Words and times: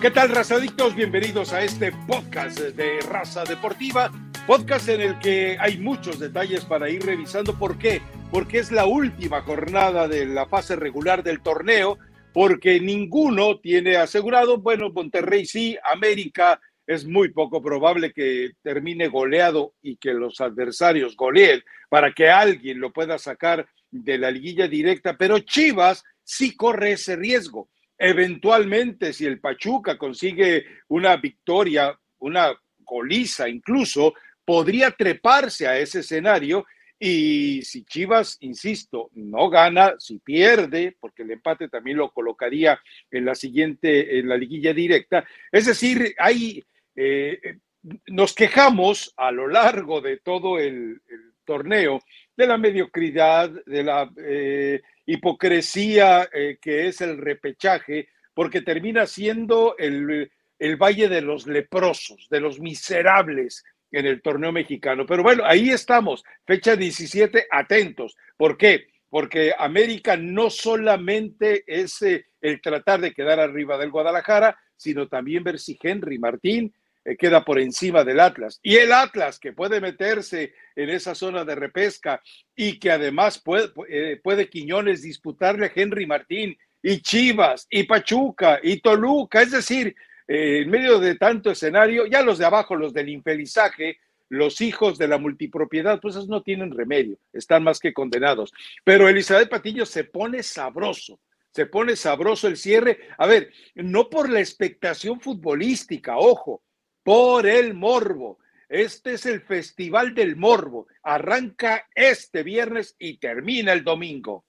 ¿Qué 0.00 0.10
tal, 0.10 0.28
razadictos? 0.28 0.94
Bienvenidos 0.94 1.54
a 1.54 1.64
este 1.64 1.90
podcast 2.06 2.58
de 2.60 3.00
Raza 3.00 3.44
Deportiva, 3.44 4.12
podcast 4.46 4.90
en 4.90 5.00
el 5.00 5.18
que 5.20 5.56
hay 5.58 5.78
muchos 5.78 6.18
detalles 6.18 6.66
para 6.66 6.90
ir 6.90 7.02
revisando. 7.04 7.58
¿Por 7.58 7.78
qué? 7.78 8.02
Porque 8.30 8.58
es 8.58 8.70
la 8.70 8.84
última 8.84 9.40
jornada 9.40 10.06
de 10.06 10.26
la 10.26 10.46
fase 10.46 10.76
regular 10.76 11.22
del 11.22 11.40
torneo, 11.40 11.98
porque 12.34 12.78
ninguno 12.78 13.58
tiene 13.58 13.96
asegurado, 13.96 14.58
bueno, 14.58 14.90
Monterrey 14.90 15.46
sí, 15.46 15.78
América 15.90 16.60
es 16.86 17.06
muy 17.06 17.30
poco 17.30 17.62
probable 17.62 18.12
que 18.12 18.50
termine 18.62 19.08
goleado 19.08 19.72
y 19.80 19.96
que 19.96 20.12
los 20.12 20.42
adversarios 20.42 21.16
goleen 21.16 21.64
para 21.88 22.12
que 22.12 22.28
alguien 22.28 22.80
lo 22.80 22.92
pueda 22.92 23.16
sacar 23.16 23.66
de 23.90 24.18
la 24.18 24.30
liguilla 24.30 24.68
directa, 24.68 25.16
pero 25.16 25.38
Chivas 25.38 26.04
sí 26.22 26.54
corre 26.54 26.92
ese 26.92 27.16
riesgo. 27.16 27.70
Eventualmente, 27.98 29.12
si 29.12 29.24
el 29.24 29.40
Pachuca 29.40 29.96
consigue 29.96 30.64
una 30.88 31.16
victoria, 31.16 31.98
una 32.18 32.54
goliza 32.78 33.48
incluso, 33.48 34.14
podría 34.44 34.90
treparse 34.90 35.66
a 35.66 35.78
ese 35.78 36.00
escenario 36.00 36.66
y 36.98 37.60
si 37.62 37.84
Chivas, 37.84 38.38
insisto, 38.40 39.10
no 39.14 39.50
gana, 39.50 39.94
si 39.98 40.18
pierde, 40.18 40.96
porque 40.98 41.22
el 41.22 41.32
empate 41.32 41.68
también 41.68 41.98
lo 41.98 42.10
colocaría 42.10 42.80
en 43.10 43.26
la 43.26 43.34
siguiente, 43.34 44.18
en 44.18 44.28
la 44.28 44.36
liguilla 44.36 44.72
directa, 44.72 45.26
es 45.52 45.66
decir, 45.66 46.14
hay, 46.18 46.64
eh, 46.94 47.58
nos 48.06 48.34
quejamos 48.34 49.12
a 49.16 49.30
lo 49.30 49.46
largo 49.46 50.00
de 50.00 50.18
todo 50.18 50.58
el, 50.58 51.02
torneo 51.44 52.00
de 52.36 52.46
la 52.46 52.58
mediocridad, 52.58 53.48
de 53.66 53.84
la 53.84 54.10
eh, 54.16 54.82
hipocresía 55.06 56.28
eh, 56.32 56.58
que 56.60 56.88
es 56.88 57.00
el 57.00 57.18
repechaje, 57.18 58.08
porque 58.34 58.60
termina 58.60 59.06
siendo 59.06 59.76
el, 59.78 60.30
el 60.58 60.76
valle 60.76 61.08
de 61.08 61.22
los 61.22 61.46
leprosos, 61.46 62.28
de 62.30 62.40
los 62.40 62.60
miserables 62.60 63.64
en 63.92 64.06
el 64.06 64.20
torneo 64.20 64.52
mexicano. 64.52 65.06
Pero 65.06 65.22
bueno, 65.22 65.44
ahí 65.46 65.70
estamos, 65.70 66.24
fecha 66.44 66.76
17, 66.76 67.46
atentos. 67.50 68.16
¿Por 68.36 68.58
qué? 68.58 68.88
Porque 69.08 69.54
América 69.56 70.16
no 70.16 70.50
solamente 70.50 71.64
es 71.66 72.02
eh, 72.02 72.26
el 72.40 72.60
tratar 72.60 73.00
de 73.00 73.14
quedar 73.14 73.40
arriba 73.40 73.78
del 73.78 73.90
Guadalajara, 73.90 74.58
sino 74.76 75.08
también 75.08 75.44
ver 75.44 75.58
si 75.58 75.78
Henry 75.80 76.18
Martín 76.18 76.74
queda 77.14 77.44
por 77.44 77.60
encima 77.60 78.02
del 78.02 78.20
Atlas. 78.20 78.58
Y 78.62 78.76
el 78.76 78.92
Atlas, 78.92 79.38
que 79.38 79.52
puede 79.52 79.80
meterse 79.80 80.54
en 80.74 80.90
esa 80.90 81.14
zona 81.14 81.44
de 81.44 81.54
repesca 81.54 82.20
y 82.54 82.78
que 82.78 82.90
además 82.90 83.38
puede, 83.38 83.70
eh, 83.88 84.20
puede 84.22 84.48
Quiñones 84.48 85.02
disputarle 85.02 85.66
a 85.66 85.72
Henry 85.74 86.06
Martín 86.06 86.58
y 86.82 87.00
Chivas 87.00 87.66
y 87.70 87.84
Pachuca 87.84 88.58
y 88.62 88.80
Toluca. 88.80 89.42
Es 89.42 89.52
decir, 89.52 89.94
eh, 90.28 90.62
en 90.62 90.70
medio 90.70 90.98
de 90.98 91.14
tanto 91.16 91.50
escenario, 91.50 92.06
ya 92.06 92.22
los 92.22 92.38
de 92.38 92.46
abajo, 92.46 92.74
los 92.74 92.92
del 92.92 93.08
infelizaje, 93.08 93.98
los 94.28 94.60
hijos 94.60 94.98
de 94.98 95.08
la 95.08 95.18
multipropiedad, 95.18 96.00
pues 96.00 96.16
esos 96.16 96.28
no 96.28 96.42
tienen 96.42 96.72
remedio, 96.72 97.18
están 97.32 97.62
más 97.62 97.78
que 97.78 97.92
condenados. 97.92 98.52
Pero 98.84 99.08
Elizabeth 99.08 99.48
Patiño 99.48 99.86
se 99.86 100.04
pone 100.04 100.42
sabroso, 100.42 101.20
se 101.52 101.66
pone 101.66 101.94
sabroso 101.94 102.48
el 102.48 102.56
cierre. 102.56 102.98
A 103.18 103.26
ver, 103.26 103.52
no 103.74 104.10
por 104.10 104.28
la 104.28 104.40
expectación 104.40 105.20
futbolística, 105.20 106.16
ojo, 106.16 106.62
por 107.06 107.46
el 107.46 107.72
morbo. 107.72 108.40
Este 108.68 109.12
es 109.12 109.26
el 109.26 109.40
Festival 109.40 110.12
del 110.12 110.34
Morbo. 110.34 110.88
Arranca 111.04 111.86
este 111.94 112.42
viernes 112.42 112.96
y 112.98 113.18
termina 113.18 113.72
el 113.72 113.84
domingo. 113.84 114.44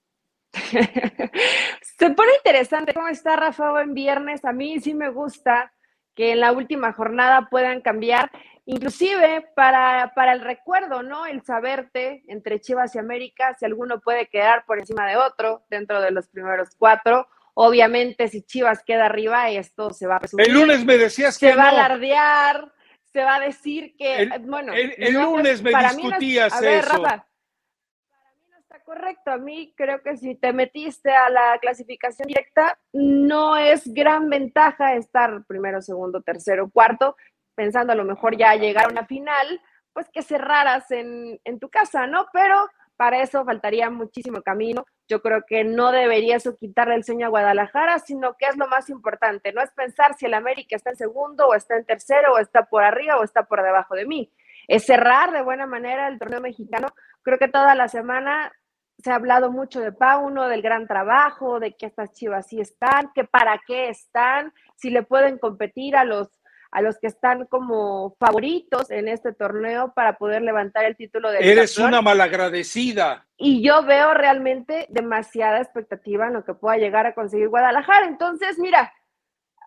Se 0.53 2.09
pone 2.09 2.31
interesante 2.37 2.95
cómo 2.95 3.09
está 3.09 3.35
Rafa 3.35 3.79
en 3.83 3.93
viernes. 3.93 4.43
A 4.43 4.53
mí 4.53 4.79
sí 4.79 4.95
me 4.95 5.09
gusta 5.09 5.71
que 6.15 6.31
en 6.31 6.39
la 6.39 6.51
última 6.51 6.93
jornada 6.93 7.47
puedan 7.47 7.81
cambiar, 7.81 8.31
inclusive 8.65 9.47
para, 9.55 10.13
para 10.15 10.33
el 10.33 10.41
recuerdo, 10.41 11.03
¿no? 11.03 11.27
El 11.27 11.43
saberte 11.43 12.23
entre 12.27 12.59
Chivas 12.59 12.95
y 12.95 12.97
América, 12.97 13.55
si 13.59 13.65
alguno 13.65 13.99
puede 13.99 14.29
quedar 14.29 14.65
por 14.65 14.79
encima 14.79 15.07
de 15.07 15.17
otro 15.17 15.63
dentro 15.69 16.01
de 16.01 16.09
los 16.09 16.27
primeros 16.27 16.69
cuatro 16.75 17.27
Obviamente, 17.59 18.27
si 18.27 18.43
Chivas 18.43 18.83
queda 18.83 19.07
arriba, 19.07 19.49
esto 19.49 19.89
se 19.89 20.05
va 20.05 20.17
a 20.17 20.19
presumir. 20.19 20.47
El 20.47 20.53
lunes 20.53 20.85
me 20.85 20.95
decías 20.95 21.39
que 21.39 21.49
se 21.49 21.55
va 21.55 21.63
a 21.63 21.69
alardear, 21.69 22.71
se 23.11 23.23
va 23.23 23.37
a 23.37 23.39
decir 23.39 23.95
que, 23.97 24.29
bueno, 24.41 24.73
el, 24.73 25.11
lunes 25.11 25.63
me 25.63 25.71
discutías 25.71 26.53
eso. 26.61 26.87
Rafa, 26.87 27.01
para 27.01 28.33
mí 28.35 28.45
no 28.51 28.59
está 28.59 28.83
correcto. 28.83 29.31
A 29.31 29.37
mí 29.39 29.73
creo 29.75 30.03
que 30.03 30.17
si 30.17 30.35
te 30.35 30.53
metiste 30.53 31.09
a 31.09 31.31
la 31.31 31.57
clasificación 31.59 32.27
directa, 32.27 32.77
no 32.93 33.57
es 33.57 33.91
gran 33.91 34.29
ventaja 34.29 34.93
estar 34.93 35.43
primero, 35.47 35.81
segundo, 35.81 36.21
tercero, 36.21 36.69
cuarto, 36.69 37.17
pensando 37.55 37.91
a 37.91 37.95
lo 37.95 38.05
mejor 38.05 38.37
ya 38.37 38.53
llegar 38.53 38.85
a 38.85 38.91
una 38.91 39.07
final, 39.07 39.59
pues 39.93 40.07
que 40.13 40.21
cerraras 40.21 40.91
en, 40.91 41.41
en 41.43 41.59
tu 41.59 41.69
casa, 41.69 42.05
¿no? 42.05 42.27
Pero 42.31 42.69
para 42.97 43.21
eso 43.21 43.45
faltaría 43.45 43.89
muchísimo 43.89 44.41
camino. 44.41 44.85
Yo 45.07 45.21
creo 45.21 45.43
que 45.47 45.63
no 45.63 45.91
debería 45.91 46.35
eso 46.35 46.57
quitarle 46.57 46.95
el 46.95 47.03
sueño 47.03 47.27
a 47.27 47.29
Guadalajara, 47.29 47.99
sino 47.99 48.35
que 48.37 48.47
es 48.47 48.57
lo 48.57 48.67
más 48.67 48.89
importante. 48.89 49.53
No 49.53 49.61
es 49.61 49.71
pensar 49.71 50.15
si 50.17 50.25
el 50.25 50.33
América 50.33 50.75
está 50.75 50.89
en 50.89 50.97
segundo 50.97 51.47
o 51.47 51.53
está 51.53 51.77
en 51.77 51.85
tercero 51.85 52.33
o 52.33 52.39
está 52.39 52.65
por 52.65 52.83
arriba 52.83 53.17
o 53.17 53.23
está 53.23 53.43
por 53.43 53.63
debajo 53.63 53.95
de 53.95 54.05
mí. 54.05 54.31
Es 54.67 54.85
cerrar 54.85 55.31
de 55.31 55.43
buena 55.43 55.67
manera 55.67 56.07
el 56.07 56.19
torneo 56.19 56.41
mexicano. 56.41 56.87
Creo 57.21 57.37
que 57.37 57.47
toda 57.47 57.75
la 57.75 57.87
semana 57.87 58.51
se 58.97 59.11
ha 59.11 59.15
hablado 59.15 59.51
mucho 59.51 59.79
de 59.79 59.91
Pauno, 59.91 60.47
del 60.47 60.63
gran 60.63 60.87
trabajo, 60.87 61.59
de 61.59 61.75
que 61.75 61.85
estas 61.85 62.13
chivas 62.13 62.47
sí 62.47 62.59
están, 62.59 63.11
que 63.13 63.23
para 63.23 63.61
qué 63.65 63.89
están, 63.89 64.53
si 64.75 64.89
le 64.89 65.03
pueden 65.03 65.37
competir 65.37 65.95
a 65.95 66.03
los 66.03 66.29
a 66.77 66.81
los 66.81 66.99
que 66.99 67.07
están 67.07 67.47
como 67.47 68.15
favoritos 68.19 68.91
en 68.91 69.07
este 69.07 69.33
torneo 69.33 69.93
para 69.95 70.19
poder 70.19 70.43
levantar 70.43 70.85
el 70.85 70.95
título 70.95 71.31
de 71.31 71.39
Eres 71.39 71.75
una 71.79 72.03
malagradecida. 72.03 73.25
Y 73.35 73.63
yo 73.63 73.83
veo 73.83 74.13
realmente 74.13 74.85
demasiada 74.89 75.59
expectativa 75.59 76.27
en 76.27 76.33
lo 76.33 76.45
que 76.45 76.53
pueda 76.53 76.77
llegar 76.77 77.07
a 77.07 77.15
conseguir 77.15 77.49
Guadalajara. 77.49 78.05
Entonces, 78.05 78.59
mira, 78.59 78.93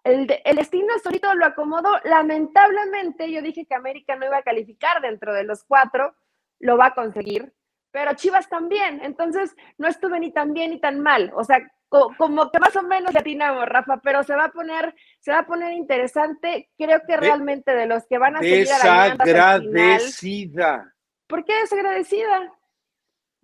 el, 0.05 0.33
el 0.45 0.55
destino 0.55 0.87
solito 1.03 1.35
lo 1.35 1.47
acomodó. 1.47 1.91
Lamentablemente, 2.05 3.29
yo 3.33 3.43
dije 3.43 3.67
que 3.67 3.75
América 3.75 4.15
no 4.15 4.27
iba 4.27 4.37
a 4.37 4.45
calificar 4.45 5.03
dentro 5.03 5.35
de 5.35 5.43
los 5.43 5.65
cuatro, 5.65 6.15
lo 6.61 6.77
va 6.77 6.87
a 6.87 6.95
conseguir, 6.95 7.53
pero 7.91 8.15
Chivas 8.15 8.49
también. 8.49 9.01
Entonces, 9.03 9.57
no 9.79 9.89
estuve 9.89 10.21
ni 10.21 10.31
tan 10.31 10.53
bien 10.53 10.71
ni 10.71 10.81
tan 10.81 11.01
mal. 11.01 11.33
O 11.35 11.43
sea, 11.43 11.59
como 11.91 12.51
que 12.51 12.59
más 12.61 12.75
o 12.77 12.83
menos 12.83 13.15
atinamos, 13.17 13.67
Rafa, 13.67 14.01
pero 14.03 14.23
se 14.23 14.35
va 14.35 14.45
a 14.45 14.53
poner, 14.53 14.95
se 15.19 15.33
va 15.33 15.41
a 15.41 15.47
poner 15.47 15.73
interesante. 15.73 16.71
Creo 16.79 17.01
que 17.07 17.17
realmente 17.17 17.75
de 17.75 17.87
los 17.87 18.07
que 18.07 18.17
van 18.17 18.37
a 18.37 18.41
seguir 18.41 18.61
Desagradecida. 18.61 20.95
¿Por 21.27 21.45
qué 21.45 21.61
desagradecida? 21.61 22.53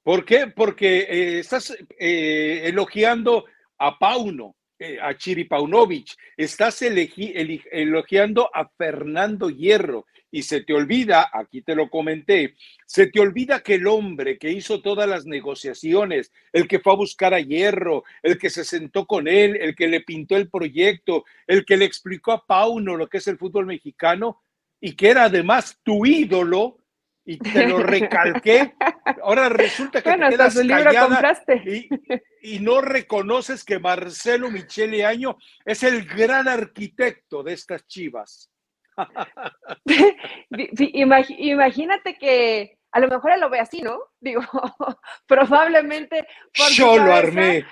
¿Por 0.02 0.24
qué? 0.24 0.46
Porque 0.46 1.00
eh, 1.00 1.40
estás 1.40 1.76
eh, 1.98 2.62
elogiando 2.64 3.44
a 3.78 3.98
Pauno, 3.98 4.54
eh, 4.78 4.98
a 5.02 5.16
Chiri 5.16 5.44
Paunovic, 5.44 6.14
estás 6.36 6.80
elogiando 6.82 8.48
a 8.54 8.68
Fernando 8.68 9.50
Hierro, 9.50 10.06
y 10.30 10.42
se 10.42 10.60
te 10.62 10.74
olvida, 10.74 11.30
aquí 11.32 11.62
te 11.62 11.74
lo 11.74 11.88
comenté, 11.88 12.54
se 12.84 13.06
te 13.06 13.20
olvida 13.20 13.62
que 13.62 13.74
el 13.74 13.86
hombre 13.86 14.38
que 14.38 14.50
hizo 14.50 14.82
todas 14.82 15.08
las 15.08 15.26
negociaciones, 15.26 16.32
el 16.52 16.68
que 16.68 16.80
fue 16.80 16.92
a 16.92 16.96
buscar 16.96 17.34
a 17.34 17.40
Hierro, 17.40 18.04
el 18.22 18.38
que 18.38 18.50
se 18.50 18.64
sentó 18.64 19.06
con 19.06 19.28
él, 19.28 19.56
el 19.56 19.74
que 19.74 19.88
le 19.88 20.00
pintó 20.00 20.36
el 20.36 20.50
proyecto, 20.50 21.24
el 21.46 21.64
que 21.64 21.76
le 21.76 21.84
explicó 21.84 22.32
a 22.32 22.46
Pauno 22.46 22.96
lo 22.96 23.08
que 23.08 23.18
es 23.18 23.28
el 23.28 23.38
fútbol 23.38 23.66
mexicano 23.66 24.42
y 24.80 24.94
que 24.94 25.10
era 25.10 25.24
además 25.24 25.80
tu 25.82 26.04
ídolo, 26.04 26.78
y 27.26 27.38
te 27.38 27.66
lo 27.66 27.78
recalqué. 27.78 28.74
Ahora 29.22 29.48
resulta 29.48 30.00
que 30.00 30.10
te 30.10 30.28
quedas 30.28 30.54
callada 30.54 31.44
y, 31.64 31.88
y, 32.40 32.60
no 32.60 32.80
reconoces 32.80 33.64
que 33.64 33.80
Marcelo 33.80 34.50
Michele 34.50 35.04
Año 35.04 35.36
es 35.64 35.82
el 35.82 36.06
gran 36.06 36.46
arquitecto 36.46 37.42
de 37.42 37.54
estas 37.54 37.86
chivas. 37.88 38.50
Imagínate 40.92 42.16
que 42.18 42.78
a 42.92 43.00
lo 43.00 43.08
mejor 43.08 43.32
él 43.32 43.40
lo 43.40 43.50
ve 43.50 43.60
así, 43.60 43.82
¿no? 43.82 43.98
Digo, 44.20 44.40
probablemente. 45.26 46.26
Yo 46.72 46.96
lo 46.96 47.12
armé. 47.12 47.66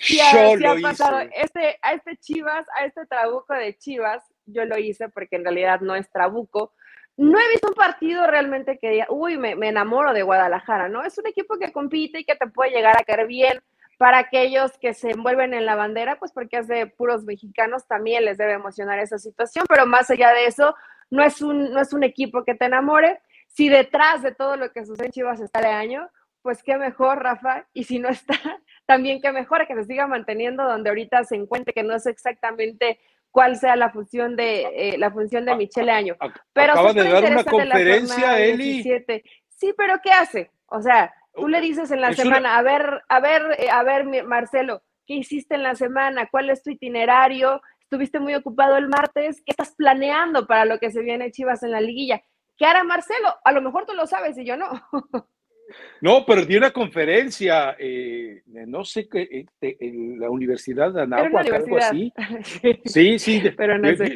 yo 0.00 0.56
lo 0.56 0.78
Hice. 0.78 1.30
Este, 1.34 1.78
a 1.82 1.92
este 1.92 2.16
Chivas, 2.16 2.66
a 2.78 2.86
este 2.86 3.04
trabuco 3.06 3.52
de 3.54 3.76
Chivas, 3.76 4.24
yo 4.46 4.64
lo 4.64 4.78
hice 4.78 5.08
porque 5.10 5.36
en 5.36 5.44
realidad 5.44 5.80
no 5.80 5.94
es 5.94 6.10
trabuco. 6.10 6.72
No 7.16 7.38
he 7.38 7.50
visto 7.50 7.68
un 7.68 7.74
partido 7.74 8.26
realmente 8.26 8.78
que 8.78 8.88
diga, 8.90 9.06
uy, 9.10 9.36
me, 9.36 9.54
me 9.54 9.68
enamoro 9.68 10.14
de 10.14 10.22
Guadalajara, 10.22 10.88
¿no? 10.88 11.04
Es 11.04 11.18
un 11.18 11.26
equipo 11.26 11.58
que 11.58 11.72
compite 11.72 12.20
y 12.20 12.24
que 12.24 12.36
te 12.36 12.46
puede 12.46 12.70
llegar 12.70 12.96
a 12.98 13.04
caer 13.04 13.26
bien 13.26 13.60
para 14.00 14.16
aquellos 14.16 14.72
que 14.78 14.94
se 14.94 15.10
envuelven 15.10 15.52
en 15.52 15.66
la 15.66 15.74
bandera, 15.74 16.18
pues 16.18 16.32
porque 16.32 16.56
es 16.56 16.68
de 16.68 16.86
puros 16.86 17.24
mexicanos, 17.24 17.86
también 17.86 18.24
les 18.24 18.38
debe 18.38 18.54
emocionar 18.54 18.98
esa 18.98 19.18
situación, 19.18 19.66
pero 19.68 19.84
más 19.84 20.08
allá 20.08 20.32
de 20.32 20.46
eso, 20.46 20.74
no 21.10 21.22
es 21.22 21.42
un, 21.42 21.70
no 21.70 21.82
es 21.82 21.92
un 21.92 22.02
equipo 22.02 22.42
que 22.42 22.54
te 22.54 22.64
enamore. 22.64 23.20
Si 23.48 23.68
detrás 23.68 24.22
de 24.22 24.34
todo 24.34 24.56
lo 24.56 24.72
que 24.72 24.86
sucede 24.86 25.08
en 25.08 25.12
Chivas 25.12 25.40
está 25.40 25.60
de 25.60 25.66
año, 25.66 26.08
pues 26.40 26.62
qué 26.62 26.78
mejor, 26.78 27.22
Rafa, 27.22 27.66
y 27.74 27.84
si 27.84 27.98
no 27.98 28.08
está, 28.08 28.32
también 28.86 29.20
qué 29.20 29.32
mejor 29.32 29.66
que 29.66 29.74
se 29.74 29.84
siga 29.84 30.06
manteniendo 30.06 30.64
donde 30.64 30.88
ahorita 30.88 31.22
se 31.24 31.36
encuentre, 31.36 31.74
que 31.74 31.82
no 31.82 31.94
es 31.94 32.06
exactamente 32.06 32.98
cuál 33.30 33.56
sea 33.56 33.76
la 33.76 33.90
función 33.90 34.34
de 34.34 34.62
eh, 34.76 34.96
la 34.96 35.10
función 35.10 35.44
de 35.44 35.56
Michele 35.56 35.92
Año. 35.92 36.16
Pero 36.54 36.72
acaba 36.72 36.94
de 36.94 37.06
dar 37.06 37.24
una 37.32 37.44
conferencia, 37.44 38.38
Eli. 38.38 38.82
Sí, 39.50 39.74
pero 39.76 40.00
¿qué 40.02 40.10
hace? 40.10 40.50
O 40.68 40.80
sea, 40.80 41.12
tú 41.34 41.48
le 41.48 41.60
dices 41.60 41.90
en 41.90 42.00
la 42.00 42.12
semana, 42.12 42.58
a 42.58 42.62
ver, 42.62 43.02
a 43.08 43.20
ver, 43.20 43.42
eh, 43.58 43.70
a 43.70 43.82
ver, 43.82 44.24
Marcelo, 44.24 44.82
¿qué 45.06 45.14
hiciste 45.14 45.54
en 45.54 45.62
la 45.62 45.74
semana? 45.74 46.28
¿Cuál 46.30 46.50
es 46.50 46.62
tu 46.62 46.70
itinerario? 46.70 47.60
¿Estuviste 47.80 48.20
muy 48.20 48.34
ocupado 48.34 48.76
el 48.76 48.88
martes? 48.88 49.42
¿Qué 49.44 49.50
estás 49.50 49.74
planeando 49.74 50.46
para 50.46 50.64
lo 50.64 50.78
que 50.78 50.90
se 50.90 51.02
viene 51.02 51.32
Chivas 51.32 51.62
en 51.62 51.72
la 51.72 51.80
liguilla? 51.80 52.22
¿Qué 52.56 52.66
hará 52.66 52.84
Marcelo? 52.84 53.34
A 53.44 53.52
lo 53.52 53.62
mejor 53.62 53.86
tú 53.86 53.94
lo 53.94 54.06
sabes 54.06 54.36
y 54.38 54.44
yo 54.44 54.56
no. 54.56 54.68
No, 56.00 56.24
pero 56.26 56.42
una 56.56 56.72
conferencia, 56.72 57.76
eh, 57.78 58.42
no 58.46 58.84
sé 58.84 59.08
qué, 59.08 59.46
eh, 59.60 59.76
en 59.80 60.18
la 60.18 60.30
Universidad 60.30 60.92
de 60.92 61.02
Anáhuac, 61.02 61.52
algo 61.52 61.76
así. 61.76 62.12
Sí, 62.84 63.18
sí, 63.18 63.42
pero 63.56 63.78
no 63.78 63.94
sé 63.94 64.14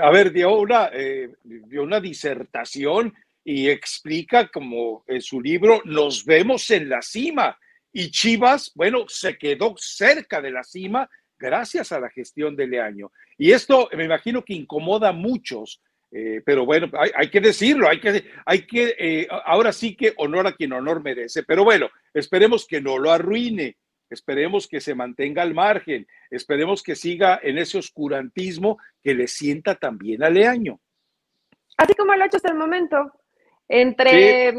a 0.00 0.10
ver, 0.10 0.32
dio 0.32 0.56
una, 0.56 0.90
eh, 0.92 1.30
dio 1.44 1.82
una 1.82 2.00
disertación 2.00 3.14
y 3.44 3.68
explica 3.68 4.48
como 4.48 5.04
en 5.06 5.20
su 5.20 5.40
libro, 5.40 5.82
nos 5.84 6.24
vemos 6.24 6.70
en 6.70 6.88
la 6.88 7.02
cima. 7.02 7.58
Y 7.92 8.10
Chivas, 8.10 8.72
bueno, 8.74 9.04
se 9.08 9.36
quedó 9.36 9.74
cerca 9.76 10.40
de 10.40 10.50
la 10.50 10.62
cima 10.62 11.08
gracias 11.38 11.92
a 11.92 12.00
la 12.00 12.10
gestión 12.10 12.56
de 12.56 12.66
Leaño. 12.66 13.12
Y 13.36 13.52
esto 13.52 13.88
me 13.96 14.04
imagino 14.04 14.44
que 14.44 14.54
incomoda 14.54 15.08
a 15.08 15.12
muchos 15.12 15.80
eh, 16.14 16.42
pero 16.44 16.66
bueno, 16.66 16.90
hay, 17.14 17.30
que 17.30 17.40
decirlo, 17.40 17.88
hay 17.88 17.98
que, 17.98 18.24
hay 18.44 18.66
que 18.66 18.94
eh, 18.98 19.28
ahora 19.46 19.72
sí 19.72 19.96
que 19.96 20.12
honor 20.18 20.46
a 20.46 20.52
quien 20.52 20.74
honor 20.74 21.02
merece. 21.02 21.42
Pero 21.42 21.64
bueno, 21.64 21.88
esperemos 22.12 22.66
que 22.66 22.82
no 22.82 22.98
lo 22.98 23.10
arruine, 23.10 23.78
esperemos 24.10 24.68
que 24.68 24.82
se 24.82 24.94
mantenga 24.94 25.40
al 25.40 25.54
margen, 25.54 26.06
esperemos 26.30 26.82
que 26.82 26.96
siga 26.96 27.40
en 27.42 27.56
ese 27.56 27.78
oscurantismo 27.78 28.76
que 29.02 29.14
le 29.14 29.26
sienta 29.26 29.76
también 29.76 30.22
a 30.22 30.28
Leaño. 30.28 30.80
Así 31.78 31.94
como 31.94 32.14
lo 32.14 32.22
ha 32.22 32.26
hecho 32.26 32.36
hasta 32.36 32.52
el 32.52 32.58
momento, 32.58 33.10
entre, 33.68 34.52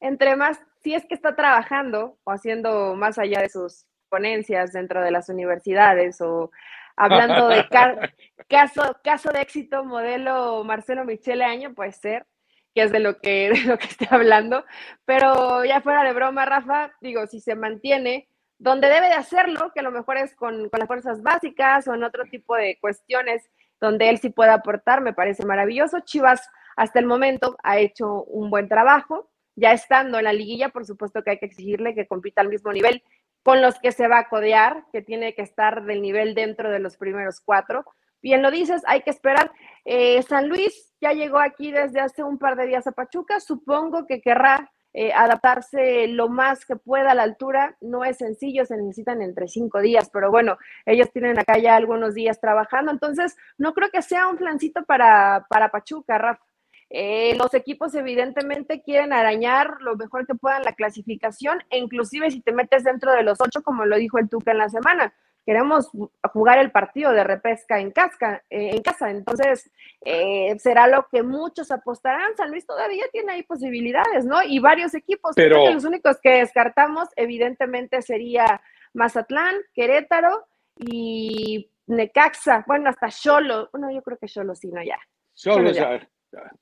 entre 0.00 0.36
más, 0.36 0.60
si 0.82 0.94
es 0.94 1.04
que 1.06 1.14
está 1.14 1.36
trabajando 1.36 2.18
o 2.24 2.30
haciendo 2.30 2.94
más 2.94 3.18
allá 3.18 3.40
de 3.40 3.48
sus 3.48 3.86
ponencias 4.08 4.72
dentro 4.72 5.02
de 5.02 5.10
las 5.10 5.28
universidades 5.28 6.20
o 6.20 6.50
hablando 6.96 7.48
de 7.48 7.66
caso, 8.48 8.96
caso 9.02 9.30
de 9.30 9.40
éxito, 9.40 9.84
modelo 9.84 10.64
Marcelo 10.64 11.04
Michele 11.04 11.44
Año, 11.44 11.74
puede 11.74 11.92
ser, 11.92 12.26
que 12.74 12.82
es 12.82 12.92
de 12.92 13.00
lo 13.00 13.20
que, 13.20 13.50
de 13.54 13.62
lo 13.64 13.78
que 13.78 13.86
estoy 13.86 14.08
hablando, 14.10 14.64
pero 15.04 15.64
ya 15.64 15.80
fuera 15.80 16.04
de 16.04 16.12
broma, 16.12 16.44
Rafa, 16.44 16.92
digo, 17.00 17.26
si 17.26 17.40
se 17.40 17.54
mantiene 17.54 18.28
donde 18.58 18.88
debe 18.88 19.06
de 19.06 19.14
hacerlo, 19.14 19.72
que 19.72 19.80
a 19.80 19.82
lo 19.82 19.90
mejor 19.90 20.18
es 20.18 20.34
con, 20.36 20.68
con 20.68 20.78
las 20.78 20.86
fuerzas 20.86 21.22
básicas 21.22 21.88
o 21.88 21.94
en 21.94 22.04
otro 22.04 22.24
tipo 22.26 22.54
de 22.56 22.76
cuestiones 22.78 23.48
donde 23.80 24.10
él 24.10 24.18
sí 24.18 24.30
pueda 24.30 24.54
aportar, 24.54 25.00
me 25.00 25.12
parece 25.12 25.44
maravilloso. 25.44 26.00
Chivas 26.00 26.48
hasta 26.76 26.98
el 26.98 27.06
momento 27.06 27.56
ha 27.62 27.78
hecho 27.78 28.24
un 28.24 28.50
buen 28.50 28.68
trabajo, 28.68 29.30
ya 29.56 29.72
estando 29.72 30.18
en 30.18 30.24
la 30.24 30.32
liguilla, 30.32 30.68
por 30.70 30.86
supuesto 30.86 31.22
que 31.22 31.30
hay 31.30 31.38
que 31.38 31.46
exigirle 31.46 31.94
que 31.94 32.06
compita 32.06 32.40
al 32.40 32.48
mismo 32.48 32.72
nivel 32.72 33.02
con 33.42 33.62
los 33.62 33.78
que 33.78 33.92
se 33.92 34.06
va 34.06 34.18
a 34.18 34.28
codear, 34.28 34.84
que 34.92 35.02
tiene 35.02 35.34
que 35.34 35.42
estar 35.42 35.84
del 35.84 36.02
nivel 36.02 36.34
dentro 36.34 36.70
de 36.70 36.78
los 36.78 36.96
primeros 36.96 37.40
cuatro. 37.40 37.84
Bien 38.22 38.42
lo 38.42 38.50
dices, 38.50 38.82
hay 38.86 39.00
que 39.02 39.10
esperar. 39.10 39.50
Eh, 39.84 40.22
San 40.22 40.48
Luis 40.48 40.94
ya 41.00 41.12
llegó 41.12 41.38
aquí 41.38 41.72
desde 41.72 42.00
hace 42.00 42.22
un 42.22 42.38
par 42.38 42.56
de 42.56 42.66
días 42.66 42.86
a 42.86 42.92
Pachuca, 42.92 43.40
supongo 43.40 44.06
que 44.06 44.20
querrá 44.20 44.70
eh, 44.92 45.12
adaptarse 45.12 46.08
lo 46.08 46.28
más 46.28 46.64
que 46.66 46.76
pueda 46.76 47.12
a 47.12 47.14
la 47.14 47.22
altura. 47.22 47.76
No 47.80 48.04
es 48.04 48.18
sencillo, 48.18 48.64
se 48.64 48.76
necesitan 48.76 49.22
entre 49.22 49.48
cinco 49.48 49.80
días, 49.80 50.10
pero 50.12 50.30
bueno, 50.30 50.58
ellos 50.86 51.10
tienen 51.12 51.38
acá 51.38 51.58
ya 51.58 51.76
algunos 51.76 52.14
días 52.14 52.40
trabajando, 52.40 52.90
entonces 52.90 53.36
no 53.58 53.72
creo 53.72 53.90
que 53.90 54.02
sea 54.02 54.26
un 54.28 54.36
plancito 54.36 54.84
para, 54.84 55.46
para 55.48 55.70
Pachuca, 55.70 56.18
Rafa. 56.18 56.44
Eh, 56.92 57.36
los 57.36 57.54
equipos 57.54 57.94
evidentemente 57.94 58.82
quieren 58.82 59.12
arañar 59.12 59.76
lo 59.80 59.96
mejor 59.96 60.26
que 60.26 60.34
puedan 60.34 60.64
la 60.64 60.72
clasificación 60.72 61.62
e 61.70 61.78
inclusive 61.78 62.32
si 62.32 62.40
te 62.40 62.50
metes 62.50 62.82
dentro 62.82 63.12
de 63.12 63.22
los 63.22 63.40
ocho, 63.40 63.62
como 63.62 63.86
lo 63.86 63.96
dijo 63.96 64.18
el 64.18 64.28
Tuca 64.28 64.50
en 64.50 64.58
la 64.58 64.68
semana, 64.68 65.14
queremos 65.44 65.90
jugar 66.32 66.58
el 66.58 66.70
partido 66.70 67.12
de 67.12 67.24
repesca 67.24 67.80
en, 67.80 67.90
casca, 67.90 68.42
eh, 68.50 68.70
en 68.72 68.82
casa. 68.82 69.10
Entonces, 69.10 69.70
eh, 70.02 70.56
será 70.58 70.86
lo 70.86 71.06
que 71.10 71.22
muchos 71.22 71.70
apostarán. 71.70 72.36
San 72.36 72.50
Luis 72.50 72.66
todavía 72.66 73.04
tiene 73.12 73.32
ahí 73.32 73.42
posibilidades, 73.42 74.24
¿no? 74.24 74.42
Y 74.42 74.58
varios 74.58 74.94
equipos. 74.94 75.32
Pero 75.36 75.72
los 75.72 75.84
únicos 75.84 76.18
que 76.22 76.30
descartamos, 76.38 77.08
evidentemente, 77.16 78.02
sería 78.02 78.62
Mazatlán, 78.92 79.56
Querétaro 79.74 80.46
y 80.76 81.70
Necaxa. 81.86 82.64
Bueno, 82.66 82.90
hasta 82.90 83.08
Cholo. 83.08 83.68
Bueno, 83.72 83.90
yo 83.90 84.02
creo 84.02 84.18
que 84.18 84.28
Cholo 84.28 84.54
sí, 84.54 84.68
no 84.68 84.82
ya. 84.82 84.98
Cholo 85.34 85.70
ya. 85.70 86.00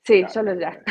Sí, 0.03 0.25
solo 0.29 0.59
ya. 0.59 0.81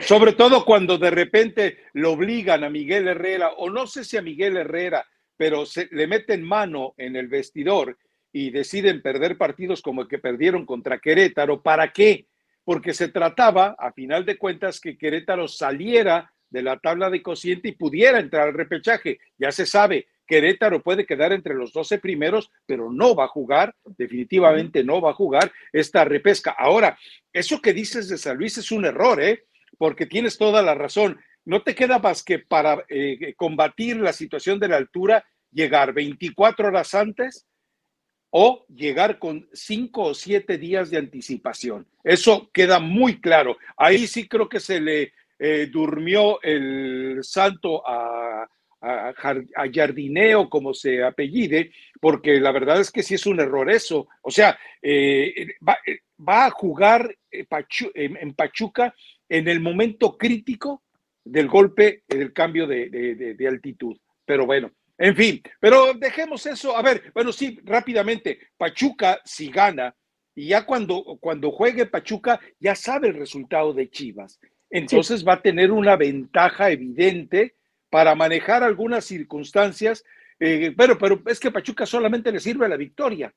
Sobre 0.00 0.32
todo 0.32 0.64
cuando 0.64 0.96
de 0.96 1.10
repente 1.10 1.78
lo 1.92 2.12
obligan 2.12 2.64
a 2.64 2.70
Miguel 2.70 3.08
Herrera, 3.08 3.50
o 3.58 3.68
no 3.68 3.86
sé 3.86 4.04
si 4.04 4.16
a 4.16 4.22
Miguel 4.22 4.56
Herrera, 4.56 5.04
pero 5.36 5.66
se, 5.66 5.88
le 5.90 6.06
meten 6.06 6.42
mano 6.42 6.94
en 6.96 7.16
el 7.16 7.28
vestidor 7.28 7.98
y 8.32 8.50
deciden 8.50 9.02
perder 9.02 9.38
partidos 9.38 9.82
como 9.82 10.02
el 10.02 10.08
que 10.08 10.18
perdieron 10.18 10.66
contra 10.66 10.98
Querétaro. 10.98 11.62
¿Para 11.62 11.92
qué? 11.92 12.26
Porque 12.64 12.94
se 12.94 13.08
trataba, 13.08 13.76
a 13.78 13.92
final 13.92 14.24
de 14.24 14.36
cuentas, 14.36 14.80
que 14.80 14.98
Querétaro 14.98 15.48
saliera 15.48 16.32
de 16.50 16.62
la 16.62 16.78
tabla 16.78 17.10
de 17.10 17.22
cociente 17.22 17.68
y 17.68 17.72
pudiera 17.72 18.18
entrar 18.18 18.48
al 18.48 18.54
repechaje. 18.54 19.18
Ya 19.38 19.52
se 19.52 19.66
sabe, 19.66 20.06
Querétaro 20.26 20.82
puede 20.82 21.06
quedar 21.06 21.32
entre 21.32 21.54
los 21.54 21.72
12 21.72 21.98
primeros, 21.98 22.50
pero 22.66 22.90
no 22.90 23.14
va 23.14 23.24
a 23.24 23.28
jugar, 23.28 23.74
definitivamente 23.96 24.82
no 24.84 25.00
va 25.00 25.10
a 25.10 25.14
jugar 25.14 25.52
esta 25.72 26.04
repesca. 26.04 26.54
Ahora, 26.58 26.98
eso 27.32 27.60
que 27.62 27.72
dices 27.72 28.08
de 28.08 28.18
San 28.18 28.36
Luis 28.36 28.58
es 28.58 28.72
un 28.72 28.84
error, 28.84 29.22
¿eh? 29.22 29.44
Porque 29.78 30.06
tienes 30.06 30.36
toda 30.36 30.62
la 30.62 30.74
razón. 30.74 31.18
No 31.46 31.62
te 31.62 31.74
queda 31.74 31.98
más 31.98 32.22
que 32.22 32.40
para 32.40 32.84
eh, 32.88 33.34
combatir 33.34 33.96
la 33.96 34.12
situación 34.12 34.60
de 34.60 34.68
la 34.68 34.76
altura, 34.76 35.24
llegar 35.50 35.94
24 35.94 36.68
horas 36.68 36.94
antes 36.94 37.46
o 38.30 38.66
llegar 38.68 39.18
con 39.18 39.48
cinco 39.52 40.02
o 40.02 40.14
siete 40.14 40.58
días 40.58 40.90
de 40.90 40.98
anticipación. 40.98 41.86
Eso 42.04 42.50
queda 42.52 42.80
muy 42.80 43.20
claro. 43.20 43.56
Ahí 43.76 44.06
sí 44.06 44.28
creo 44.28 44.48
que 44.48 44.60
se 44.60 44.80
le 44.80 45.12
eh, 45.38 45.68
durmió 45.70 46.42
el 46.42 47.18
santo 47.22 47.82
a, 47.86 48.46
Jardineo, 49.74 50.48
como 50.48 50.72
se 50.72 51.02
apellide, 51.02 51.72
porque 52.00 52.38
la 52.38 52.52
verdad 52.52 52.78
es 52.78 52.92
que 52.92 53.02
sí 53.02 53.14
es 53.14 53.26
un 53.26 53.40
error 53.40 53.68
eso. 53.68 54.06
O 54.22 54.30
sea, 54.30 54.56
eh, 54.80 55.54
va, 55.66 56.46
a 56.46 56.50
jugar 56.50 57.16
eh, 57.30 57.46
en 57.94 58.34
Pachuca 58.34 58.94
en 59.28 59.48
el 59.48 59.60
momento 59.60 60.16
crítico 60.16 60.84
del 61.26 61.48
golpe, 61.48 62.04
del 62.08 62.32
cambio 62.32 62.66
de, 62.66 63.36
altitud. 63.48 63.96
Pero 64.24 64.46
bueno, 64.46 64.70
en 64.96 65.14
fin, 65.14 65.42
pero 65.60 65.92
dejemos 65.94 66.46
eso. 66.46 66.76
A 66.76 66.82
ver, 66.82 67.10
bueno, 67.12 67.32
sí, 67.32 67.58
rápidamente, 67.64 68.38
Pachuca 68.56 69.20
si 69.24 69.50
gana, 69.50 69.94
y 70.34 70.48
ya 70.48 70.64
cuando, 70.64 71.18
cuando 71.20 71.50
juegue 71.50 71.86
Pachuca, 71.86 72.40
ya 72.60 72.74
sabe 72.74 73.08
el 73.08 73.14
resultado 73.14 73.72
de 73.72 73.90
Chivas. 73.90 74.38
Entonces 74.70 75.26
va 75.26 75.34
a 75.34 75.42
tener 75.42 75.72
una 75.72 75.96
ventaja 75.96 76.70
evidente 76.70 77.56
para 77.90 78.14
manejar 78.14 78.62
algunas 78.62 79.04
circunstancias. 79.04 80.04
Eh, 80.38 80.74
pero, 80.76 80.98
pero 80.98 81.22
es 81.26 81.40
que 81.40 81.50
Pachuca 81.50 81.86
solamente 81.86 82.30
le 82.30 82.40
sirve 82.40 82.68
la 82.68 82.76
victoria. 82.76 83.32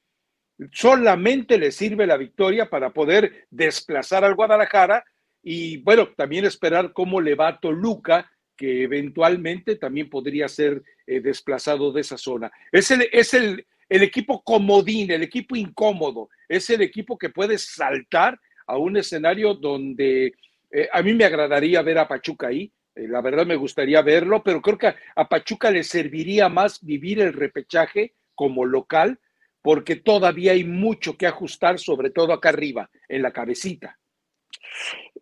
Solamente 0.71 1.57
le 1.57 1.71
sirve 1.71 2.05
la 2.05 2.17
victoria 2.17 2.69
para 2.69 2.89
poder 2.89 3.47
desplazar 3.49 4.25
al 4.25 4.35
Guadalajara 4.35 5.05
y, 5.41 5.77
bueno, 5.77 6.09
también 6.15 6.45
esperar 6.45 6.93
cómo 6.93 7.21
le 7.21 7.35
va 7.35 7.49
a 7.49 7.59
Toluca, 7.59 8.29
que 8.55 8.83
eventualmente 8.83 9.77
también 9.77 10.09
podría 10.09 10.47
ser 10.47 10.83
eh, 11.07 11.21
desplazado 11.21 11.91
de 11.91 12.01
esa 12.01 12.17
zona. 12.17 12.51
Es 12.71 12.91
el, 12.91 13.07
es 13.11 13.33
el, 13.33 13.65
el 13.87 14.03
equipo 14.03 14.43
comodín, 14.43 15.11
el 15.11 15.23
equipo 15.23 15.55
incómodo, 15.55 16.29
es 16.47 16.69
el 16.69 16.81
equipo 16.81 17.17
que 17.17 17.29
puede 17.29 17.57
saltar 17.57 18.39
a 18.67 18.77
un 18.77 18.97
escenario 18.97 19.53
donde 19.53 20.33
eh, 20.71 20.89
a 20.91 21.01
mí 21.01 21.13
me 21.13 21.25
agradaría 21.25 21.81
ver 21.81 21.97
a 21.97 22.07
Pachuca 22.07 22.47
ahí, 22.47 22.71
eh, 22.95 23.07
la 23.07 23.21
verdad 23.21 23.45
me 23.45 23.55
gustaría 23.55 24.01
verlo, 24.01 24.43
pero 24.43 24.61
creo 24.61 24.77
que 24.77 24.93
a 25.15 25.29
Pachuca 25.29 25.71
le 25.71 25.83
serviría 25.83 26.49
más 26.49 26.83
vivir 26.83 27.21
el 27.21 27.33
repechaje 27.33 28.13
como 28.35 28.65
local, 28.65 29.19
porque 29.61 29.95
todavía 29.95 30.53
hay 30.53 30.63
mucho 30.63 31.17
que 31.17 31.27
ajustar, 31.27 31.79
sobre 31.79 32.11
todo 32.11 32.33
acá 32.33 32.49
arriba, 32.49 32.89
en 33.07 33.21
la 33.21 33.31
cabecita. 33.31 33.97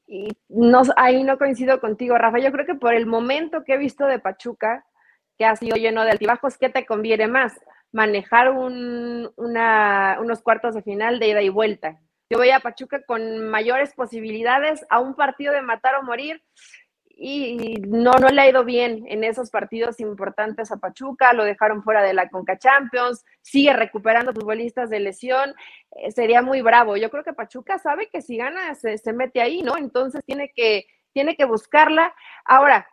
Y 0.08 0.30
no, 0.48 0.84
ahí 0.96 1.24
no 1.24 1.38
coincido 1.38 1.80
contigo, 1.82 2.18
Rafa. 2.18 2.40
Yo 2.40 2.52
creo 2.52 2.66
que 2.66 2.76
por 2.76 2.94
el 2.94 3.06
momento 3.06 3.64
que 3.64 3.74
he 3.74 3.78
visto 3.78 4.06
de 4.06 4.20
Pachuca, 4.20 4.86
que 5.38 5.46
ha 5.46 5.56
sido 5.56 5.76
lleno 5.76 6.04
de 6.04 6.12
altibajos, 6.12 6.58
¿qué 6.58 6.70
te 6.70 6.86
conviene 6.86 7.28
más? 7.28 7.60
Manejar 7.92 8.52
un, 8.52 9.30
unos 9.36 10.42
cuartos 10.42 10.76
de 10.76 10.82
final 10.82 11.20
de 11.20 11.28
ida 11.28 11.42
y 11.42 11.50
vuelta. 11.50 12.00
Yo 12.30 12.38
voy 12.38 12.50
a 12.52 12.62
Pachuca 12.62 13.04
con 13.04 13.50
mayores 13.50 13.94
posibilidades 13.94 14.86
a 14.90 15.00
un 15.00 15.16
partido 15.16 15.54
de 15.54 15.62
matar 15.62 15.96
o 15.96 16.04
morir 16.04 16.42
y 17.20 17.82
no, 17.88 18.12
no 18.14 18.30
le 18.30 18.42
ha 18.42 18.50
ido 18.50 18.64
bien 18.64 19.06
en 19.08 19.24
esos 19.24 19.50
partidos 19.50 20.00
importantes 20.00 20.72
a 20.72 20.78
Pachuca, 20.78 21.34
lo 21.34 21.44
dejaron 21.44 21.82
fuera 21.82 22.04
de 22.04 22.14
la 22.14 22.30
Conca 22.30 22.60
Champions, 22.60 23.26
sigue 23.42 23.74
recuperando 23.74 24.34
futbolistas 24.34 24.90
de 24.90 25.00
lesión, 25.00 25.56
eh, 25.92 26.12
sería 26.12 26.42
muy 26.42 26.62
bravo. 26.62 26.96
Yo 26.96 27.10
creo 27.10 27.24
que 27.24 27.34
Pachuca 27.34 27.80
sabe 27.80 28.08
que 28.10 28.22
si 28.22 28.38
gana 28.38 28.76
se, 28.76 28.98
se, 29.00 29.14
mete 29.14 29.42
ahí, 29.42 29.64
¿no? 29.64 29.78
Entonces 29.78 30.22
tiene 30.26 30.52
que, 30.56 30.86
tiene 31.12 31.36
que 31.36 31.46
buscarla. 31.46 32.14
Ahora, 32.46 32.88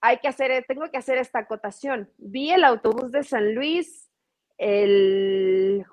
hay 0.00 0.18
que 0.18 0.28
hacer, 0.28 0.64
tengo 0.66 0.90
que 0.90 0.98
hacer 0.98 1.18
esta 1.18 1.40
acotación. 1.40 2.10
Vi 2.18 2.50
el 2.50 2.64
autobús 2.64 3.12
de 3.12 3.22
San 3.22 3.54
Luis 3.54 4.08
el, 4.58 5.86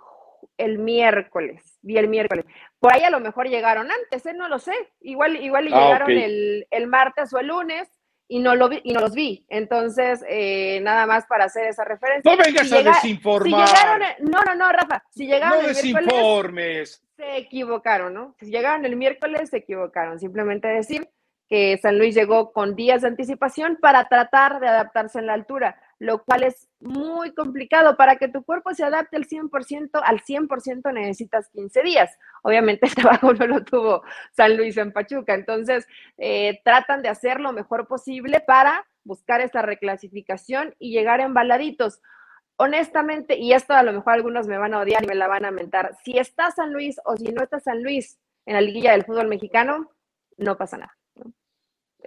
el 0.57 0.79
miércoles, 0.79 1.79
vi 1.81 1.97
el 1.97 2.07
miércoles. 2.07 2.45
Por 2.79 2.93
ahí 2.93 3.03
a 3.03 3.09
lo 3.09 3.19
mejor 3.19 3.47
llegaron 3.47 3.89
antes, 3.91 4.25
¿eh? 4.25 4.33
no 4.33 4.47
lo 4.47 4.59
sé. 4.59 4.73
Igual, 5.01 5.37
igual 5.37 5.67
ah, 5.71 5.79
llegaron 5.79 6.11
el, 6.11 6.67
el, 6.69 6.87
martes 6.87 7.33
o 7.33 7.39
el 7.39 7.47
lunes 7.47 7.89
y 8.27 8.39
no, 8.39 8.55
lo 8.55 8.69
vi, 8.69 8.81
y 8.83 8.93
no 8.93 9.01
los 9.01 9.13
vi. 9.13 9.45
Entonces, 9.49 10.23
eh, 10.27 10.79
nada 10.81 11.05
más 11.05 11.25
para 11.27 11.45
hacer 11.45 11.67
esa 11.67 11.83
referencia. 11.83 12.31
No 12.31 12.37
vengas 12.37 12.71
a 12.71 12.81
desinformar. 12.81 13.69
no, 14.19 14.41
no, 14.43 14.55
no, 14.55 14.71
Rafa. 14.71 15.03
Si 15.11 15.27
llegaron 15.27 15.63
no 15.63 15.67
el 15.67 15.75
desinformes. 15.75 17.03
se 17.15 17.37
equivocaron, 17.37 18.13
¿no? 18.13 18.35
Si 18.39 18.47
llegaron 18.47 18.85
el 18.85 18.95
miércoles, 18.95 19.49
se 19.49 19.57
equivocaron. 19.57 20.19
Simplemente 20.19 20.67
decir 20.67 21.09
que 21.47 21.77
San 21.77 21.99
Luis 21.99 22.15
llegó 22.15 22.51
con 22.51 22.75
días 22.75 23.01
de 23.01 23.09
anticipación 23.09 23.77
para 23.79 24.07
tratar 24.07 24.59
de 24.59 24.67
adaptarse 24.67 25.19
en 25.19 25.27
la 25.27 25.33
altura, 25.33 25.79
lo 25.99 26.23
cual 26.23 26.43
es 26.43 26.67
muy 26.79 27.33
complicado. 27.33 27.97
Para 27.97 28.17
que 28.17 28.27
tu 28.27 28.43
cuerpo 28.43 28.73
se 28.73 28.83
adapte 28.83 29.17
al 29.17 29.27
100%, 29.27 30.01
al 30.03 30.21
100% 30.21 30.93
necesitas 30.93 31.49
15 31.49 31.83
días. 31.83 32.17
Obviamente 32.43 32.87
el 32.87 32.95
trabajo 32.95 33.33
no 33.33 33.47
lo 33.47 33.63
tuvo 33.63 34.03
San 34.31 34.57
Luis 34.57 34.77
en 34.77 34.91
Pachuca, 34.91 35.33
entonces 35.33 35.87
eh, 36.17 36.61
tratan 36.63 37.01
de 37.01 37.09
hacer 37.09 37.39
lo 37.39 37.53
mejor 37.53 37.87
posible 37.87 38.39
para 38.41 38.85
buscar 39.03 39.41
esta 39.41 39.61
reclasificación 39.61 40.75
y 40.79 40.91
llegar 40.91 41.21
embaladitos. 41.21 42.01
Honestamente, 42.57 43.37
y 43.37 43.53
esto 43.53 43.73
a 43.73 43.83
lo 43.83 43.91
mejor 43.91 44.13
algunos 44.13 44.47
me 44.47 44.57
van 44.57 44.73
a 44.73 44.79
odiar 44.79 45.03
y 45.03 45.07
me 45.07 45.15
la 45.15 45.27
van 45.27 45.45
a 45.45 45.51
mentar, 45.51 45.95
si 46.03 46.17
está 46.17 46.51
San 46.51 46.71
Luis 46.71 46.99
o 47.03 47.17
si 47.17 47.31
no 47.33 47.43
está 47.43 47.59
San 47.59 47.83
Luis 47.83 48.17
en 48.45 48.55
la 48.55 48.61
liguilla 48.61 48.93
del 48.93 49.03
fútbol 49.03 49.27
mexicano, 49.27 49.91
no 50.37 50.57
pasa 50.57 50.77
nada. 50.77 50.95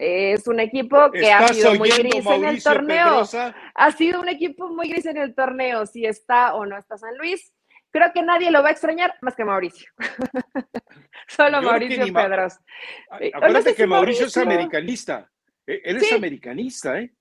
Es 0.01 0.47
un 0.47 0.61
equipo 0.61 1.11
que 1.11 1.33
ha 1.33 1.49
sido 1.49 1.75
muy 1.75 1.91
gris 1.91 2.25
en 2.25 2.45
el 2.45 2.63
torneo. 2.63 3.23
Ha 3.75 3.91
sido 3.91 4.21
un 4.21 4.29
equipo 4.29 4.69
muy 4.69 4.89
gris 4.89 5.07
en 5.07 5.17
el 5.17 5.35
torneo, 5.35 5.87
si 5.87 6.07
está 6.07 6.55
o 6.55 6.65
no 6.65 6.79
está 6.79 6.97
San 6.97 7.19
Luis. 7.19 7.53
Creo 7.91 8.13
que 8.13 8.23
nadie 8.23 8.53
lo 8.53 8.63
va 8.63 8.69
a 8.69 8.73
extrañar 8.73 9.15
más 9.23 9.35
que 9.35 9.45
Mauricio. 9.45 9.91
Solo 11.27 11.61
Mauricio 11.63 12.13
Pedros. 12.13 12.59
Acuérdate 13.11 13.75
que 13.75 13.87
Mauricio 13.89 14.27
es 14.27 14.37
americanista. 14.37 15.29
Él 15.67 15.97
es 15.97 16.13
americanista, 16.13 17.01
¿eh? 17.01 17.13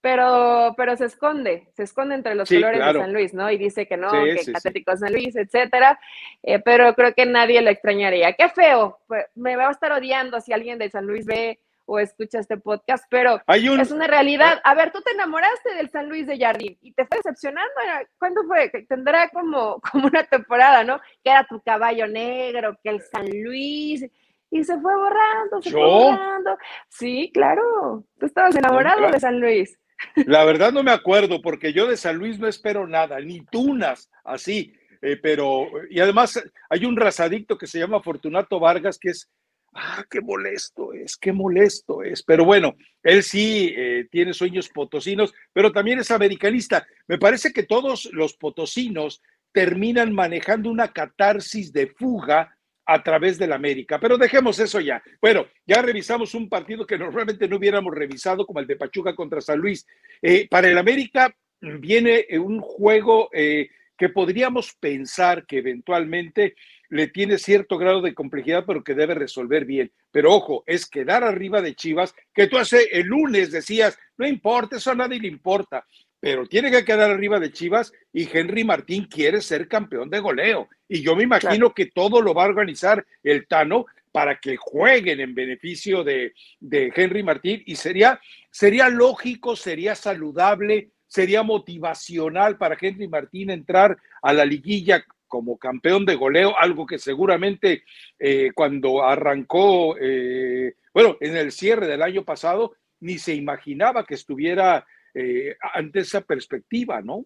Pero, 0.00 0.72
pero 0.78 0.96
se 0.96 1.06
esconde, 1.06 1.68
se 1.76 1.82
esconde 1.82 2.14
entre 2.14 2.34
los 2.34 2.48
colores 2.48 2.78
de 2.78 2.92
San 2.92 3.12
Luis, 3.12 3.34
¿no? 3.34 3.50
Y 3.50 3.58
dice 3.58 3.86
que 3.86 3.98
no, 3.98 4.10
que 4.10 4.38
sí, 4.38 4.52
Atlético 4.54 4.96
San 4.96 5.12
Luis, 5.12 5.36
etcétera. 5.36 6.00
Eh, 6.42 6.58
pero 6.60 6.94
creo 6.94 7.12
que 7.12 7.26
nadie 7.26 7.60
lo 7.60 7.68
extrañaría. 7.68 8.32
Qué 8.32 8.48
feo, 8.48 9.00
pues, 9.06 9.26
me 9.34 9.56
va 9.56 9.68
a 9.68 9.72
estar 9.72 9.92
odiando 9.92 10.40
si 10.40 10.54
alguien 10.54 10.78
de 10.78 10.88
San 10.88 11.06
Luis 11.06 11.26
ve 11.26 11.58
o 11.90 11.98
escucha 11.98 12.38
este 12.38 12.56
podcast, 12.56 13.04
pero 13.10 13.42
es 13.48 13.90
una 13.90 14.06
realidad. 14.06 14.60
A 14.62 14.74
ver, 14.76 14.92
tú 14.92 15.00
te 15.00 15.10
enamoraste 15.10 15.74
del 15.74 15.90
San 15.90 16.08
Luis 16.08 16.24
de 16.24 16.38
Jardín 16.38 16.78
y 16.80 16.92
te 16.92 17.04
fue 17.04 17.16
decepcionando. 17.16 17.72
¿Cuándo 18.16 18.44
fue? 18.44 18.70
Tendrá 18.88 19.28
como, 19.30 19.80
como 19.90 20.06
una 20.06 20.22
temporada, 20.22 20.84
¿no? 20.84 21.00
Que 21.24 21.32
era 21.32 21.44
tu 21.48 21.60
caballo 21.60 22.06
negro, 22.06 22.78
que 22.80 22.90
el 22.90 23.02
San 23.02 23.28
Luis. 23.28 24.06
Y 24.52 24.62
se 24.62 24.78
fue 24.78 24.94
borrando, 24.94 25.60
se 25.60 25.70
fue 25.72 25.80
borrando. 25.80 26.56
Sí, 26.88 27.28
claro. 27.34 28.04
Tú 28.20 28.26
estabas 28.26 28.54
enamorado 28.54 29.10
de 29.10 29.18
San 29.18 29.40
Luis. 29.40 29.76
La 30.14 30.44
verdad 30.44 30.70
no 30.70 30.84
me 30.84 30.92
acuerdo, 30.92 31.42
porque 31.42 31.72
yo 31.72 31.88
de 31.88 31.96
San 31.96 32.16
Luis 32.18 32.38
no 32.38 32.46
espero 32.46 32.86
nada, 32.86 33.18
ni 33.18 33.44
tunas, 33.46 34.08
así. 34.22 34.74
Eh, 35.02 35.16
pero, 35.20 35.66
y 35.88 35.98
además 35.98 36.40
hay 36.68 36.84
un 36.84 36.96
razadicto 36.96 37.58
que 37.58 37.66
se 37.66 37.80
llama 37.80 38.02
Fortunato 38.02 38.60
Vargas, 38.60 38.96
que 38.98 39.10
es 39.10 39.28
ah, 39.74 40.04
qué 40.10 40.20
molesto 40.20 40.92
es, 40.92 41.16
qué 41.16 41.32
molesto 41.32 42.02
es. 42.02 42.22
Pero 42.22 42.44
bueno, 42.44 42.76
él 43.02 43.22
sí 43.22 43.74
eh, 43.76 44.06
tiene 44.10 44.32
sueños 44.32 44.68
potosinos, 44.68 45.32
pero 45.52 45.72
también 45.72 45.98
es 45.98 46.10
americanista. 46.10 46.86
Me 47.06 47.18
parece 47.18 47.52
que 47.52 47.64
todos 47.64 48.08
los 48.12 48.34
potosinos 48.34 49.22
terminan 49.52 50.14
manejando 50.14 50.70
una 50.70 50.92
catarsis 50.92 51.72
de 51.72 51.88
fuga 51.88 52.56
a 52.86 53.02
través 53.02 53.38
de 53.38 53.46
la 53.46 53.56
América. 53.56 54.00
Pero 54.00 54.18
dejemos 54.18 54.58
eso 54.58 54.80
ya. 54.80 55.02
Bueno, 55.20 55.46
ya 55.66 55.80
revisamos 55.82 56.34
un 56.34 56.48
partido 56.48 56.86
que 56.86 56.98
normalmente 56.98 57.46
no 57.46 57.56
hubiéramos 57.56 57.94
revisado, 57.94 58.46
como 58.46 58.60
el 58.60 58.66
de 58.66 58.76
Pachuca 58.76 59.14
contra 59.14 59.40
San 59.40 59.58
Luis. 59.58 59.86
Eh, 60.20 60.48
para 60.48 60.68
el 60.68 60.78
América 60.78 61.34
viene 61.60 62.26
un 62.38 62.60
juego 62.60 63.28
eh, 63.32 63.68
que 63.96 64.08
podríamos 64.08 64.74
pensar 64.80 65.46
que 65.46 65.58
eventualmente 65.58 66.54
le 66.90 67.06
tiene 67.06 67.38
cierto 67.38 67.78
grado 67.78 68.02
de 68.02 68.14
complejidad, 68.14 68.64
pero 68.66 68.84
que 68.84 68.94
debe 68.94 69.14
resolver 69.14 69.64
bien. 69.64 69.90
Pero 70.10 70.34
ojo, 70.34 70.64
es 70.66 70.86
quedar 70.86 71.24
arriba 71.24 71.62
de 71.62 71.74
Chivas, 71.74 72.14
que 72.34 72.48
tú 72.48 72.58
hace 72.58 72.88
el 72.92 73.06
lunes 73.06 73.52
decías, 73.52 73.98
no 74.18 74.26
importa, 74.26 74.76
eso 74.76 74.90
a 74.90 74.96
nadie 74.96 75.20
le 75.20 75.28
importa, 75.28 75.86
pero 76.18 76.46
tiene 76.46 76.70
que 76.70 76.84
quedar 76.84 77.10
arriba 77.10 77.40
de 77.40 77.52
Chivas 77.52 77.92
y 78.12 78.28
Henry 78.30 78.64
Martín 78.64 79.06
quiere 79.06 79.40
ser 79.40 79.68
campeón 79.68 80.10
de 80.10 80.20
goleo. 80.20 80.68
Y 80.88 81.00
yo 81.00 81.16
me 81.16 81.22
imagino 81.22 81.72
que 81.72 81.86
todo 81.86 82.20
lo 82.20 82.34
va 82.34 82.44
a 82.44 82.48
organizar 82.48 83.06
el 83.22 83.46
Tano 83.46 83.86
para 84.12 84.40
que 84.40 84.56
jueguen 84.56 85.20
en 85.20 85.34
beneficio 85.34 86.02
de, 86.02 86.34
de 86.58 86.92
Henry 86.94 87.22
Martín 87.22 87.62
y 87.64 87.76
sería, 87.76 88.20
sería 88.50 88.88
lógico, 88.88 89.54
sería 89.54 89.94
saludable, 89.94 90.90
sería 91.06 91.42
motivacional 91.44 92.58
para 92.58 92.76
Henry 92.78 93.08
Martín 93.08 93.50
entrar 93.50 93.96
a 94.20 94.32
la 94.32 94.44
liguilla 94.44 95.04
como 95.30 95.56
campeón 95.56 96.04
de 96.04 96.16
goleo, 96.16 96.58
algo 96.58 96.84
que 96.84 96.98
seguramente 96.98 97.84
eh, 98.18 98.50
cuando 98.54 99.02
arrancó, 99.02 99.96
eh, 99.98 100.74
bueno, 100.92 101.16
en 101.20 101.36
el 101.36 101.52
cierre 101.52 101.86
del 101.86 102.02
año 102.02 102.24
pasado, 102.24 102.74
ni 102.98 103.16
se 103.16 103.34
imaginaba 103.34 104.04
que 104.04 104.14
estuviera 104.14 104.84
eh, 105.14 105.56
ante 105.72 106.00
esa 106.00 106.20
perspectiva, 106.20 107.00
¿no? 107.00 107.24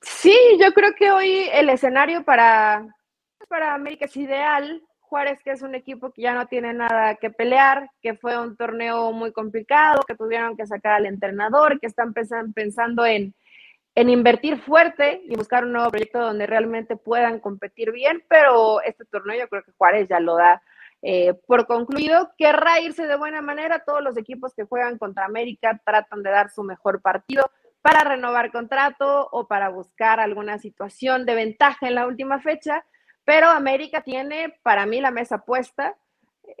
Sí, 0.00 0.36
yo 0.60 0.72
creo 0.72 0.94
que 0.94 1.10
hoy 1.12 1.48
el 1.52 1.68
escenario 1.68 2.24
para, 2.24 2.86
para 3.48 3.74
América 3.74 4.06
es 4.06 4.16
ideal. 4.16 4.82
Juárez, 5.00 5.42
que 5.42 5.52
es 5.52 5.62
un 5.62 5.74
equipo 5.74 6.12
que 6.12 6.20
ya 6.20 6.34
no 6.34 6.48
tiene 6.48 6.74
nada 6.74 7.14
que 7.14 7.30
pelear, 7.30 7.90
que 8.02 8.14
fue 8.14 8.38
un 8.38 8.56
torneo 8.58 9.10
muy 9.12 9.32
complicado, 9.32 10.02
que 10.06 10.14
tuvieron 10.14 10.54
que 10.54 10.66
sacar 10.66 10.92
al 10.92 11.06
entrenador, 11.06 11.80
que 11.80 11.86
están 11.86 12.12
pensando 12.12 13.06
en, 13.06 13.34
en 13.98 14.10
invertir 14.10 14.60
fuerte 14.60 15.22
y 15.24 15.34
buscar 15.34 15.64
un 15.64 15.72
nuevo 15.72 15.90
proyecto 15.90 16.20
donde 16.20 16.46
realmente 16.46 16.94
puedan 16.94 17.40
competir 17.40 17.90
bien, 17.90 18.22
pero 18.28 18.80
este 18.82 19.04
torneo 19.04 19.36
yo 19.36 19.48
creo 19.48 19.64
que 19.64 19.72
Juárez 19.72 20.06
ya 20.08 20.20
lo 20.20 20.36
da 20.36 20.62
eh, 21.02 21.34
por 21.48 21.66
concluido. 21.66 22.30
Querrá 22.38 22.78
irse 22.78 23.08
de 23.08 23.16
buena 23.16 23.42
manera, 23.42 23.82
todos 23.84 24.00
los 24.00 24.16
equipos 24.16 24.54
que 24.54 24.62
juegan 24.62 24.98
contra 24.98 25.24
América 25.24 25.80
tratan 25.84 26.22
de 26.22 26.30
dar 26.30 26.48
su 26.48 26.62
mejor 26.62 27.02
partido 27.02 27.50
para 27.82 28.04
renovar 28.04 28.52
contrato 28.52 29.28
o 29.32 29.48
para 29.48 29.68
buscar 29.68 30.20
alguna 30.20 30.58
situación 30.58 31.26
de 31.26 31.34
ventaja 31.34 31.88
en 31.88 31.96
la 31.96 32.06
última 32.06 32.38
fecha, 32.38 32.84
pero 33.24 33.48
América 33.48 34.02
tiene 34.02 34.60
para 34.62 34.86
mí 34.86 35.00
la 35.00 35.10
mesa 35.10 35.38
puesta. 35.38 35.96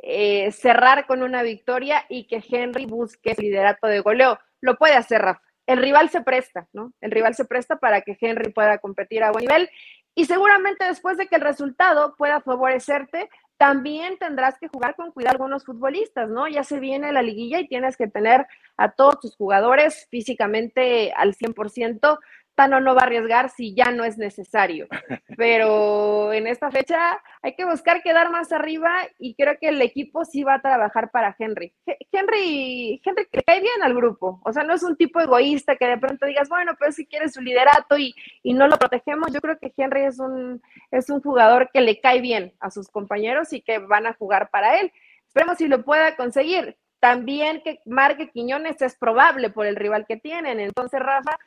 Eh, 0.02 0.50
cerrar 0.52 1.06
con 1.06 1.22
una 1.22 1.42
victoria 1.42 2.04
y 2.10 2.26
que 2.26 2.44
Henry 2.46 2.84
busque 2.84 3.30
el 3.30 3.36
liderato 3.38 3.86
de 3.86 4.00
goleo. 4.00 4.38
Lo 4.60 4.76
puede 4.76 4.94
hacer 4.94 5.22
Rafa 5.22 5.47
el 5.68 5.82
rival 5.82 6.08
se 6.08 6.22
presta, 6.22 6.66
¿no? 6.72 6.94
El 7.02 7.10
rival 7.10 7.34
se 7.34 7.44
presta 7.44 7.76
para 7.76 8.00
que 8.00 8.16
Henry 8.18 8.50
pueda 8.52 8.78
competir 8.78 9.22
a 9.22 9.30
buen 9.30 9.44
nivel 9.44 9.68
y 10.14 10.24
seguramente 10.24 10.86
después 10.86 11.18
de 11.18 11.28
que 11.28 11.36
el 11.36 11.42
resultado 11.42 12.16
pueda 12.16 12.40
favorecerte, 12.40 13.28
también 13.58 14.16
tendrás 14.18 14.58
que 14.58 14.68
jugar 14.68 14.96
con 14.96 15.12
cuidado 15.12 15.34
algunos 15.34 15.66
futbolistas, 15.66 16.30
¿no? 16.30 16.48
Ya 16.48 16.64
se 16.64 16.80
viene 16.80 17.12
la 17.12 17.20
liguilla 17.20 17.60
y 17.60 17.68
tienes 17.68 17.98
que 17.98 18.08
tener 18.08 18.46
a 18.78 18.92
todos 18.92 19.20
tus 19.20 19.36
jugadores 19.36 20.08
físicamente 20.10 21.12
al 21.12 21.34
100%, 21.34 22.18
Tano 22.58 22.80
no 22.80 22.96
va 22.96 23.02
a 23.02 23.04
arriesgar 23.04 23.50
si 23.50 23.72
ya 23.72 23.92
no 23.92 24.02
es 24.02 24.18
necesario. 24.18 24.88
Pero 25.36 26.32
en 26.32 26.48
esta 26.48 26.72
fecha 26.72 27.22
hay 27.40 27.54
que 27.54 27.64
buscar 27.64 28.02
quedar 28.02 28.32
más 28.32 28.50
arriba 28.50 28.92
y 29.16 29.36
creo 29.36 29.56
que 29.60 29.68
el 29.68 29.80
equipo 29.80 30.24
sí 30.24 30.42
va 30.42 30.54
a 30.54 30.60
trabajar 30.60 31.12
para 31.12 31.36
Henry. 31.38 31.72
Henry, 32.10 33.00
Henry 33.04 33.28
le 33.30 33.42
cae 33.44 33.60
bien 33.60 33.80
al 33.84 33.94
grupo. 33.94 34.40
O 34.44 34.52
sea, 34.52 34.64
no 34.64 34.74
es 34.74 34.82
un 34.82 34.96
tipo 34.96 35.20
egoísta 35.20 35.76
que 35.76 35.86
de 35.86 35.98
pronto 35.98 36.26
digas, 36.26 36.48
bueno, 36.48 36.72
pero 36.76 36.90
si 36.90 37.06
quiere 37.06 37.28
su 37.28 37.40
liderato 37.40 37.96
y, 37.96 38.12
y 38.42 38.54
no 38.54 38.66
lo 38.66 38.76
protegemos. 38.76 39.32
Yo 39.32 39.40
creo 39.40 39.56
que 39.60 39.72
Henry 39.76 40.06
es 40.06 40.18
un, 40.18 40.60
es 40.90 41.10
un 41.10 41.22
jugador 41.22 41.70
que 41.72 41.80
le 41.80 42.00
cae 42.00 42.20
bien 42.20 42.54
a 42.58 42.72
sus 42.72 42.88
compañeros 42.88 43.52
y 43.52 43.60
que 43.60 43.78
van 43.78 44.08
a 44.08 44.14
jugar 44.14 44.50
para 44.50 44.80
él. 44.80 44.90
Esperemos 45.28 45.58
si 45.58 45.68
lo 45.68 45.84
pueda 45.84 46.16
conseguir. 46.16 46.76
También 46.98 47.62
que 47.62 47.80
marque 47.86 48.30
Quiñones 48.30 48.82
es 48.82 48.96
probable 48.96 49.50
por 49.50 49.64
el 49.66 49.76
rival 49.76 50.06
que 50.08 50.16
tienen. 50.16 50.58
Entonces, 50.58 50.98
Rafa, 50.98 51.38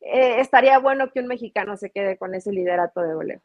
eh, 0.00 0.40
estaría 0.40 0.78
bueno 0.78 1.10
que 1.10 1.20
un 1.20 1.26
mexicano 1.26 1.76
se 1.76 1.90
quede 1.90 2.16
con 2.16 2.34
ese 2.34 2.52
liderato 2.52 3.00
de 3.00 3.14
goleo. 3.14 3.42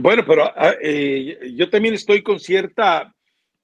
Bueno, 0.00 0.24
pero 0.26 0.44
ah, 0.44 0.74
eh, 0.80 1.52
yo 1.54 1.70
también 1.70 1.94
estoy 1.94 2.22
con 2.22 2.38
cierta 2.38 3.14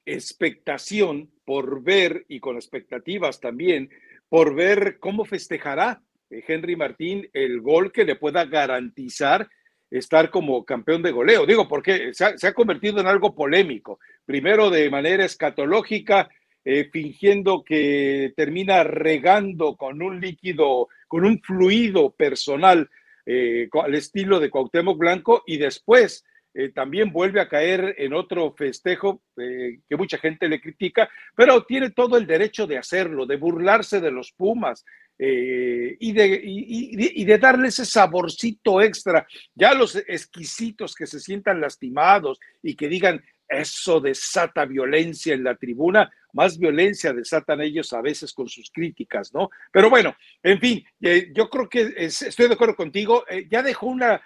expectación 0.06 1.30
por 1.44 1.82
ver 1.82 2.24
y 2.28 2.40
con 2.40 2.56
expectativas 2.56 3.40
también 3.40 3.90
por 4.28 4.54
ver 4.54 4.98
cómo 4.98 5.24
festejará 5.24 6.02
Henry 6.30 6.76
Martín 6.76 7.28
el 7.32 7.60
gol 7.60 7.92
que 7.92 8.04
le 8.04 8.16
pueda 8.16 8.44
garantizar 8.44 9.48
estar 9.90 10.30
como 10.30 10.64
campeón 10.64 11.02
de 11.02 11.12
goleo. 11.12 11.46
Digo, 11.46 11.68
porque 11.68 12.12
se 12.12 12.24
ha, 12.24 12.52
convertido 12.52 13.00
en 13.00 13.06
algo 13.06 13.34
polémico. 13.34 14.00
Primero 14.24 14.70
de 14.70 14.90
manera 14.90 15.24
escatológica, 15.24 16.28
eh, 16.66 16.88
fingiendo 16.90 17.62
que 17.62 18.32
termina 18.34 18.84
regando 18.84 19.76
con 19.76 20.00
un 20.00 20.18
líquido, 20.18 20.88
con 21.06 21.26
un 21.26 21.38
fluido 21.42 22.12
personal 22.12 22.88
eh, 23.26 23.68
al 23.70 23.94
estilo 23.94 24.40
de 24.40 24.48
Cuauhtémoc 24.48 24.96
Blanco 24.96 25.42
y 25.46 25.58
después 25.58 26.24
eh, 26.54 26.70
también 26.70 27.12
vuelve 27.12 27.42
a 27.42 27.50
caer 27.50 27.96
en 27.98 28.14
otro 28.14 28.54
festejo 28.54 29.20
que 29.36 29.96
mucha 29.96 30.16
gente 30.16 30.48
le 30.48 30.58
critica, 30.58 31.10
pero 31.36 31.64
tiene 31.64 31.90
todo 31.90 32.16
el 32.16 32.26
derecho 32.26 32.66
de 32.66 32.78
hacerlo, 32.78 33.26
de 33.26 33.36
burlarse 33.36 34.00
de 34.00 34.10
los 34.10 34.32
Pumas, 34.32 34.86
y, 35.16 36.12
de, 36.12 36.40
y, 36.44 37.24
de, 37.24 37.38
darle 37.38 37.68
ese 37.68 37.84
saborcito 37.84 38.80
extra, 38.80 39.26
ya 39.54 39.72
los 39.72 39.94
exquisitos 39.94 40.94
que 40.94 41.06
se 41.06 41.20
sientan 41.20 41.60
lastimados 41.60 42.40
y 42.62 42.74
que 42.74 42.88
digan, 42.88 43.22
eso 43.48 44.00
desata 44.00 44.64
violencia 44.64 45.34
en 45.34 45.44
la 45.44 45.54
tribuna, 45.54 46.10
más 46.32 46.58
violencia 46.58 47.12
desatan 47.12 47.60
ellos 47.60 47.92
a 47.92 48.02
veces 48.02 48.32
con 48.32 48.48
sus 48.48 48.70
críticas, 48.70 49.32
¿no? 49.32 49.50
Pero 49.72 49.90
bueno, 49.90 50.16
en 50.42 50.58
fin, 50.60 50.84
eh, 51.00 51.30
yo 51.34 51.48
creo 51.48 51.68
que 51.68 51.94
estoy 51.96 52.48
de 52.48 52.54
acuerdo 52.54 52.76
contigo, 52.76 53.24
eh, 53.28 53.46
ya 53.50 53.62
dejó 53.62 53.86
una, 53.86 54.20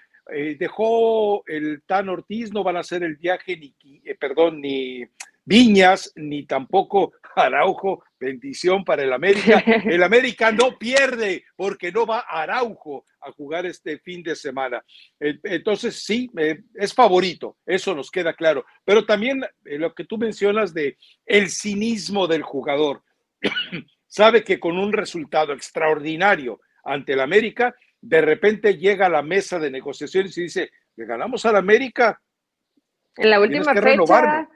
dejó 0.59 1.43
el 1.47 1.83
Tan 1.87 2.11
Ortiz, 2.11 2.53
no 2.53 2.63
van 2.63 2.77
a 2.77 2.81
hacer 2.81 3.03
el 3.03 3.17
viaje 3.17 3.57
ni, 3.57 3.75
perdón, 4.21 4.61
ni 4.61 5.03
Viñas, 5.49 6.13
ni 6.15 6.45
tampoco 6.45 7.15
Araujo, 7.35 8.05
bendición 8.21 8.85
para 8.85 9.03
el 9.03 9.15
América. 9.15 9.65
El 9.87 10.03
América 10.03 10.53
no 10.53 10.77
pierde 10.79 11.45
porque 11.57 11.91
no 11.91 12.05
va 12.05 12.21
Araujo 12.29 13.07
a 13.23 13.33
jugar 13.33 13.65
este 13.65 13.99
fin 13.99 14.23
de 14.23 14.37
semana. 14.37 14.85
Entonces, 15.19 16.05
sí, 16.05 16.31
es 16.75 16.93
favorito, 16.93 17.57
eso 17.65 17.95
nos 17.95 18.11
queda 18.11 18.35
claro. 18.35 18.67
Pero 18.85 19.07
también 19.07 19.43
eh, 19.65 19.79
lo 19.79 19.95
que 19.95 20.05
tú 20.05 20.19
mencionas 20.19 20.75
de 20.75 20.99
el 21.25 21.49
cinismo 21.49 22.27
del 22.27 22.43
jugador. 22.43 23.03
Sabe 24.07 24.45
que 24.45 24.61
con 24.61 24.77
un 24.79 24.93
resultado 24.93 25.55
extraordinario 25.55 26.61
ante 26.85 27.15
el 27.15 27.21
América, 27.21 27.75
de 28.03 28.21
repente 28.21 28.77
llega 28.77 29.07
a 29.07 29.11
la 29.11 29.23
mesa 29.23 29.59
de 29.59 29.71
negociaciones 29.71 30.37
y 30.37 30.43
dice, 30.43 30.71
le 30.95 31.07
ganamos 31.07 31.47
al 31.47 31.57
América. 31.57 32.21
En 33.17 33.31
la 33.31 33.41
última 33.41 33.73
fecha 33.73 34.49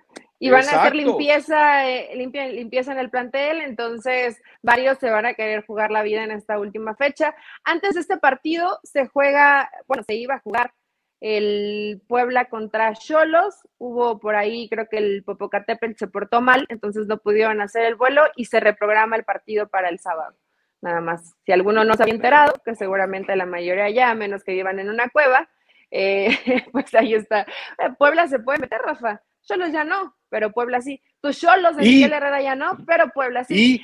y 0.42 0.50
van 0.50 0.68
a 0.68 0.80
hacer 0.80 0.96
limpieza, 0.96 1.88
eh, 1.88 2.16
limpieza 2.16 2.90
en 2.90 2.99
el 2.99 3.11
plantel, 3.11 3.61
entonces 3.61 4.42
varios 4.61 4.99
se 4.99 5.08
van 5.08 5.25
a 5.25 5.34
querer 5.34 5.64
jugar 5.64 5.92
la 5.92 6.02
vida 6.02 6.25
en 6.25 6.32
esta 6.32 6.58
última 6.58 6.96
fecha. 6.96 7.32
Antes 7.62 7.94
de 7.94 8.00
este 8.00 8.16
partido 8.16 8.80
se 8.82 9.06
juega, 9.06 9.70
bueno, 9.87 10.02
se 10.02 10.14
iba 10.16 10.34
a 10.34 10.40
jugar 10.40 10.75
el 11.20 12.02
Puebla 12.08 12.46
contra 12.46 12.92
Cholos, 12.94 13.54
hubo 13.78 14.18
por 14.18 14.34
ahí, 14.34 14.68
creo 14.68 14.88
que 14.88 14.99
el 14.99 15.22
Popocatépetl 15.22 15.96
se 15.96 16.08
portó 16.08 16.40
mal, 16.40 16.66
entonces 16.70 17.06
no 17.06 17.18
pudieron 17.18 17.61
hacer 17.61 17.84
el 17.84 17.94
vuelo 17.94 18.22
y 18.34 18.46
se 18.46 18.58
reprograma 18.58 19.14
el 19.14 19.22
partido 19.22 19.68
para 19.68 19.90
el 19.90 20.00
sábado. 20.00 20.37
Nada 20.80 21.00
más, 21.00 21.37
si 21.46 21.52
alguno 21.52 21.84
no 21.84 21.94
se 21.94 22.02
había 22.02 22.16
enterado, 22.16 22.54
que 22.64 22.75
seguramente 22.75 23.37
la 23.37 23.46
mayoría 23.46 23.88
ya, 23.90 24.11
a 24.11 24.16
menos 24.16 24.42
que 24.42 24.54
vivan 24.54 24.80
en 24.80 24.90
una 24.90 25.08
cueva, 25.08 25.49
eh, 25.92 26.30
pues 26.72 26.92
ahí 26.96 27.14
está. 27.14 27.42
Eh, 27.78 27.92
Puebla 27.96 28.26
se 28.26 28.40
puede 28.40 28.58
meter, 28.58 28.80
Rafa. 28.80 29.22
Cholos 29.44 29.70
ya 29.70 29.84
no, 29.84 30.16
pero 30.33 30.51
Puebla 30.51 30.81
sí. 30.81 31.03
Tus 31.21 31.39
Cholos 31.39 31.77
de 31.77 31.83
Miguel 31.83 32.15
Herrera 32.15 32.41
ya 32.41 32.57
no, 32.57 32.79
pero 32.87 33.11
Puebla 33.11 33.45
sí. 33.45 33.83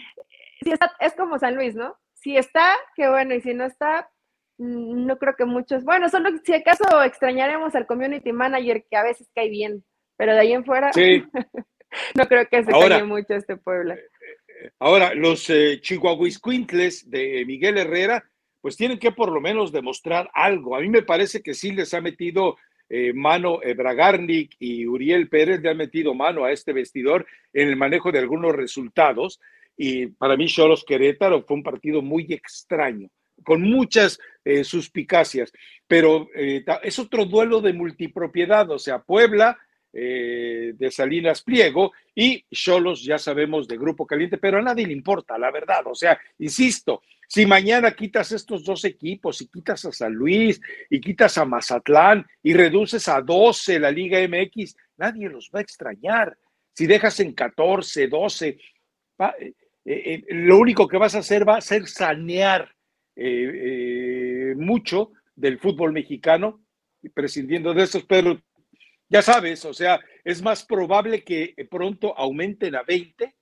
es 0.98 1.14
como 1.14 1.38
San 1.38 1.54
Luis, 1.54 1.74
¿no? 1.74 1.94
Si 2.14 2.38
está, 2.38 2.74
qué 2.96 3.06
bueno, 3.06 3.34
y 3.34 3.42
si 3.42 3.52
no 3.52 3.66
está, 3.66 4.10
mm, 4.56 5.06
no 5.06 5.18
creo 5.18 5.36
que 5.36 5.44
muchos. 5.44 5.84
Bueno, 5.84 6.08
solo 6.08 6.30
si 6.42 6.54
acaso 6.54 7.02
extrañaremos 7.02 7.74
al 7.74 7.86
community 7.86 8.32
manager 8.32 8.82
que 8.90 8.96
a 8.96 9.02
veces 9.02 9.28
cae 9.34 9.50
bien, 9.50 9.84
pero 10.16 10.32
de 10.32 10.40
ahí 10.40 10.52
en 10.54 10.64
fuera, 10.64 10.90
no 12.14 12.26
creo 12.26 12.48
que 12.48 12.64
se 12.64 12.70
extrañe 12.70 13.04
mucho 13.04 13.34
este 13.34 13.58
Puebla. 13.58 13.94
Eh, 13.94 14.00
eh, 14.00 14.70
ahora, 14.78 15.14
los 15.14 15.50
eh, 15.50 15.80
Chihuahuiscuintles 15.82 17.10
de 17.10 17.44
Miguel 17.46 17.76
Herrera, 17.76 18.24
pues 18.62 18.74
tienen 18.74 18.98
que 18.98 19.12
por 19.12 19.30
lo 19.30 19.42
menos 19.42 19.70
demostrar 19.70 20.30
algo. 20.32 20.76
A 20.76 20.80
mí 20.80 20.88
me 20.88 21.02
parece 21.02 21.42
que 21.42 21.52
sí 21.52 21.72
les 21.72 21.92
ha 21.92 22.00
metido 22.00 22.56
eh, 22.88 23.12
mano 23.12 23.60
eh, 23.62 23.74
Bragarnik 23.74 24.56
y 24.58 24.86
Uriel 24.86 25.28
Pérez 25.28 25.60
le 25.60 25.70
han 25.70 25.76
metido 25.76 26.14
mano 26.14 26.44
a 26.44 26.52
este 26.52 26.72
vestidor 26.72 27.26
en 27.52 27.68
el 27.68 27.76
manejo 27.76 28.10
de 28.10 28.18
algunos 28.18 28.54
resultados. 28.54 29.40
Y 29.76 30.06
para 30.06 30.36
mí, 30.36 30.46
Cholos 30.46 30.84
Querétaro 30.84 31.42
fue 31.42 31.56
un 31.56 31.62
partido 31.62 32.02
muy 32.02 32.26
extraño, 32.30 33.08
con 33.44 33.62
muchas 33.62 34.18
eh, 34.44 34.64
suspicacias, 34.64 35.52
pero 35.86 36.28
es 36.34 36.98
otro 36.98 37.24
duelo 37.24 37.60
de 37.60 37.72
multipropiedad, 37.72 38.70
o 38.70 38.78
sea, 38.78 39.00
Puebla. 39.00 39.58
de 39.90 40.90
Salinas 40.90 41.42
Pliego 41.42 41.92
y 42.14 42.44
Cholos, 42.52 43.02
ya 43.02 43.18
sabemos, 43.18 43.66
de 43.66 43.78
Grupo 43.78 44.06
Caliente, 44.06 44.36
pero 44.36 44.58
a 44.58 44.62
nadie 44.62 44.86
le 44.86 44.92
importa, 44.92 45.38
la 45.38 45.50
verdad. 45.50 45.82
O 45.86 45.94
sea, 45.94 46.20
insisto, 46.38 47.02
si 47.28 47.44
mañana 47.44 47.90
quitas 47.90 48.32
estos 48.32 48.64
dos 48.64 48.86
equipos 48.86 49.42
y 49.42 49.48
quitas 49.48 49.84
a 49.84 49.92
San 49.92 50.14
Luis 50.14 50.58
y 50.88 50.98
quitas 50.98 51.36
a 51.36 51.44
Mazatlán 51.44 52.26
y 52.42 52.54
reduces 52.54 53.06
a 53.06 53.20
12 53.20 53.78
la 53.78 53.90
Liga 53.90 54.18
MX, 54.26 54.74
nadie 54.96 55.28
los 55.28 55.50
va 55.54 55.58
a 55.58 55.62
extrañar. 55.62 56.38
Si 56.72 56.86
dejas 56.86 57.20
en 57.20 57.34
14, 57.34 58.08
12, 58.08 58.48
eh, 58.48 58.58
eh, 59.18 59.54
eh, 59.84 60.24
lo 60.30 60.56
único 60.56 60.88
que 60.88 60.96
vas 60.96 61.14
a 61.16 61.18
hacer 61.18 61.46
va 61.46 61.58
a 61.58 61.60
ser 61.60 61.86
sanear 61.86 62.74
mucho 64.56 65.10
del 65.34 65.58
fútbol 65.58 65.92
mexicano, 65.92 66.62
prescindiendo 67.12 67.74
de 67.74 67.82
estos, 67.82 68.04
pero 68.04 68.40
ya 69.08 69.22
sabes, 69.22 69.64
o 69.64 69.74
sea, 69.74 69.98
es 70.22 70.40
más 70.40 70.64
probable 70.64 71.24
que 71.24 71.52
pronto 71.68 72.16
aumenten 72.16 72.76
a 72.76 72.84
20 72.84 73.34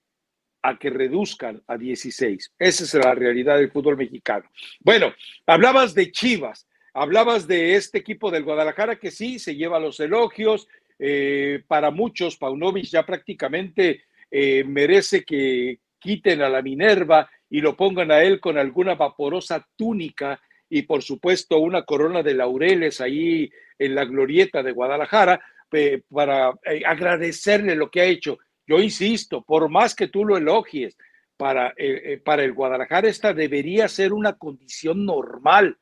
a 0.62 0.78
que 0.78 0.90
reduzcan 0.90 1.62
a 1.66 1.76
16. 1.76 2.52
Esa 2.58 2.84
es 2.84 2.94
la 2.94 3.14
realidad 3.14 3.56
del 3.56 3.70
fútbol 3.70 3.96
mexicano. 3.96 4.50
Bueno, 4.80 5.14
hablabas 5.46 5.94
de 5.94 6.10
Chivas, 6.10 6.66
hablabas 6.92 7.46
de 7.46 7.74
este 7.74 7.98
equipo 7.98 8.30
del 8.30 8.44
Guadalajara 8.44 8.96
que 8.96 9.10
sí 9.10 9.38
se 9.38 9.54
lleva 9.54 9.78
los 9.78 10.00
elogios. 10.00 10.66
Eh, 10.98 11.62
para 11.68 11.90
muchos, 11.90 12.36
Paunovic 12.36 12.86
ya 12.86 13.04
prácticamente 13.04 14.04
eh, 14.30 14.64
merece 14.64 15.24
que 15.24 15.78
quiten 15.98 16.42
a 16.42 16.48
la 16.48 16.62
Minerva 16.62 17.30
y 17.50 17.60
lo 17.60 17.76
pongan 17.76 18.10
a 18.10 18.22
él 18.22 18.40
con 18.40 18.58
alguna 18.58 18.94
vaporosa 18.94 19.66
túnica 19.76 20.40
y 20.68 20.82
por 20.82 21.02
supuesto 21.02 21.58
una 21.58 21.84
corona 21.84 22.22
de 22.22 22.34
laureles 22.34 23.00
ahí 23.00 23.50
en 23.78 23.94
la 23.94 24.04
glorieta 24.04 24.62
de 24.62 24.72
Guadalajara 24.72 25.40
eh, 25.72 26.02
para 26.10 26.54
agradecerle 26.86 27.76
lo 27.76 27.90
que 27.90 28.00
ha 28.00 28.04
hecho. 28.04 28.38
Yo 28.66 28.80
insisto, 28.80 29.42
por 29.42 29.68
más 29.68 29.94
que 29.94 30.08
tú 30.08 30.24
lo 30.24 30.36
elogies, 30.36 30.96
para, 31.36 31.68
eh, 31.76 32.12
eh, 32.12 32.18
para 32.18 32.44
el 32.44 32.52
Guadalajara 32.52 33.08
esta 33.08 33.32
debería 33.32 33.88
ser 33.88 34.12
una 34.12 34.36
condición 34.36 35.04
normal. 35.04 35.78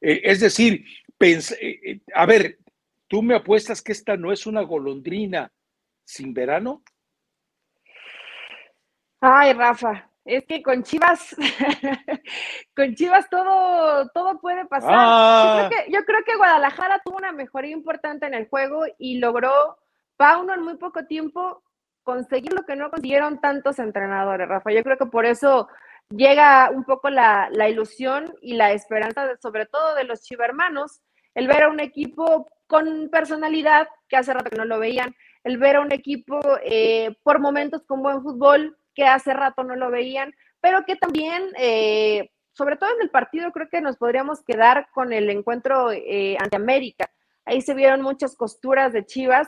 Eh, 0.00 0.20
es 0.24 0.40
decir, 0.40 0.84
a 2.14 2.26
ver, 2.26 2.58
¿tú 3.06 3.22
me 3.22 3.34
apuestas 3.34 3.82
que 3.82 3.92
esta 3.92 4.16
no 4.16 4.32
es 4.32 4.46
una 4.46 4.62
golondrina 4.62 5.50
sin 6.04 6.32
verano? 6.32 6.82
Ay, 9.20 9.52
Rafa, 9.52 10.08
es 10.24 10.44
que 10.44 10.62
con 10.62 10.84
Chivas, 10.84 11.34
con 12.76 12.94
Chivas 12.94 13.28
todo, 13.28 14.08
todo 14.10 14.38
puede 14.40 14.64
pasar. 14.66 14.92
Yo, 14.92 15.68
creo 15.68 15.70
que, 15.70 15.92
yo, 15.92 16.04
creo 16.04 16.24
que, 16.24 16.36
Guadalajara 16.36 17.00
tuvo 17.04 17.16
una 17.16 17.32
mejoría 17.32 17.72
importante 17.72 18.26
en 18.26 18.34
el 18.34 18.46
juego 18.48 18.84
y 18.98 19.18
logró 19.18 19.78
Pauno 20.16 20.54
en 20.54 20.62
muy 20.62 20.76
poco 20.76 21.04
tiempo 21.06 21.62
conseguir 22.08 22.54
lo 22.54 22.62
que 22.62 22.74
no 22.74 22.88
consiguieron 22.88 23.38
tantos 23.38 23.78
entrenadores, 23.78 24.48
Rafa. 24.48 24.72
Yo 24.72 24.82
creo 24.82 24.96
que 24.96 25.04
por 25.04 25.26
eso 25.26 25.68
llega 26.08 26.70
un 26.70 26.84
poco 26.84 27.10
la, 27.10 27.50
ilusión 27.68 28.34
y 28.40 28.54
la 28.54 28.72
esperanza, 28.72 29.36
sobre 29.42 29.66
todo 29.66 29.94
de 29.94 30.04
los 30.04 30.22
chivermanos, 30.22 31.02
el 31.34 31.48
ver 31.48 31.64
a 31.64 31.68
un 31.68 31.80
equipo 31.80 32.48
con 32.66 33.10
personalidad, 33.10 33.88
que 34.08 34.16
hace 34.16 34.32
rato 34.32 34.48
que 34.48 34.56
no 34.56 34.64
lo 34.64 34.78
veían, 34.78 35.14
el 35.44 35.58
ver 35.58 35.76
a 35.76 35.80
un 35.82 35.92
equipo 35.92 36.40
eh, 36.62 37.14
por 37.22 37.40
momentos 37.40 37.82
con 37.86 38.02
buen 38.02 38.22
fútbol, 38.22 38.78
que 38.94 39.04
hace 39.04 39.34
rato 39.34 39.62
no 39.62 39.76
lo 39.76 39.90
veían, 39.90 40.32
pero 40.62 40.86
que 40.86 40.96
también, 40.96 41.42
eh, 41.58 42.30
sobre 42.54 42.76
todo 42.76 42.88
en 42.94 43.02
el 43.02 43.10
partido, 43.10 43.52
creo 43.52 43.68
que 43.68 43.82
nos 43.82 43.98
podríamos 43.98 44.42
quedar 44.44 44.88
con 44.94 45.12
el 45.12 45.28
encuentro 45.28 45.92
eh, 45.92 46.38
ante 46.40 46.56
América. 46.56 47.10
Ahí 47.44 47.60
se 47.60 47.74
vieron 47.74 48.00
muchas 48.00 48.34
costuras 48.34 48.94
de 48.94 49.04
Chivas 49.04 49.46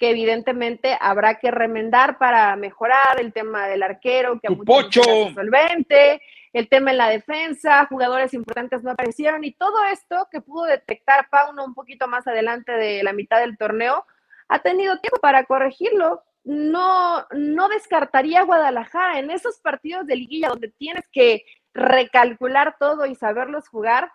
que 0.00 0.10
evidentemente 0.10 0.96
habrá 0.98 1.38
que 1.38 1.50
remendar 1.50 2.16
para 2.16 2.56
mejorar 2.56 3.20
el 3.20 3.34
tema 3.34 3.68
del 3.68 3.82
arquero, 3.82 4.40
que 4.40 4.48
a 4.48 4.50
muchos 4.50 5.06
solvente, 5.34 6.22
el 6.54 6.68
tema 6.70 6.90
en 6.90 6.96
la 6.96 7.10
defensa, 7.10 7.86
jugadores 7.86 8.32
importantes 8.32 8.82
no 8.82 8.92
aparecieron 8.92 9.44
y 9.44 9.52
todo 9.52 9.84
esto 9.92 10.26
que 10.32 10.40
pudo 10.40 10.64
detectar 10.64 11.28
Pauno 11.28 11.64
un 11.64 11.74
poquito 11.74 12.08
más 12.08 12.26
adelante 12.26 12.72
de 12.72 13.02
la 13.02 13.12
mitad 13.12 13.40
del 13.40 13.58
torneo, 13.58 14.06
ha 14.48 14.58
tenido 14.60 14.98
tiempo 14.98 15.20
para 15.20 15.44
corregirlo 15.44 16.24
no, 16.44 17.26
no 17.32 17.68
descartaría 17.68 18.40
a 18.40 18.44
Guadalajara 18.44 19.18
en 19.18 19.30
esos 19.30 19.60
partidos 19.60 20.06
de 20.06 20.16
liguilla 20.16 20.48
donde 20.48 20.68
tienes 20.68 21.04
que 21.12 21.44
recalcular 21.74 22.76
todo 22.78 23.04
y 23.06 23.14
saberlos 23.14 23.68
jugar. 23.68 24.10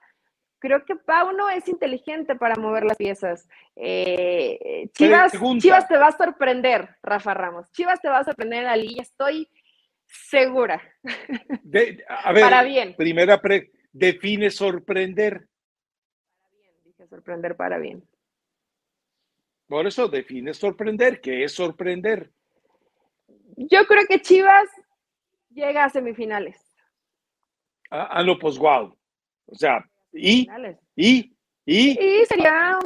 Creo 0.59 0.83
que 0.85 0.95
Pauno 0.95 1.49
es 1.49 1.67
inteligente 1.67 2.35
para 2.35 2.55
mover 2.55 2.85
las 2.85 2.97
piezas. 2.97 3.47
Eh, 3.75 4.89
Chivas, 4.93 5.33
Chivas 5.59 5.87
te 5.87 5.97
va 5.97 6.07
a 6.07 6.17
sorprender, 6.17 6.95
Rafa 7.03 7.33
Ramos. 7.33 7.71
Chivas 7.71 8.01
te 8.01 8.09
va 8.09 8.19
a 8.19 8.23
sorprender 8.23 8.59
en 8.59 8.65
la 8.65 9.01
estoy 9.01 9.49
segura. 10.07 10.81
a 12.07 12.31
ver, 12.31 12.41
para 12.43 12.63
bien. 12.63 12.95
Primera 12.95 13.41
pre, 13.41 13.71
define 13.91 14.49
sorprender. 14.49 15.47
Para 16.37 16.49
bien, 16.55 16.73
dije 16.83 17.07
sorprender 17.07 17.55
para 17.55 17.77
bien. 17.77 18.03
Por 19.67 19.87
eso 19.87 20.07
define 20.07 20.53
sorprender. 20.53 21.21
¿Qué 21.21 21.43
es 21.43 21.53
sorprender? 21.53 22.31
Yo 23.57 23.85
creo 23.85 24.05
que 24.07 24.21
Chivas 24.21 24.67
llega 25.49 25.85
a 25.85 25.89
semifinales. 25.89 26.61
Ah, 27.89 28.09
ah 28.11 28.23
no, 28.23 28.37
pues 28.37 28.57
wow. 28.57 28.95
O 29.47 29.55
sea, 29.55 29.83
y, 30.15 30.47
y, 30.95 31.35
y. 31.65 31.91
Y 31.99 32.25
sería 32.25 32.79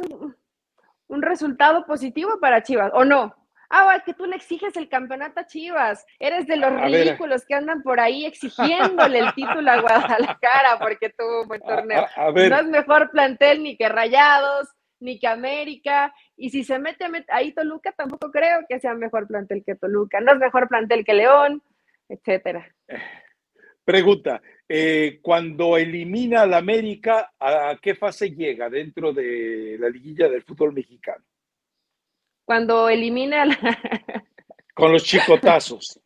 un, 1.08 1.22
resultado 1.22 1.86
positivo 1.86 2.38
para 2.40 2.62
Chivas, 2.62 2.90
¿o 2.94 3.04
no? 3.04 3.34
Ah, 3.68 4.02
que 4.04 4.14
tú 4.14 4.26
le 4.26 4.34
exiges 4.34 4.76
el 4.76 4.88
campeonato 4.88 5.40
a 5.40 5.46
Chivas. 5.46 6.04
Eres 6.18 6.46
de 6.46 6.56
los 6.56 6.72
ridículos 6.80 7.44
que 7.46 7.54
andan 7.54 7.82
por 7.82 8.00
ahí 8.00 8.26
exigiéndole 8.26 9.20
el 9.20 9.32
título 9.34 9.70
a 9.70 9.80
Guadalajara 9.80 10.78
porque 10.80 11.10
tuvo 11.10 11.42
un 11.42 11.48
buen 11.48 11.60
torneo. 11.60 12.06
no 12.16 12.56
es 12.56 12.66
mejor 12.66 13.10
plantel 13.12 13.62
ni 13.62 13.76
que 13.76 13.88
Rayados, 13.88 14.68
ni 14.98 15.20
que 15.20 15.28
América. 15.28 16.12
Y 16.36 16.50
si 16.50 16.64
se 16.64 16.80
mete 16.80 17.06
ahí 17.28 17.52
Toluca, 17.52 17.92
tampoco 17.92 18.32
creo 18.32 18.64
que 18.68 18.80
sea 18.80 18.94
mejor 18.94 19.28
plantel 19.28 19.62
que 19.64 19.76
Toluca. 19.76 20.20
No 20.20 20.32
es 20.32 20.38
mejor 20.38 20.68
plantel 20.68 21.04
que 21.04 21.14
León, 21.14 21.62
etcétera. 22.08 22.66
Pregunta, 23.84 24.42
eh, 24.72 25.18
cuando 25.20 25.76
elimina 25.76 26.42
al 26.42 26.54
América, 26.54 27.32
¿a 27.40 27.76
qué 27.82 27.96
fase 27.96 28.30
llega 28.30 28.70
dentro 28.70 29.12
de 29.12 29.76
la 29.80 29.88
liguilla 29.88 30.28
del 30.28 30.44
fútbol 30.44 30.72
mexicano? 30.72 31.24
Cuando 32.44 32.88
elimina 32.88 33.46
la... 33.46 33.58
Con 34.74 34.92
los 34.92 35.02
chicotazos. 35.02 36.00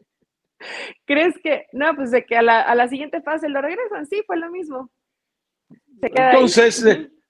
¿Crees 1.04 1.34
que, 1.42 1.66
no, 1.72 1.94
pues 1.94 2.10
de 2.10 2.24
que 2.24 2.38
a 2.38 2.42
la, 2.42 2.88
siguiente 2.88 3.20
fase 3.20 3.50
lo 3.50 3.60
regresan? 3.60 4.06
Sí, 4.06 4.22
fue 4.26 4.38
lo 4.38 4.50
mismo. 4.50 4.90
Entonces, 6.00 6.82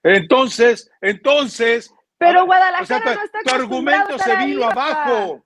entonces, 0.04 0.88
entonces. 1.00 1.92
Pero 2.16 2.46
Guadalajara 2.46 3.12
no 3.12 3.24
está 3.24 3.40
Tu 3.44 3.54
argumento 3.56 4.18
se 4.20 4.36
vino 4.36 4.66
abajo. 4.66 5.44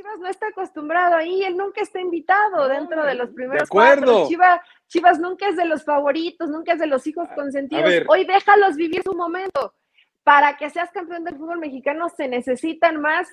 Chivas 0.00 0.18
no 0.18 0.28
está 0.28 0.46
acostumbrado 0.46 1.14
ahí, 1.14 1.42
él 1.42 1.58
nunca 1.58 1.82
está 1.82 2.00
invitado 2.00 2.68
dentro 2.68 3.04
de 3.04 3.14
los 3.14 3.28
primeros 3.32 3.64
de 3.64 3.68
cuatro. 3.68 4.26
Chivas, 4.28 4.62
Chivas 4.86 5.18
nunca 5.18 5.46
es 5.48 5.56
de 5.56 5.66
los 5.66 5.84
favoritos, 5.84 6.48
nunca 6.48 6.72
es 6.72 6.78
de 6.78 6.86
los 6.86 7.06
hijos 7.06 7.28
consentidos. 7.34 7.92
Hoy 8.08 8.24
déjalos 8.24 8.76
vivir 8.76 9.02
su 9.02 9.12
momento. 9.12 9.74
Para 10.22 10.56
que 10.56 10.70
seas 10.70 10.90
campeón 10.90 11.24
del 11.24 11.36
fútbol 11.36 11.58
mexicano 11.58 12.08
se 12.08 12.28
necesitan 12.28 12.98
más 12.98 13.28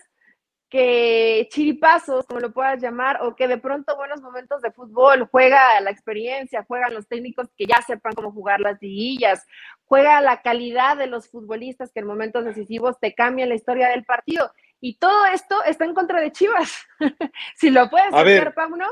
que 0.70 1.48
chiripazos, 1.52 2.26
como 2.26 2.42
lo 2.42 2.52
puedas 2.52 2.82
llamar, 2.82 3.22
o 3.22 3.34
que 3.34 3.48
de 3.48 3.58
pronto 3.58 3.96
buenos 3.96 4.22
momentos 4.22 4.62
de 4.62 4.72
fútbol, 4.72 5.30
juega 5.32 5.80
la 5.80 5.92
experiencia, 5.92 6.66
juegan 6.68 6.94
los 6.94 7.08
técnicos 7.08 7.48
que 7.56 7.66
ya 7.66 7.82
sepan 7.82 8.12
cómo 8.14 8.34
jugar 8.34 8.60
las 8.60 8.82
liguillas, 8.82 9.46
juega 9.86 10.20
la 10.20 10.42
calidad 10.42 10.98
de 10.98 11.08
los 11.08 11.30
futbolistas 11.30 11.94
que 11.94 12.02
en 12.02 12.08
momentos 12.08 12.44
decisivos 12.44 13.00
te 13.00 13.14
cambian 13.14 13.48
la 13.48 13.56
historia 13.56 13.88
del 13.88 14.04
partido. 14.04 14.52
Y 14.80 14.98
todo 14.98 15.26
esto 15.28 15.63
está 15.63 15.86
en 15.86 15.94
contra 15.94 16.22
de 16.22 16.32
Chivas. 16.32 16.86
si 17.56 17.70
lo 17.70 17.90
puedes 17.90 18.13
hacer, 18.13 18.54
Pauno. 18.54 18.88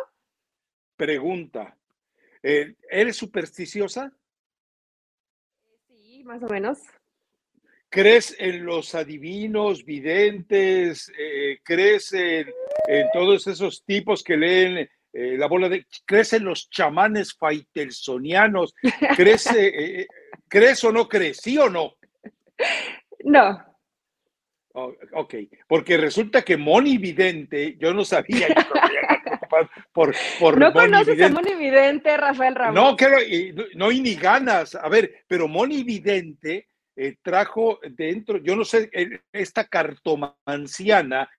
Pregunta. 0.96 1.78
Eh, 2.42 2.76
¿Eres 2.90 3.18
supersticiosa? 3.18 4.12
Sí, 5.88 6.24
más 6.24 6.42
o 6.44 6.48
menos. 6.48 6.80
¿Crees 7.90 8.36
en 8.40 8.66
los 8.66 8.94
adivinos, 8.96 9.86
videntes? 9.86 11.12
Eh, 11.18 11.60
¿Crees 11.64 12.12
en, 12.14 12.48
todos 13.14 13.48
esos 13.48 13.86
tipos 13.86 14.24
que 14.24 14.36
leen 14.36 14.90
eh, 15.14 15.38
la 15.38 15.48
bola 15.48 15.70
de... 15.70 15.86
¿Crees 16.06 16.34
en 16.34 16.46
los 16.46 16.70
chamanes 16.70 17.34
faitelsonianos? 17.34 18.74
¿Crees, 19.16 19.46
eh, 19.56 20.08
¿Crees 20.48 20.84
o 20.84 20.92
no 20.92 21.08
crees? 21.08 21.38
¿Sí 21.38 21.58
o 21.58 21.70
no? 21.70 21.94
No. 23.24 23.75
Oh, 24.78 24.94
ok, 25.14 25.36
porque 25.70 25.96
resulta 25.96 26.42
que 26.42 26.58
Moni 26.58 26.98
Vidente, 26.98 27.78
yo 27.80 27.94
no 27.94 28.04
sabía 28.04 28.48
por, 29.94 30.14
por 30.38 30.58
No 30.60 30.74
conoces 30.74 31.22
a 31.22 31.30
Moni 31.30 31.56
Vidente, 31.56 32.18
Rafael 32.18 32.56
Ramos. 32.56 32.76
No, 32.76 32.96
quiero, 32.98 33.16
no, 33.76 33.90
y 33.90 34.02
ni 34.02 34.16
ganas. 34.16 34.76
A 34.76 34.90
ver, 34.90 35.24
pero 35.30 35.48
Moni 35.48 35.84
Vidente 35.84 36.68
eh, 36.94 37.16
trajo 37.22 37.80
dentro, 37.90 38.38
yo 38.38 38.58
no 38.58 38.66
sé, 38.66 38.90
esta 39.32 39.66
cartomanciana, 39.66 41.30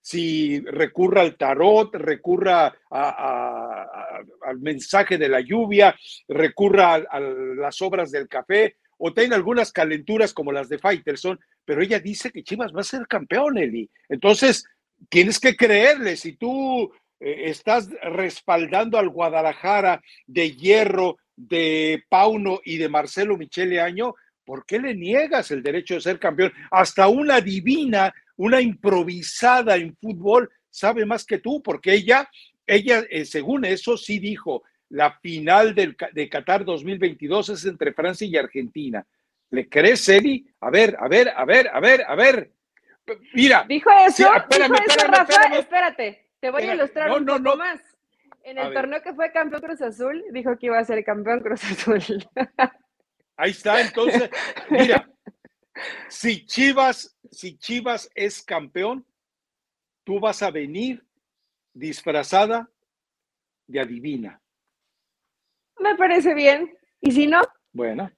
si 0.00 0.60
recurra 0.60 1.22
al 1.22 1.36
tarot, 1.36 1.96
recurra 1.96 2.76
al 2.90 4.60
mensaje 4.60 5.18
de 5.18 5.28
la 5.28 5.40
lluvia, 5.40 5.96
recurra 6.28 6.94
a, 6.94 7.18
las 7.18 7.82
obras 7.82 8.12
del 8.12 8.28
café, 8.28 8.76
o 8.98 9.12
tiene 9.12 9.34
algunas 9.34 9.72
calenturas 9.72 10.32
como 10.32 10.52
las 10.52 10.68
de 10.68 10.78
Faitelson, 10.78 11.38
pero 11.64 11.82
ella 11.82 11.98
dice 11.98 12.30
que 12.30 12.42
Chivas 12.42 12.72
va 12.74 12.80
a 12.80 12.84
ser 12.84 13.06
campeón, 13.06 13.58
Eli. 13.58 13.90
Entonces, 14.08 14.66
tienes 15.08 15.38
que 15.40 15.56
creerle, 15.56 16.16
si 16.16 16.36
tú 16.36 16.92
eh, 17.20 17.50
estás 17.50 17.88
respaldando 18.02 18.98
al 18.98 19.08
Guadalajara 19.08 20.02
de 20.26 20.52
Hierro, 20.52 21.16
de 21.36 22.04
Pauno 22.08 22.60
y 22.64 22.76
de 22.76 22.88
Marcelo 22.88 23.36
Michele 23.36 23.80
Año, 23.80 24.14
¿por 24.44 24.66
qué 24.66 24.78
le 24.78 24.94
niegas 24.94 25.50
el 25.50 25.62
derecho 25.62 25.94
de 25.94 26.00
ser 26.00 26.18
campeón? 26.18 26.52
Hasta 26.70 27.08
una 27.08 27.40
divina, 27.40 28.12
una 28.36 28.60
improvisada 28.60 29.76
en 29.76 29.96
fútbol 29.96 30.50
sabe 30.70 31.06
más 31.06 31.24
que 31.24 31.38
tú, 31.38 31.62
porque 31.62 31.94
ella, 31.94 32.28
ella, 32.66 33.04
eh, 33.08 33.24
según 33.24 33.64
eso, 33.64 33.96
sí 33.96 34.18
dijo, 34.18 34.64
la 34.94 35.10
final 35.10 35.74
del, 35.74 35.96
de 36.12 36.28
Qatar 36.28 36.64
2022 36.64 37.48
es 37.48 37.64
entre 37.64 37.92
Francia 37.92 38.28
y 38.28 38.36
Argentina. 38.36 39.04
¿Le 39.50 39.68
crees, 39.68 40.08
Eli? 40.08 40.46
A 40.60 40.70
ver, 40.70 40.96
a 41.00 41.08
ver, 41.08 41.32
a 41.34 41.44
ver, 41.44 41.68
a 41.68 41.80
ver, 41.80 42.04
a 42.06 42.14
ver. 42.14 42.52
Mira. 43.32 43.64
Dijo 43.68 43.90
eso, 44.06 44.30
dijo 44.48 44.74
eso, 44.74 45.06
Rafa, 45.08 45.58
espérate, 45.58 46.28
te 46.38 46.48
voy 46.48 46.62
a 46.62 46.74
ilustrar 46.74 47.10
un 47.10 47.26
poco 47.26 47.56
más. 47.56 47.80
En 48.44 48.56
el 48.56 48.72
torneo 48.72 49.02
que 49.02 49.12
fue 49.14 49.32
campeón 49.32 49.62
Cruz 49.62 49.82
Azul, 49.82 50.24
dijo 50.30 50.56
que 50.56 50.66
iba 50.66 50.78
a 50.78 50.84
ser 50.84 51.02
campeón 51.04 51.40
Cruz 51.40 51.64
Azul. 51.64 52.24
Ahí 53.36 53.50
está, 53.50 53.80
entonces, 53.80 54.30
mira, 54.70 55.10
si 56.08 56.46
Chivas, 56.46 57.16
si 57.32 57.58
Chivas 57.58 58.08
es 58.14 58.40
campeón, 58.42 59.04
tú 60.04 60.20
vas 60.20 60.40
a 60.40 60.52
venir 60.52 61.02
disfrazada 61.72 62.70
de 63.66 63.80
adivina. 63.80 64.40
Me 65.78 65.94
parece 65.96 66.34
bien. 66.34 66.76
¿Y 67.00 67.12
si 67.12 67.26
no? 67.26 67.42
Bueno. 67.72 68.10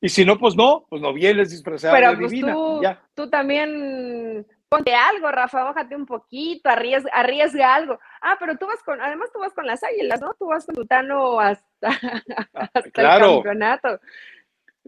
Y 0.00 0.08
si 0.08 0.24
no, 0.24 0.38
pues 0.38 0.54
no, 0.54 0.86
pues 0.88 1.02
no 1.02 1.12
vienes 1.12 1.50
disfrazada 1.50 1.94
de 1.94 2.16
pues 2.16 2.32
adivina. 2.32 2.52
Tú, 2.52 2.80
tú 3.14 3.30
también 3.30 4.46
ponte 4.68 4.94
algo, 4.94 5.30
Rafa, 5.30 5.64
bájate 5.64 5.96
un 5.96 6.06
poquito, 6.06 6.68
arriesga, 6.68 7.10
arriesga, 7.12 7.74
algo. 7.74 7.98
Ah, 8.20 8.36
pero 8.38 8.56
tú 8.56 8.66
vas 8.66 8.82
con, 8.84 9.00
además 9.00 9.30
tú 9.32 9.40
vas 9.40 9.52
con 9.52 9.66
las 9.66 9.82
águilas, 9.82 10.20
¿no? 10.20 10.34
Tú 10.34 10.46
vas 10.46 10.66
con 10.66 10.74
Tutano 10.74 11.40
hasta, 11.40 11.88
hasta 12.52 12.80
el 12.84 12.92
campeonato. 12.92 14.00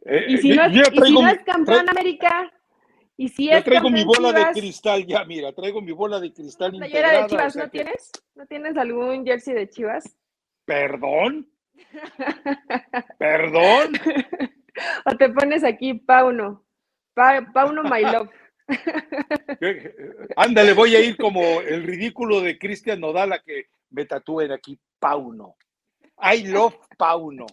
Eh, 0.05 0.27
y 0.29 0.39
si, 0.39 0.51
no 0.55 0.65
es, 0.65 1.43
campeón 1.45 1.89
América, 1.89 2.51
y 3.17 3.29
si 3.29 3.51
es 3.51 3.65
traigo 3.65 3.91
mi 3.91 4.05
bola 4.05 4.33
de 4.33 4.53
cristal, 4.53 5.05
ya, 5.07 5.25
mira, 5.25 5.53
traigo 5.53 5.83
mi 5.83 5.93
bola 5.93 6.21
de 6.21 6.33
cristal 6.33 6.75
integrada. 6.75 7.23
de 7.23 7.27
Chivas 7.27 7.57
no 7.57 7.69
tienes? 7.69 8.11
¿No 8.35 8.47
tienes 8.47 8.77
algún 8.77 9.27
jersey 9.27 9.55
de 9.55 9.69
Chivas? 9.69 10.17
¿Perdón? 10.65 11.51
¿Perdón? 13.19 13.93
o 15.07 15.17
te 15.17 15.29
pones 15.31 15.65
aquí 15.65 15.95
Pauno, 15.95 16.65
Pauno 17.15 17.83
My 17.85 18.03
Love. 18.03 18.31
Ándale, 20.37 20.73
voy 20.73 20.95
a 20.95 21.01
ir 21.01 21.17
como 21.17 21.61
el 21.61 21.83
ridículo 21.83 22.41
de 22.41 22.59
Cristian 22.59 23.01
Nodal 23.01 23.33
a 23.33 23.41
que 23.41 23.67
me 23.91 24.05
tatúen 24.05 24.53
aquí 24.53 24.79
Pauno. 24.99 25.57
I 26.23 26.47
love 26.47 26.77
Pauno. 26.97 27.47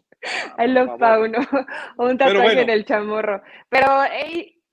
I 0.58 0.68
love 0.68 1.00
Pauno. 1.00 1.40
un 1.98 2.18
tatuaje 2.18 2.62
en 2.62 2.70
el 2.70 2.86
chamorro. 2.86 3.42
Pero 3.70 3.88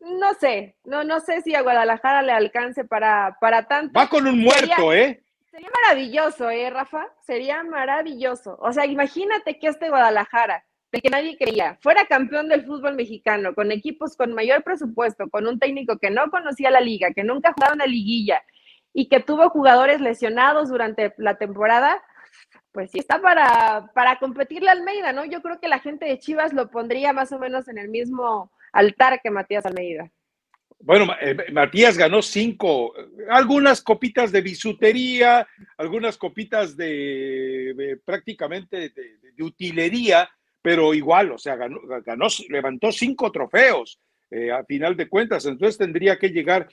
no 0.01 0.35
sé, 0.35 0.77
no, 0.85 1.05
no 1.05 1.21
sé 1.21 1.40
si 1.43 1.55
a 1.55 1.62
Guadalajara 1.62 2.23
le 2.23 2.33
alcance 2.33 2.85
para, 2.85 3.37
para 3.40 3.67
tanto. 3.67 3.99
Va 3.99 4.09
con 4.09 4.27
un 4.27 4.40
muerto, 4.40 4.93
¿eh? 4.93 5.23
Sería 5.55 5.71
maravilloso, 5.85 6.51
¿eh, 6.51 6.69
Rafa? 6.69 7.07
Sería 7.21 7.62
maravilloso. 7.62 8.59
O 8.61 8.73
sea, 8.73 8.87
imagínate 8.87 9.57
que 9.61 9.69
este 9.69 9.88
Guadalajara, 9.88 10.64
de 10.90 11.01
que 11.01 11.11
nadie 11.11 11.38
creía, 11.38 11.79
fuera 11.81 12.07
campeón 12.07 12.49
del 12.49 12.67
fútbol 12.67 12.97
mexicano, 12.97 13.55
con 13.55 13.71
equipos 13.71 14.17
con 14.17 14.35
mayor 14.35 14.64
presupuesto, 14.64 15.31
con 15.31 15.47
un 15.47 15.61
técnico 15.61 15.97
que 15.99 16.11
no 16.11 16.29
conocía 16.29 16.73
la 16.73 16.81
liga, 16.81 17.12
que 17.14 17.23
nunca 17.23 17.53
jugaba 17.53 17.75
una 17.75 17.87
liguilla, 17.87 18.43
y 18.93 19.09
que 19.09 19.21
tuvo 19.21 19.49
jugadores 19.49 20.01
lesionados 20.01 20.71
durante 20.71 21.14
la 21.19 21.37
temporada, 21.38 22.03
pues 22.73 22.90
sí 22.90 22.99
está 22.99 23.21
para, 23.23 23.93
para 23.95 24.19
competirle 24.19 24.71
a 24.71 24.73
Almeida, 24.73 25.12
¿no? 25.12 25.25
Yo 25.25 25.40
creo 25.40 25.61
que 25.61 25.69
la 25.69 25.79
gente 25.79 26.05
de 26.07 26.19
Chivas 26.19 26.53
lo 26.53 26.69
pondría 26.69 27.12
más 27.12 27.31
o 27.31 27.38
menos 27.38 27.69
en 27.69 27.79
el 27.79 27.90
mismo 27.90 28.51
altar 28.73 29.21
que 29.23 29.31
Matías 29.31 29.67
Almeida. 29.67 30.11
Bueno, 30.85 31.14
eh, 31.18 31.35
Matías 31.51 31.97
ganó 31.97 32.20
cinco, 32.20 32.92
algunas 33.31 33.81
copitas 33.81 34.31
de 34.31 34.42
bisutería, 34.42 35.49
algunas 35.79 36.18
copitas 36.18 36.77
de, 36.77 37.99
prácticamente 38.05 38.90
de, 38.90 39.42
utilería, 39.42 40.29
pero 40.61 40.92
igual, 40.92 41.33
o 41.33 41.38
sea, 41.38 41.57
ganó, 41.57 41.81
ganó 42.05 42.27
levantó 42.51 42.92
cinco 42.92 43.33
trofeos 43.33 43.99
eh, 44.31 44.53
a 44.53 44.62
final 44.64 44.94
de 44.94 45.09
cuentas, 45.09 45.47
entonces 45.47 45.79
tendría 45.79 46.18
que 46.18 46.29
llegar 46.29 46.68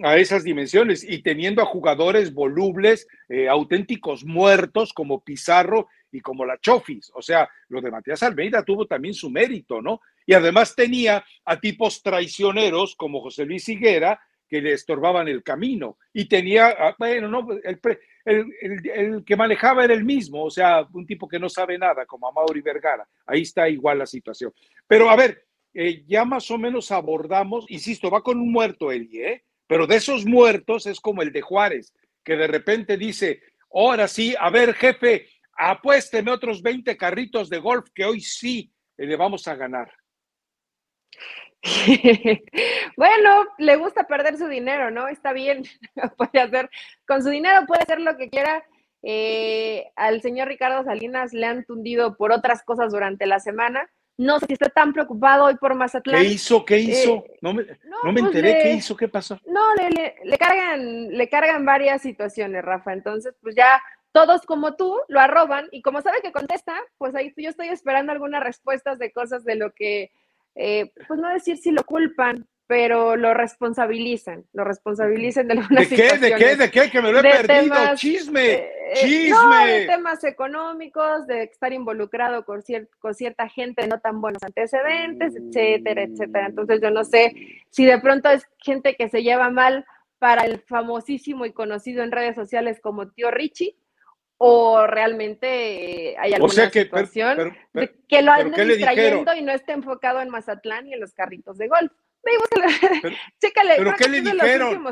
a 0.00 0.16
esas 0.16 0.44
dimensiones 0.44 1.02
y 1.02 1.22
teniendo 1.22 1.60
a 1.60 1.66
jugadores 1.66 2.32
volubles, 2.32 3.08
eh, 3.28 3.48
auténticos 3.48 4.24
muertos 4.24 4.92
como 4.92 5.24
Pizarro 5.24 5.88
y 6.12 6.20
como 6.20 6.44
la 6.44 6.58
Chofis. 6.58 7.10
O 7.14 7.22
sea, 7.22 7.48
lo 7.68 7.80
de 7.80 7.90
Matías 7.90 8.22
Almeida 8.22 8.62
tuvo 8.62 8.86
también 8.86 9.14
su 9.14 9.28
mérito, 9.28 9.82
¿no? 9.82 10.00
Y 10.26 10.34
además 10.34 10.74
tenía 10.74 11.24
a 11.44 11.60
tipos 11.60 12.02
traicioneros 12.02 12.96
como 12.96 13.22
José 13.22 13.46
Luis 13.46 13.68
Higuera 13.68 14.20
que 14.48 14.60
le 14.60 14.72
estorbaban 14.72 15.28
el 15.28 15.42
camino. 15.42 15.98
Y 16.12 16.26
tenía, 16.26 16.68
ah, 16.78 16.94
bueno, 16.98 17.28
no, 17.28 17.48
el, 17.52 17.80
el, 18.24 19.24
que 19.24 19.36
manejaba 19.36 19.84
era 19.84 19.94
el 19.94 20.04
mismo, 20.04 20.44
o 20.44 20.50
sea, 20.50 20.86
un 20.92 21.06
tipo 21.06 21.28
que 21.28 21.38
no 21.38 21.48
sabe 21.48 21.78
nada, 21.78 22.06
como 22.06 22.30
Mauri 22.32 22.60
Vergara. 22.60 23.08
Ahí 23.26 23.42
está 23.42 23.68
igual 23.68 23.98
la 23.98 24.06
situación. 24.06 24.52
Pero 24.86 25.10
a 25.10 25.16
ver, 25.16 25.46
eh, 25.74 26.04
ya 26.06 26.24
más 26.24 26.50
o 26.50 26.58
menos 26.58 26.90
abordamos, 26.90 27.66
insisto, 27.68 28.10
va 28.10 28.22
con 28.22 28.38
un 28.38 28.50
muerto 28.50 28.90
Eli, 28.90 29.20
¿eh? 29.20 29.44
Pero 29.66 29.86
de 29.86 29.96
esos 29.96 30.24
muertos 30.24 30.86
es 30.86 31.00
como 31.00 31.22
el 31.22 31.32
de 31.32 31.42
Juárez, 31.42 31.92
que 32.24 32.36
de 32.36 32.46
repente 32.46 32.96
dice, 32.96 33.42
ahora 33.72 34.06
sí, 34.06 34.34
a 34.38 34.48
ver, 34.50 34.74
jefe, 34.74 35.28
apuésteme 35.52 36.30
otros 36.30 36.62
20 36.62 36.96
carritos 36.96 37.48
de 37.48 37.58
golf 37.58 37.88
que 37.92 38.04
hoy 38.04 38.20
sí 38.20 38.72
le 38.96 39.16
vamos 39.16 39.48
a 39.48 39.56
ganar. 39.56 39.92
bueno, 42.96 43.44
le 43.58 43.76
gusta 43.76 44.06
perder 44.06 44.38
su 44.38 44.46
dinero, 44.46 44.90
¿no? 44.90 45.08
Está 45.08 45.32
bien, 45.32 45.64
puede 46.16 46.40
hacer, 46.40 46.70
con 47.06 47.22
su 47.22 47.30
dinero 47.30 47.66
puede 47.66 47.82
hacer 47.82 48.00
lo 48.00 48.16
que 48.16 48.30
quiera. 48.30 48.64
Eh, 49.02 49.86
al 49.94 50.20
señor 50.20 50.48
Ricardo 50.48 50.82
Salinas 50.82 51.32
le 51.32 51.46
han 51.46 51.64
tundido 51.64 52.16
por 52.16 52.32
otras 52.32 52.62
cosas 52.62 52.92
durante 52.92 53.26
la 53.26 53.40
semana. 53.40 53.88
No 54.18 54.40
sé 54.40 54.46
si 54.46 54.54
está 54.54 54.70
tan 54.70 54.94
preocupado 54.94 55.44
hoy 55.44 55.56
por 55.56 55.74
Mazatlán. 55.74 56.22
¿Qué 56.22 56.28
hizo? 56.28 56.64
¿Qué 56.64 56.78
hizo? 56.78 57.16
Eh, 57.16 57.36
no 57.42 57.52
me, 57.52 57.64
no, 57.64 58.12
me 58.12 58.20
pues 58.20 58.24
enteré. 58.34 58.62
¿Qué 58.62 58.72
hizo? 58.72 58.96
¿Qué 58.96 59.08
pasó? 59.08 59.38
No, 59.46 59.74
le, 59.74 60.16
le, 60.24 60.38
cargan, 60.38 61.10
le 61.10 61.28
cargan 61.28 61.66
varias 61.66 62.00
situaciones, 62.00 62.64
Rafa. 62.64 62.94
Entonces, 62.94 63.34
pues 63.42 63.54
ya 63.54 63.80
todos 64.12 64.46
como 64.46 64.76
tú 64.76 64.98
lo 65.08 65.20
arroban 65.20 65.68
y 65.70 65.82
como 65.82 66.00
sabe 66.00 66.22
que 66.22 66.32
contesta, 66.32 66.74
pues 66.96 67.14
ahí 67.14 67.34
yo 67.36 67.50
estoy 67.50 67.68
esperando 67.68 68.12
algunas 68.12 68.42
respuestas 68.42 68.98
de 68.98 69.12
cosas 69.12 69.44
de 69.44 69.56
lo 69.56 69.72
que, 69.74 70.10
eh, 70.56 70.90
pues 71.06 71.20
no 71.20 71.28
decir 71.28 71.58
si 71.58 71.70
lo 71.70 71.84
culpan, 71.84 72.46
pero 72.66 73.16
lo 73.16 73.32
responsabilizan, 73.32 74.44
lo 74.52 74.64
responsabilizan 74.64 75.46
de 75.46 75.54
alguna 75.54 75.80
¿De 75.82 75.88
qué? 75.88 76.18
¿De 76.18 76.34
qué? 76.34 76.56
¿De 76.56 76.70
qué? 76.70 76.90
Que 76.90 77.00
me 77.00 77.12
lo 77.12 77.20
he 77.20 77.22
perdido. 77.22 77.74
chisme, 77.94 78.54
eh, 78.54 78.70
chisme. 78.94 79.30
No, 79.30 79.66
de 79.66 79.86
temas 79.86 80.24
económicos, 80.24 81.26
de 81.26 81.44
estar 81.44 81.72
involucrado 81.72 82.44
con, 82.44 82.62
con 82.98 83.14
cierta 83.14 83.48
gente 83.48 83.86
no 83.86 84.00
tan 84.00 84.20
buenos 84.20 84.42
antecedentes, 84.42 85.34
etcétera, 85.36 86.02
etcétera. 86.02 86.46
Entonces 86.46 86.80
yo 86.82 86.90
no 86.90 87.04
sé 87.04 87.34
si 87.70 87.84
de 87.84 88.00
pronto 88.00 88.30
es 88.30 88.44
gente 88.58 88.96
que 88.96 89.08
se 89.08 89.22
lleva 89.22 89.50
mal 89.50 89.84
para 90.18 90.42
el 90.42 90.60
famosísimo 90.60 91.44
y 91.46 91.52
conocido 91.52 92.02
en 92.02 92.10
redes 92.10 92.34
sociales 92.34 92.80
como 92.80 93.10
tío 93.10 93.30
Richie, 93.30 93.76
o 94.38 94.86
realmente 94.86 96.10
eh, 96.10 96.16
hay 96.18 96.34
alguna 96.34 96.70
situación 96.70 97.56
que 98.08 98.22
lo 98.22 98.32
ande 98.32 98.64
distrayendo 98.64 99.34
y 99.34 99.42
no 99.42 99.52
esté 99.52 99.72
enfocado 99.72 100.20
en 100.20 100.28
Mazatlán 100.28 100.86
y 100.88 100.94
en 100.94 101.00
los 101.00 101.14
carritos 101.14 101.56
de 101.58 101.68
golf. 101.68 101.92
Chécale, 103.40 103.74
¿pero 103.76 103.94
qué 103.96 104.08
le 104.08 104.20
dijeron? 104.20 104.84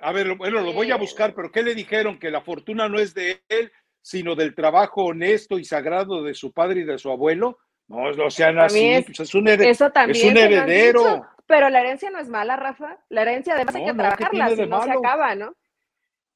A 0.00 0.12
ver, 0.12 0.34
bueno, 0.36 0.60
lo 0.60 0.72
voy 0.72 0.90
a 0.92 0.96
buscar, 0.96 1.34
pero 1.34 1.50
¿qué 1.50 1.62
le 1.62 1.74
dijeron? 1.74 2.18
Que 2.18 2.30
la 2.30 2.42
fortuna 2.42 2.88
no 2.88 2.98
es 2.98 3.12
de 3.14 3.42
él, 3.48 3.72
sino 4.02 4.34
del 4.34 4.54
trabajo 4.54 5.06
honesto 5.06 5.58
y 5.58 5.64
sagrado 5.64 6.22
de 6.22 6.34
su 6.34 6.52
padre 6.52 6.80
y 6.80 6.84
de 6.84 6.98
su 6.98 7.10
abuelo. 7.10 7.58
No, 7.88 8.12
no 8.12 8.30
sean 8.30 8.58
así, 8.58 8.88
es, 8.88 9.04
pues 9.06 9.20
es, 9.20 9.34
un, 9.34 9.48
eso 9.48 9.90
también 9.90 10.26
es 10.26 10.32
un 10.32 10.36
heredero. 10.36 11.26
pero 11.46 11.70
la 11.70 11.80
herencia 11.80 12.10
no 12.10 12.18
es 12.18 12.28
mala, 12.28 12.56
Rafa. 12.56 12.98
La 13.08 13.22
herencia 13.22 13.54
además 13.54 13.76
hay 13.76 13.84
que 13.84 13.94
trabajarla, 13.94 14.48
si 14.50 14.66
no 14.66 14.82
se 14.82 14.90
acaba, 14.90 15.34
¿no? 15.34 15.54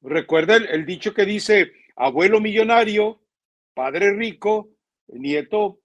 Recuerda 0.01 0.55
el, 0.55 0.85
dicho 0.85 1.13
que 1.13 1.25
dice, 1.25 1.71
abuelo 1.95 2.39
millonario, 2.39 3.21
padre 3.73 4.13
rico, 4.13 4.69
nieto 5.07 5.79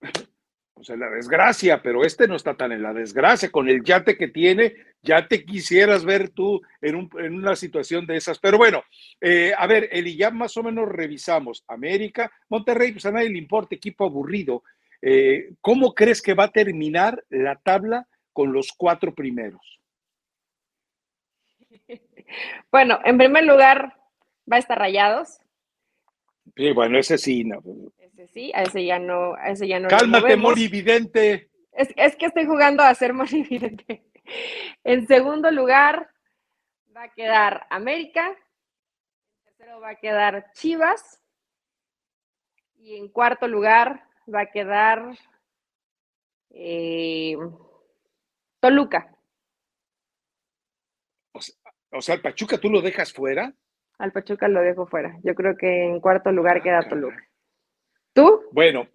pues 0.74 0.90
en 0.90 1.00
la 1.00 1.08
desgracia, 1.08 1.80
pero 1.82 2.04
este 2.04 2.28
no 2.28 2.36
está 2.36 2.54
tan 2.54 2.72
en 2.72 2.82
la 2.82 2.92
desgracia, 2.92 3.50
con 3.50 3.68
el 3.68 3.82
yate 3.82 4.16
que 4.16 4.28
tiene, 4.28 4.74
ya 5.02 5.26
te 5.26 5.44
quisieras 5.44 6.04
ver 6.04 6.30
tú 6.30 6.60
en, 6.80 6.96
una 7.34 7.56
situación 7.56 8.06
de 8.06 8.16
esas. 8.16 8.38
Pero 8.38 8.58
bueno, 8.58 8.82
eh, 9.20 9.52
a 9.56 9.66
ver, 9.66 9.88
Eli, 9.92 10.16
ya 10.16 10.30
más 10.30 10.56
o 10.56 10.62
menos 10.62 10.88
revisamos 10.88 11.64
América, 11.66 12.30
Monterrey, 12.48 12.92
pues 12.92 13.06
a 13.06 13.10
nadie 13.10 13.30
le 13.30 13.38
importa, 13.38 13.74
equipo 13.74 14.04
aburrido. 14.04 14.64
Eh, 15.00 15.54
¿Cómo 15.60 15.94
crees 15.94 16.22
que 16.22 16.34
va 16.34 16.44
a 16.44 16.52
terminar 16.52 17.24
la 17.30 17.56
tabla 17.56 18.06
con 18.32 18.52
los 18.52 18.72
cuatro 18.76 19.14
primeros? 19.14 19.81
Bueno, 22.70 22.98
en 23.04 23.18
primer 23.18 23.44
lugar, 23.44 23.96
va 24.50 24.56
a 24.56 24.58
estar 24.58 24.78
Rayados. 24.78 25.40
Sí, 26.56 26.72
bueno, 26.72 26.98
ese 26.98 27.18
sí, 27.18 27.44
no. 27.44 27.62
Ese 27.98 28.26
sí, 28.28 28.52
a 28.54 28.62
ese 28.62 28.84
ya 28.84 28.98
no, 28.98 29.34
a 29.34 29.50
ese 29.50 29.68
ya 29.68 29.80
no. 29.80 29.88
Cálmate, 29.88 30.36
morividente. 30.36 31.50
Es, 31.72 31.88
es 31.96 32.16
que 32.16 32.26
estoy 32.26 32.46
jugando 32.46 32.82
a 32.82 32.94
ser 32.94 33.12
morividente. 33.14 34.04
En 34.84 35.06
segundo 35.06 35.50
lugar, 35.50 36.10
va 36.96 37.04
a 37.04 37.12
quedar 37.12 37.66
América. 37.70 38.28
En 38.28 39.44
tercero 39.44 39.80
va 39.80 39.90
a 39.90 39.96
quedar 39.96 40.52
Chivas. 40.52 41.20
Y 42.78 42.96
en 42.96 43.08
cuarto 43.08 43.46
lugar 43.46 44.04
va 44.32 44.42
a 44.42 44.50
quedar 44.50 45.16
eh, 46.50 47.36
Toluca. 48.60 49.16
O 51.92 52.02
sea, 52.02 52.16
al 52.16 52.20
Pachuca 52.20 52.58
tú 52.58 52.70
lo 52.70 52.80
dejas 52.80 53.12
fuera. 53.12 53.54
Al 53.98 54.12
Pachuca 54.12 54.48
lo 54.48 54.60
dejo 54.62 54.86
fuera. 54.86 55.18
Yo 55.22 55.34
creo 55.34 55.56
que 55.56 55.84
en 55.84 56.00
cuarto 56.00 56.32
lugar 56.32 56.62
queda 56.62 56.88
Toluca. 56.88 57.28
¿Tú? 58.12 58.42
Bueno, 58.52 58.88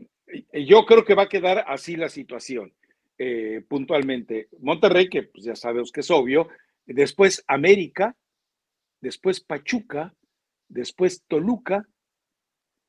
yo 0.53 0.85
creo 0.85 1.05
que 1.05 1.15
va 1.15 1.23
a 1.23 1.29
quedar 1.29 1.63
así 1.67 1.95
la 1.95 2.09
situación, 2.09 2.73
eh, 3.17 3.63
puntualmente. 3.67 4.49
Monterrey, 4.59 5.09
que 5.09 5.23
pues 5.23 5.45
ya 5.45 5.55
sabemos 5.55 5.91
que 5.91 6.01
es 6.01 6.11
obvio, 6.11 6.49
después 6.85 7.43
América, 7.47 8.15
después 9.01 9.39
Pachuca, 9.39 10.13
después 10.67 11.23
Toluca, 11.27 11.87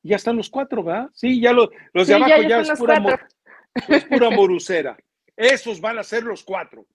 ya 0.03 0.15
están 0.15 0.37
los 0.37 0.49
cuatro, 0.49 0.83
¿verdad? 0.83 1.09
Sí, 1.13 1.41
ya 1.41 1.53
los 1.53 1.69
de 2.07 2.13
abajo 2.13 2.41
ya, 2.47 2.61
es, 2.61 2.71
pura 2.71 3.29
es 3.87 4.05
pura 4.05 4.29
morucera. 4.29 4.97
Esos 5.35 5.79
van 5.81 5.99
a 5.99 6.03
ser 6.03 6.23
los 6.23 6.43
cuatro. 6.43 6.85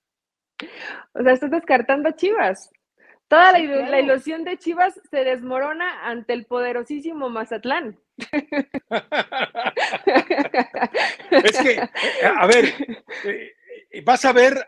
O 1.12 1.22
sea, 1.22 1.32
estás 1.32 1.50
descartando 1.50 2.08
a 2.08 2.16
Chivas. 2.16 2.70
Toda 3.28 3.52
la, 3.52 4.00
ilusión 4.00 4.44
de 4.44 4.58
Chivas 4.58 5.00
se 5.10 5.24
desmorona 5.24 6.06
ante 6.06 6.34
el 6.34 6.44
poderosísimo 6.44 7.30
Mazatlán. 7.30 7.98
es 11.30 11.58
que, 11.58 11.72
eh, 11.72 11.90
a 12.36 12.46
ver, 12.46 12.66
eh, 13.24 13.52
eh, 13.90 14.02
vas 14.04 14.24
a 14.24 14.32
ver, 14.32 14.64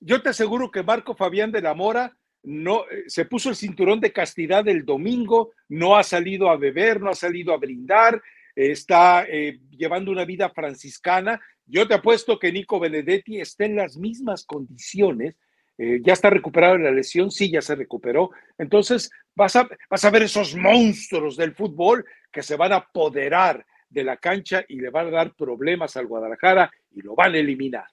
yo 0.00 0.22
te 0.22 0.30
aseguro 0.30 0.70
que 0.70 0.82
Marco 0.82 1.14
Fabián 1.14 1.52
de 1.52 1.60
la 1.60 1.74
Mora 1.74 2.16
no 2.42 2.84
se 3.06 3.26
puso 3.26 3.50
el 3.50 3.56
cinturón 3.56 4.00
de 4.00 4.12
castidad 4.12 4.66
el 4.66 4.86
domingo, 4.86 5.52
no 5.68 5.96
ha 5.96 6.02
salido 6.02 6.48
a 6.48 6.56
beber, 6.56 7.02
no 7.02 7.10
ha 7.10 7.14
salido 7.14 7.52
a 7.52 7.58
brindar, 7.58 8.22
está 8.56 9.26
llevando 9.70 10.10
una 10.10 10.24
vida 10.24 10.48
franciscana. 10.48 11.38
Yo 11.66 11.86
te 11.86 11.92
apuesto 11.94 12.38
que 12.38 12.50
Nico 12.50 12.80
Benedetti 12.80 13.38
está 13.40 13.66
en 13.66 13.76
las 13.76 13.98
mismas 13.98 14.46
condiciones 14.46 15.36
eh, 15.82 16.02
ya 16.02 16.12
está 16.12 16.28
recuperado 16.28 16.74
de 16.74 16.84
la 16.84 16.90
lesión, 16.90 17.30
sí, 17.30 17.50
ya 17.50 17.62
se 17.62 17.74
recuperó. 17.74 18.32
Entonces, 18.58 19.10
vas 19.34 19.56
a, 19.56 19.66
vas 19.88 20.04
a 20.04 20.10
ver 20.10 20.24
esos 20.24 20.54
monstruos 20.54 21.38
del 21.38 21.54
fútbol 21.54 22.04
que 22.30 22.42
se 22.42 22.54
van 22.56 22.74
a 22.74 22.76
apoderar 22.76 23.64
de 23.88 24.04
la 24.04 24.18
cancha 24.18 24.62
y 24.68 24.78
le 24.78 24.90
van 24.90 25.06
a 25.06 25.10
dar 25.10 25.34
problemas 25.34 25.96
al 25.96 26.06
Guadalajara 26.06 26.70
y 26.90 27.00
lo 27.00 27.14
van 27.14 27.34
a 27.34 27.38
eliminar 27.38 27.86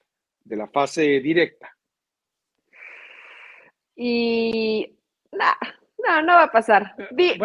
de 0.44 0.56
la 0.56 0.68
fase 0.68 1.00
directa. 1.20 1.74
Y 3.96 4.94
no, 5.32 6.22
no 6.22 6.34
va 6.34 6.42
a 6.42 6.52
pasar. 6.52 6.94
Vi, 7.12 7.38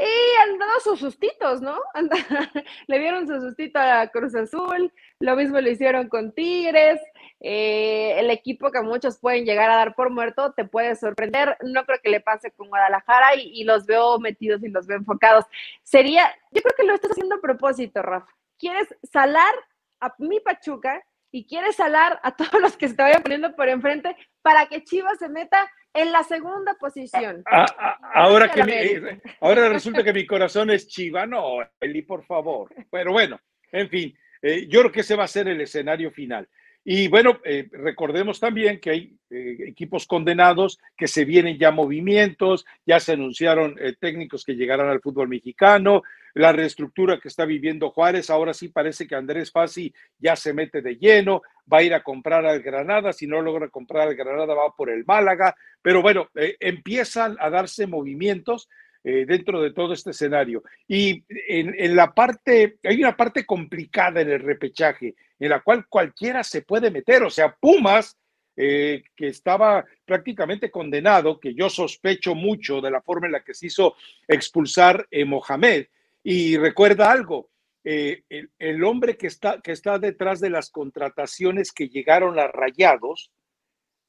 y 0.00 0.50
han 0.50 0.58
dado 0.58 0.80
sus 0.80 0.98
sustitos, 0.98 1.60
¿no? 1.60 1.78
le 2.86 2.98
dieron 2.98 3.26
su 3.26 3.40
sustito 3.40 3.78
a 3.78 4.06
Cruz 4.08 4.34
Azul, 4.34 4.92
lo 5.18 5.36
mismo 5.36 5.60
lo 5.60 5.70
hicieron 5.70 6.08
con 6.08 6.32
Tigres, 6.32 7.00
eh, 7.40 8.14
el 8.18 8.30
equipo 8.30 8.70
que 8.70 8.80
muchos 8.80 9.18
pueden 9.18 9.44
llegar 9.44 9.70
a 9.70 9.76
dar 9.76 9.94
por 9.94 10.10
muerto 10.10 10.52
te 10.52 10.64
puede 10.64 10.96
sorprender. 10.96 11.56
No 11.62 11.84
creo 11.84 11.98
que 12.02 12.10
le 12.10 12.20
pase 12.20 12.50
con 12.50 12.68
Guadalajara 12.68 13.34
y, 13.36 13.64
los 13.64 13.86
veo 13.86 14.18
metidos 14.18 14.62
y 14.62 14.68
los 14.68 14.86
veo 14.86 14.98
enfocados. 14.98 15.44
Sería, 15.82 16.30
yo 16.50 16.62
creo 16.62 16.74
que 16.76 16.84
lo 16.84 16.94
estás 16.94 17.12
haciendo 17.12 17.36
a 17.36 17.40
propósito, 17.40 18.02
Rafa. 18.02 18.32
Quieres 18.58 18.88
salar 19.10 19.54
a 20.00 20.14
mi 20.18 20.40
Pachuca 20.40 21.02
y 21.30 21.46
quieres 21.46 21.76
salar 21.76 22.20
a 22.22 22.32
todos 22.36 22.60
los 22.60 22.76
que 22.76 22.88
se 22.88 22.94
te 22.94 23.02
vayan 23.02 23.22
poniendo 23.22 23.54
por 23.54 23.68
enfrente 23.68 24.16
para 24.42 24.66
que 24.66 24.82
Chivas 24.84 25.18
se 25.18 25.28
meta 25.28 25.70
en 25.94 26.12
la 26.12 26.22
segunda 26.22 26.74
posición. 26.74 27.42
Ah, 27.46 27.66
ah, 27.78 27.98
ah, 28.00 28.10
ahora, 28.14 28.50
que 28.50 29.20
ahora 29.40 29.68
resulta 29.68 30.04
que 30.04 30.12
mi 30.12 30.26
corazón 30.26 30.70
es 30.70 30.86
Chiva, 30.86 31.26
no, 31.26 31.58
Eli, 31.80 32.02
por 32.02 32.24
favor. 32.24 32.72
Pero 32.90 33.12
bueno, 33.12 33.40
en 33.72 33.88
fin, 33.88 34.16
eh, 34.42 34.66
yo 34.68 34.80
creo 34.80 34.92
que 34.92 35.00
ese 35.00 35.16
va 35.16 35.24
a 35.24 35.28
ser 35.28 35.48
el 35.48 35.60
escenario 35.60 36.10
final. 36.10 36.48
Y 36.82 37.08
bueno, 37.08 37.38
eh, 37.44 37.68
recordemos 37.72 38.40
también 38.40 38.80
que 38.80 38.90
hay 38.90 39.18
eh, 39.28 39.56
equipos 39.66 40.06
condenados, 40.06 40.78
que 40.96 41.08
se 41.08 41.26
vienen 41.26 41.58
ya 41.58 41.70
movimientos, 41.70 42.64
ya 42.86 42.98
se 43.00 43.12
anunciaron 43.12 43.76
eh, 43.78 43.94
técnicos 44.00 44.44
que 44.44 44.54
llegarán 44.54 44.88
al 44.88 45.02
fútbol 45.02 45.28
mexicano, 45.28 46.02
la 46.32 46.52
reestructura 46.52 47.20
que 47.20 47.28
está 47.28 47.44
viviendo 47.44 47.90
Juárez, 47.90 48.30
ahora 48.30 48.54
sí 48.54 48.68
parece 48.68 49.06
que 49.06 49.14
Andrés 49.14 49.50
Fassi 49.50 49.92
ya 50.18 50.36
se 50.36 50.54
mete 50.54 50.80
de 50.80 50.96
lleno, 50.96 51.42
va 51.70 51.78
a 51.78 51.82
ir 51.82 51.92
a 51.92 52.02
comprar 52.02 52.46
al 52.46 52.62
Granada, 52.62 53.12
si 53.12 53.26
no 53.26 53.42
logra 53.42 53.68
comprar 53.68 54.08
al 54.08 54.14
Granada 54.14 54.54
va 54.54 54.74
por 54.74 54.88
el 54.88 55.04
Málaga, 55.04 55.54
pero 55.82 56.00
bueno, 56.00 56.28
empiezan 56.34 57.36
a 57.40 57.50
darse 57.50 57.86
movimientos. 57.86 58.68
Dentro 59.02 59.62
de 59.62 59.72
todo 59.72 59.94
este 59.94 60.10
escenario. 60.10 60.62
Y 60.86 61.24
en, 61.28 61.74
en, 61.78 61.96
la 61.96 62.12
parte, 62.12 62.78
hay 62.84 63.02
una 63.02 63.16
parte 63.16 63.46
complicada 63.46 64.20
en 64.20 64.30
el 64.30 64.40
repechaje, 64.40 65.14
en 65.38 65.48
la 65.48 65.60
cual 65.60 65.86
cualquiera 65.88 66.44
se 66.44 66.62
puede 66.62 66.90
meter. 66.90 67.22
O 67.22 67.30
sea, 67.30 67.56
Pumas, 67.58 68.18
eh, 68.62 69.04
que 69.16 69.28
estaba 69.28 69.86
prácticamente 70.04 70.70
condenado, 70.70 71.40
que 71.40 71.54
yo 71.54 71.70
sospecho 71.70 72.34
mucho 72.34 72.82
de 72.82 72.90
la 72.90 73.00
forma 73.00 73.26
en 73.26 73.32
la 73.32 73.42
que 73.42 73.54
se 73.54 73.68
hizo 73.68 73.94
expulsar 74.28 75.06
eh, 75.10 75.24
Mohamed. 75.24 75.86
Y 76.22 76.58
recuerda 76.58 77.10
algo, 77.10 77.48
eh, 77.84 78.22
el, 78.58 78.84
hombre 78.84 79.16
que 79.16 79.28
está, 79.28 79.62
que 79.62 79.72
está 79.72 79.98
detrás 79.98 80.40
de 80.40 80.50
las 80.50 80.68
contrataciones 80.68 81.72
que 81.72 81.88
llegaron 81.88 82.38
a 82.38 82.48
Rayados 82.48 83.30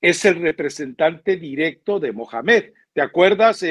es 0.01 0.25
el 0.25 0.41
representante 0.41 1.37
directo 1.37 2.01
de 2.01 2.11
Mohamed. 2.11 2.73
¿Te 2.91 3.01
acuerdas? 3.01 3.63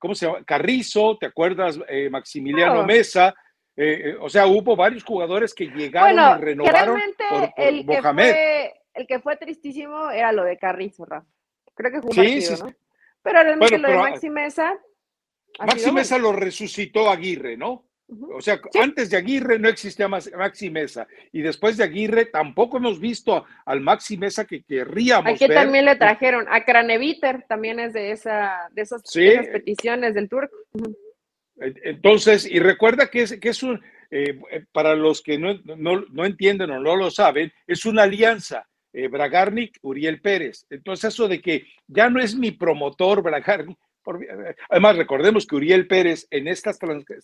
¿Cómo 0.00 0.16
se 0.16 0.26
llama? 0.26 0.42
Carrizo, 0.44 1.16
¿te 1.18 1.26
acuerdas? 1.26 1.78
Maximiliano 2.10 2.84
Mesa 2.84 3.32
eh, 3.76 4.10
eh, 4.10 4.16
o 4.20 4.28
sea, 4.28 4.46
hubo 4.46 4.76
varios 4.76 5.04
jugadores 5.04 5.54
que 5.54 5.66
llegaron 5.66 6.38
y 6.38 6.42
renovaron 6.42 7.00
por, 7.30 7.50
el 7.56 7.84
Mohamed. 7.86 8.24
Que 8.24 8.32
fue, 8.32 8.74
el 8.92 9.06
que 9.06 9.20
fue 9.20 9.36
tristísimo 9.36 10.10
era 10.10 10.32
lo 10.32 10.44
de 10.44 10.58
Carrizo, 10.58 11.06
Rafa. 11.06 11.26
Creo 11.74 11.90
que 11.90 12.02
fue 12.02 12.10
un 12.10 12.40
sí, 12.42 12.62
¿no? 12.62 12.74
Pero 13.22 13.42
realmente 13.42 13.78
lo 13.78 13.88
de 13.88 13.96
Maxi 13.96 14.28
Mesa. 14.28 14.78
Maxi 15.58 15.92
Mesa 15.92 16.18
lo 16.18 16.32
resucitó 16.32 17.08
Aguirre, 17.08 17.56
¿no? 17.56 17.89
O 18.32 18.40
sea, 18.40 18.60
antes 18.80 19.10
de 19.10 19.16
Aguirre 19.16 19.58
no 19.58 19.68
existía 19.68 20.08
más 20.08 20.30
Maxi 20.36 20.68
Mesa. 20.70 21.06
Y 21.32 21.42
después 21.42 21.76
de 21.76 21.84
Aguirre 21.84 22.26
tampoco 22.26 22.78
hemos 22.78 22.98
visto 22.98 23.44
al 23.64 23.80
Maxi 23.80 24.16
Mesa 24.16 24.44
que 24.44 24.62
querríamos. 24.62 25.32
Aquí 25.32 25.46
también 25.46 25.84
le 25.84 25.96
trajeron. 25.96 26.46
A 26.48 26.64
Craneviter 26.64 27.44
también 27.48 27.78
es 27.78 27.92
de, 27.92 28.10
esa, 28.10 28.68
de, 28.72 28.82
esas, 28.82 29.02
peticiones 29.52 30.14
del 30.14 30.28
turco. 30.28 30.56
Entonces, 31.56 32.50
y 32.50 32.58
recuerda 32.58 33.10
que 33.10 33.22
es, 33.22 33.38
que 33.38 33.50
es 33.50 33.62
un, 33.62 33.80
eh, 34.10 34.40
para 34.72 34.94
los 34.94 35.22
que 35.22 35.38
no, 35.38 35.60
no, 35.64 36.24
entienden 36.24 36.70
o 36.70 36.80
no 36.80 36.96
lo 36.96 37.10
saben, 37.10 37.52
es 37.66 37.84
una 37.84 38.04
alianza. 38.04 38.66
Eh, 38.92 39.06
Bragarnik, 39.06 39.78
Uriel 39.82 40.20
Pérez. 40.20 40.66
Entonces, 40.68 41.14
eso 41.14 41.28
de 41.28 41.40
que 41.40 41.64
ya 41.86 42.10
no 42.10 42.20
es 42.20 42.34
mi 42.34 42.50
promotor 42.50 43.22
Bragarnik, 43.22 43.78
además 44.68 44.96
recordemos 44.96 45.46
que 45.46 45.56
Uriel 45.56 45.86
Pérez 45.86 46.26
en 46.30 46.48
estas 46.48 46.78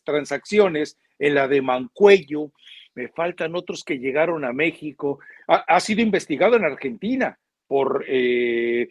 transacciones, 0.05 0.99
en 1.19 1.35
la 1.35 1.49
de 1.49 1.63
Mancuello, 1.63 2.53
me 2.95 3.09
faltan 3.09 3.55
otros 3.55 3.85
que 3.85 3.99
llegaron 3.99 4.45
a 4.45 4.53
México, 4.53 5.19
ha, 5.47 5.81
sido 5.81 6.01
investigado 6.01 6.57
en 6.57 6.65
Argentina 6.65 7.39
por 7.67 8.05
eh, 8.09 8.89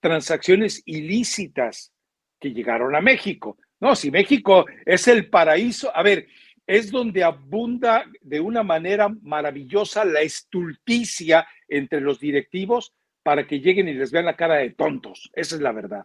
transacciones 0.00 0.82
ilícitas 0.84 1.92
que 2.38 2.52
llegaron 2.52 2.94
a 2.94 3.00
México. 3.00 3.58
No, 3.80 3.94
si 3.94 4.10
México 4.10 4.66
es 4.84 5.08
el 5.08 5.28
paraíso, 5.28 5.94
a 5.94 6.02
ver, 6.02 6.26
es 6.66 6.90
donde 6.90 7.22
abunda 7.22 8.04
de 8.20 8.40
una 8.40 8.62
manera 8.62 9.08
maravillosa 9.22 10.04
la 10.04 10.20
estulticia 10.20 11.46
entre 11.68 12.00
los 12.00 12.18
directivos 12.18 12.92
para 13.22 13.46
que 13.46 13.60
lleguen 13.60 13.88
y 13.88 13.94
les 13.94 14.10
vean 14.10 14.24
la 14.24 14.36
cara 14.36 14.56
de 14.56 14.70
tontos. 14.70 15.30
Esa 15.34 15.56
es 15.56 15.62
la 15.62 15.72
verdad. 15.72 16.04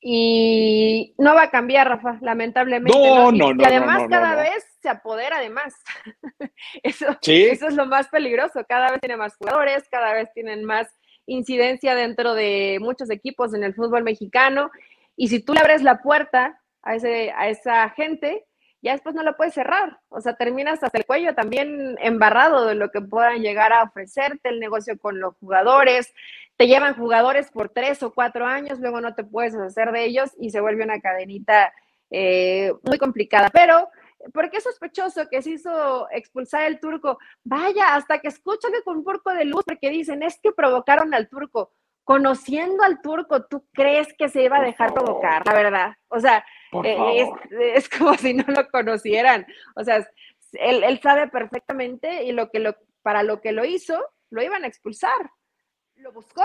Y 0.00 1.14
no 1.18 1.34
va 1.34 1.44
a 1.44 1.50
cambiar, 1.50 1.88
Rafa, 1.88 2.18
lamentablemente. 2.20 2.96
No, 2.96 3.32
no, 3.32 3.52
no. 3.52 3.62
y 3.62 3.66
además 3.66 4.04
cada 4.08 4.36
vez 4.36 4.64
se 4.80 4.88
apodera 4.88 5.40
de 5.40 5.50
más. 5.50 5.74
Eso, 6.82 7.06
eso 7.22 7.68
es 7.68 7.74
lo 7.74 7.86
más 7.86 8.08
peligroso. 8.08 8.64
Cada 8.68 8.90
vez 8.90 9.00
tiene 9.00 9.16
más 9.16 9.36
jugadores, 9.36 9.88
cada 9.90 10.12
vez 10.12 10.32
tienen 10.32 10.64
más 10.64 10.88
incidencia 11.26 11.94
dentro 11.94 12.34
de 12.34 12.78
muchos 12.80 13.10
equipos 13.10 13.52
en 13.52 13.64
el 13.64 13.74
fútbol 13.74 14.04
mexicano 14.04 14.70
y 15.16 15.28
si 15.28 15.40
tú 15.40 15.54
le 15.54 15.60
abres 15.60 15.82
la 15.82 16.02
puerta 16.02 16.60
a, 16.82 16.94
ese, 16.94 17.32
a 17.36 17.48
esa 17.48 17.88
gente, 17.90 18.44
ya 18.82 18.92
después 18.92 19.14
no 19.14 19.22
la 19.22 19.36
puedes 19.36 19.54
cerrar. 19.54 19.98
O 20.08 20.20
sea, 20.20 20.36
terminas 20.36 20.82
hasta 20.82 20.98
el 20.98 21.06
cuello 21.06 21.34
también 21.34 21.96
embarrado 22.00 22.66
de 22.66 22.74
lo 22.74 22.90
que 22.90 23.00
puedan 23.00 23.40
llegar 23.40 23.72
a 23.72 23.82
ofrecerte 23.82 24.50
el 24.50 24.60
negocio 24.60 24.98
con 24.98 25.18
los 25.18 25.34
jugadores. 25.38 26.12
Te 26.56 26.66
llevan 26.66 26.96
jugadores 26.96 27.50
por 27.50 27.68
tres 27.68 28.02
o 28.02 28.12
cuatro 28.12 28.46
años, 28.46 28.80
luego 28.80 29.00
no 29.00 29.14
te 29.14 29.24
puedes 29.24 29.54
hacer 29.54 29.92
de 29.92 30.04
ellos 30.04 30.30
y 30.38 30.50
se 30.50 30.60
vuelve 30.60 30.84
una 30.84 31.00
cadenita 31.00 31.72
eh, 32.10 32.72
muy 32.82 32.98
complicada. 32.98 33.50
Pero, 33.50 33.88
¿por 34.32 34.50
qué 34.50 34.58
es 34.58 34.64
sospechoso 34.64 35.28
que 35.28 35.42
se 35.42 35.50
hizo 35.50 36.08
expulsar 36.10 36.62
el 36.62 36.80
turco? 36.80 37.18
Vaya, 37.44 37.94
hasta 37.94 38.20
que 38.20 38.28
escuchan 38.28 38.72
con 38.84 38.98
un 38.98 39.04
poco 39.04 39.34
de 39.34 39.44
luz, 39.44 39.64
porque 39.66 39.90
dicen, 39.90 40.22
es 40.22 40.38
que 40.42 40.52
provocaron 40.52 41.12
al 41.14 41.28
turco 41.28 41.72
conociendo 42.06 42.84
al 42.84 43.02
turco, 43.02 43.46
¿tú 43.46 43.66
crees 43.72 44.14
que 44.16 44.28
se 44.28 44.44
iba 44.44 44.58
a 44.58 44.62
dejar 44.62 44.94
provocar, 44.94 45.44
la 45.44 45.52
verdad? 45.52 45.96
O 46.06 46.20
sea, 46.20 46.46
eh, 46.84 47.28
es, 47.74 47.88
como 47.88 48.14
si 48.14 48.32
no 48.32 48.44
lo 48.46 48.68
conocieran. 48.68 49.44
O 49.74 49.82
sea, 49.82 50.06
él, 50.52 51.00
sabe 51.02 51.26
perfectamente 51.26 52.22
y 52.22 52.30
lo 52.30 52.48
que 52.48 52.60
lo, 52.60 52.76
para 53.02 53.24
lo 53.24 53.40
que 53.40 53.50
lo 53.50 53.64
hizo, 53.64 54.00
lo 54.30 54.40
iban 54.40 54.62
a 54.62 54.68
expulsar. 54.68 55.32
Lo 55.98 56.12
buscó. 56.12 56.42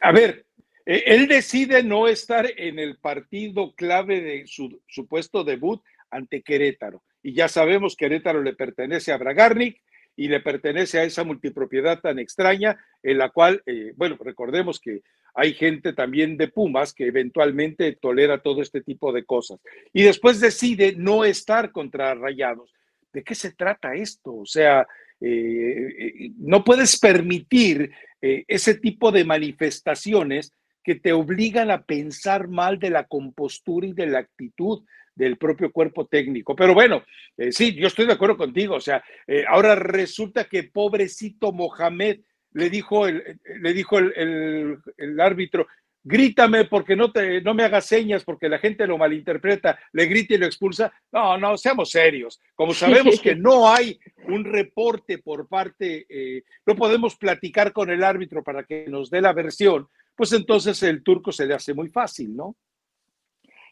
a 0.00 0.12
ver, 0.12 0.46
e, 0.84 1.02
él 1.06 1.28
decide 1.28 1.82
no 1.82 2.08
estar 2.08 2.46
en 2.56 2.78
el 2.78 2.96
partido 2.98 3.74
clave 3.74 4.20
de 4.20 4.46
su 4.46 4.80
supuesto 4.86 5.44
debut 5.44 5.82
ante 6.10 6.42
Querétaro. 6.42 7.02
Y 7.22 7.34
ya 7.34 7.48
sabemos 7.48 7.96
que 7.96 8.06
Querétaro 8.06 8.42
le 8.42 8.54
pertenece 8.54 9.12
a 9.12 9.18
Bragarnik 9.18 9.82
y 10.16 10.28
le 10.28 10.40
pertenece 10.40 10.98
a 10.98 11.04
esa 11.04 11.24
multipropiedad 11.24 12.00
tan 12.00 12.18
extraña 12.18 12.78
en 13.02 13.18
la 13.18 13.30
cual, 13.30 13.62
eh, 13.66 13.92
bueno, 13.96 14.16
recordemos 14.18 14.80
que 14.80 15.02
hay 15.34 15.52
gente 15.52 15.92
también 15.92 16.38
de 16.38 16.48
Pumas 16.48 16.94
que 16.94 17.06
eventualmente 17.06 17.92
tolera 18.00 18.42
todo 18.42 18.62
este 18.62 18.80
tipo 18.80 19.12
de 19.12 19.24
cosas 19.24 19.60
y 19.92 20.02
después 20.02 20.40
decide 20.40 20.94
no 20.96 21.24
estar 21.24 21.72
contra 21.72 22.14
Rayados. 22.14 22.72
¿De 23.12 23.22
qué 23.22 23.34
se 23.34 23.52
trata 23.52 23.94
esto? 23.94 24.34
O 24.34 24.46
sea, 24.46 24.86
eh, 25.20 25.88
eh, 25.98 26.30
no 26.38 26.64
puedes 26.64 26.98
permitir 26.98 27.90
ese 28.20 28.74
tipo 28.74 29.12
de 29.12 29.24
manifestaciones 29.24 30.52
que 30.82 30.94
te 30.94 31.12
obligan 31.12 31.70
a 31.70 31.82
pensar 31.82 32.48
mal 32.48 32.78
de 32.78 32.90
la 32.90 33.04
compostura 33.04 33.88
y 33.88 33.92
de 33.92 34.06
la 34.06 34.20
actitud 34.20 34.84
del 35.16 35.36
propio 35.36 35.72
cuerpo 35.72 36.06
técnico. 36.06 36.54
Pero 36.54 36.74
bueno, 36.74 37.02
eh, 37.36 37.50
sí, 37.50 37.74
yo 37.74 37.88
estoy 37.88 38.06
de 38.06 38.12
acuerdo 38.12 38.36
contigo. 38.36 38.76
O 38.76 38.80
sea, 38.80 39.02
eh, 39.26 39.44
ahora 39.48 39.74
resulta 39.74 40.44
que 40.44 40.64
pobrecito 40.64 41.52
Mohamed 41.52 42.20
le 42.52 42.70
dijo 42.70 43.08
el, 43.08 43.40
le 43.60 43.72
dijo 43.72 43.98
el, 43.98 44.80
árbitro, 45.18 45.66
grítame 46.06 46.66
porque 46.66 46.94
no, 46.94 47.10
te, 47.10 47.42
no 47.42 47.52
me 47.52 47.64
hagas 47.64 47.86
señas 47.86 48.22
porque 48.22 48.48
la 48.48 48.58
gente 48.58 48.86
lo 48.86 48.96
malinterpreta, 48.96 49.76
le 49.92 50.06
grita 50.06 50.34
y 50.34 50.38
lo 50.38 50.46
expulsa. 50.46 50.92
No, 51.10 51.36
no, 51.36 51.58
seamos 51.58 51.90
serios. 51.90 52.40
Como 52.54 52.72
sabemos 52.72 53.20
que 53.20 53.34
no 53.34 53.68
hay 53.68 53.98
un 54.28 54.44
reporte 54.44 55.18
por 55.18 55.48
parte, 55.48 56.06
eh, 56.08 56.44
no 56.64 56.76
podemos 56.76 57.16
platicar 57.16 57.72
con 57.72 57.90
el 57.90 58.04
árbitro 58.04 58.44
para 58.44 58.62
que 58.62 58.86
nos 58.88 59.10
dé 59.10 59.20
la 59.20 59.32
versión, 59.32 59.88
pues 60.14 60.32
entonces 60.32 60.80
el 60.84 61.02
turco 61.02 61.32
se 61.32 61.44
le 61.44 61.54
hace 61.54 61.74
muy 61.74 61.88
fácil, 61.88 62.36
¿no? 62.36 62.56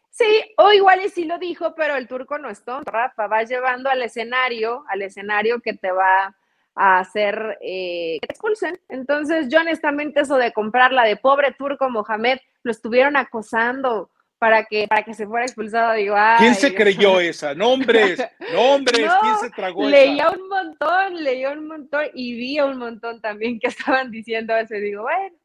Sí, 0.09 0.53
o 0.57 0.71
igual 0.71 1.05
y 1.05 1.09
sí 1.09 1.25
lo 1.25 1.39
dijo, 1.39 1.73
pero 1.75 1.95
el 1.95 2.07
turco 2.07 2.37
no 2.37 2.49
es 2.49 2.63
tonto, 2.63 2.91
Rafa, 2.91 3.27
va 3.27 3.43
llevando 3.43 3.89
al 3.89 4.01
escenario, 4.01 4.83
al 4.89 5.01
escenario 5.01 5.61
que 5.61 5.73
te 5.73 5.91
va 5.91 6.35
a 6.75 6.99
hacer 6.99 7.57
eh, 7.61 8.17
que 8.21 8.27
te 8.27 8.33
expulsen. 8.33 8.79
Entonces, 8.89 9.47
yo 9.49 9.61
honestamente 9.61 10.21
eso 10.21 10.37
de 10.37 10.53
comprarla 10.53 11.03
de 11.03 11.15
pobre 11.17 11.53
turco 11.57 11.89
Mohamed, 11.89 12.39
lo 12.63 12.71
estuvieron 12.71 13.15
acosando 13.15 14.11
para 14.37 14.65
que, 14.65 14.87
para 14.87 15.03
que 15.03 15.13
se 15.13 15.25
fuera 15.25 15.45
expulsado. 15.45 15.93
Digo, 15.93 16.15
¿Quién 16.37 16.55
se 16.55 16.75
creyó 16.75 17.19
esa? 17.19 17.55
Nombres, 17.55 18.21
nombres, 18.53 19.09
¿quién 19.21 19.37
se 19.39 19.49
tragó 19.49 19.87
leía 19.87 20.29
un 20.29 20.47
montón, 20.47 21.23
leía 21.23 21.51
un 21.51 21.67
montón 21.67 22.05
y 22.13 22.35
vi 22.35 22.59
un 22.59 22.77
montón 22.77 23.21
también 23.21 23.59
que 23.59 23.67
estaban 23.67 24.11
diciendo 24.11 24.55
eso. 24.55 24.75
digo, 24.75 25.03
bueno, 25.03 25.35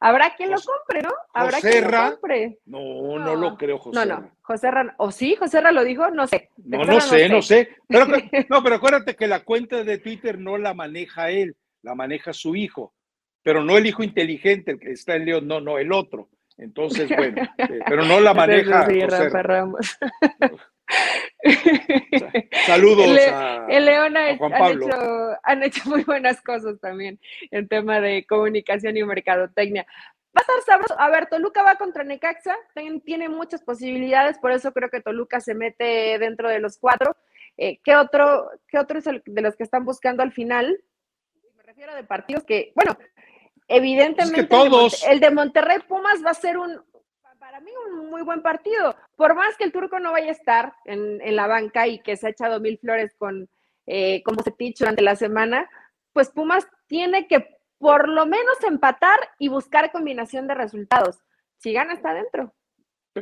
habrá 0.00 0.34
quien 0.36 0.50
lo 0.50 0.56
compre, 0.56 1.02
¿no? 1.02 1.12
Habrá 1.32 1.60
quien 1.60 1.90
lo 1.90 2.10
compre. 2.10 2.58
No, 2.66 3.18
no, 3.18 3.34
lo 3.34 3.56
creo, 3.56 3.78
José. 3.78 3.98
No, 3.98 4.04
no, 4.04 4.30
José 4.42 4.70
Ra, 4.70 4.94
o 4.98 5.10
sí, 5.10 5.36
José 5.36 5.60
Ra 5.60 5.72
lo 5.72 5.84
dijo, 5.84 6.10
no 6.10 6.26
sé. 6.26 6.50
No, 6.56 6.84
no 6.84 7.00
sé, 7.00 7.28
no 7.28 7.42
sé. 7.42 7.76
Pero, 7.88 8.06
no, 8.48 8.62
pero 8.62 8.76
acuérdate 8.76 9.16
que 9.16 9.26
la 9.26 9.40
cuenta 9.40 9.82
de 9.84 9.98
Twitter 9.98 10.38
no 10.38 10.58
la 10.58 10.74
maneja 10.74 11.30
él, 11.30 11.56
la 11.82 11.94
maneja 11.94 12.32
su 12.32 12.56
hijo, 12.56 12.94
pero 13.42 13.62
no 13.62 13.76
el 13.76 13.86
hijo 13.86 14.02
inteligente, 14.02 14.72
el 14.72 14.80
que 14.80 14.92
está 14.92 15.16
en 15.16 15.24
León, 15.24 15.46
no, 15.46 15.60
no, 15.60 15.78
el 15.78 15.92
otro. 15.92 16.28
Entonces, 16.58 17.08
bueno, 17.14 17.42
eh, 17.58 17.80
pero 17.86 18.04
no 18.04 18.20
la 18.20 18.34
maneja. 18.34 18.86
Ramos. 19.42 19.98
Saludos 22.66 23.18
a, 23.32 23.66
el 23.68 23.84
León 23.84 24.16
ha, 24.16 24.36
Juan 24.36 24.52
Pablo. 24.52 24.86
Han, 24.86 24.92
hecho, 24.92 25.38
han 25.42 25.62
hecho 25.62 25.88
muy 25.88 26.04
buenas 26.04 26.40
cosas 26.42 26.78
también 26.80 27.20
en 27.50 27.68
tema 27.68 28.00
de 28.00 28.26
comunicación 28.26 28.96
y 28.96 29.04
mercadotecnia. 29.04 29.86
Va 30.36 30.40
a 30.40 30.40
estar 30.40 30.62
sabroso. 30.64 31.00
A 31.00 31.10
ver, 31.10 31.26
Toluca 31.26 31.62
va 31.62 31.76
contra 31.76 32.04
Necaxa, 32.04 32.56
tiene 33.04 33.28
muchas 33.28 33.62
posibilidades, 33.62 34.38
por 34.38 34.52
eso 34.52 34.72
creo 34.72 34.90
que 34.90 35.00
Toluca 35.00 35.40
se 35.40 35.54
mete 35.54 36.18
dentro 36.18 36.48
de 36.48 36.60
los 36.60 36.78
cuatro. 36.78 37.16
Eh, 37.56 37.80
¿qué, 37.82 37.96
otro, 37.96 38.50
¿Qué 38.68 38.78
otro 38.78 38.98
es 38.98 39.06
el 39.06 39.22
de 39.24 39.42
los 39.42 39.56
que 39.56 39.64
están 39.64 39.84
buscando 39.84 40.22
al 40.22 40.32
final? 40.32 40.78
Me 41.56 41.62
refiero 41.62 41.92
a 41.92 41.96
de 41.96 42.04
partidos 42.04 42.44
que, 42.44 42.72
bueno, 42.74 42.96
Evidentemente, 43.68 44.44
todos... 44.44 45.04
el, 45.08 45.20
de 45.20 45.30
Monterrey 45.30 45.78
Pumas 45.88 46.24
va 46.24 46.30
a 46.30 46.34
ser 46.34 46.56
un, 46.56 46.80
para 47.56 47.64
mí, 47.64 47.72
un 47.88 48.10
muy 48.10 48.20
buen 48.20 48.42
partido. 48.42 48.94
Por 49.16 49.34
más 49.34 49.56
que 49.56 49.64
el 49.64 49.72
turco 49.72 49.98
no 49.98 50.12
vaya 50.12 50.28
a 50.28 50.32
estar 50.32 50.74
en, 50.84 51.34
la 51.34 51.46
banca 51.46 51.86
y 51.86 52.00
que 52.00 52.16
se 52.16 52.26
ha 52.26 52.30
echado 52.30 52.60
mil 52.60 52.76
flores 52.76 53.14
con, 53.16 53.48
eh, 53.86 54.22
como 54.24 54.42
se 54.42 54.52
dicho 54.58 54.84
durante 54.84 55.00
la 55.00 55.16
semana, 55.16 55.70
pues 56.12 56.28
Pumas 56.28 56.68
tiene 56.86 57.26
que 57.26 57.56
por 57.78 58.10
lo 58.10 58.26
menos 58.26 58.62
empatar 58.62 59.18
y 59.38 59.48
buscar 59.48 59.90
combinación 59.90 60.46
de 60.46 60.54
resultados. 60.54 61.18
Si 61.56 61.72
gana, 61.72 61.94
está 61.94 62.12
dentro. 62.12 62.54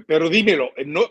Pero 0.08 0.28
dímelo, 0.28 0.72
no, 0.84 1.02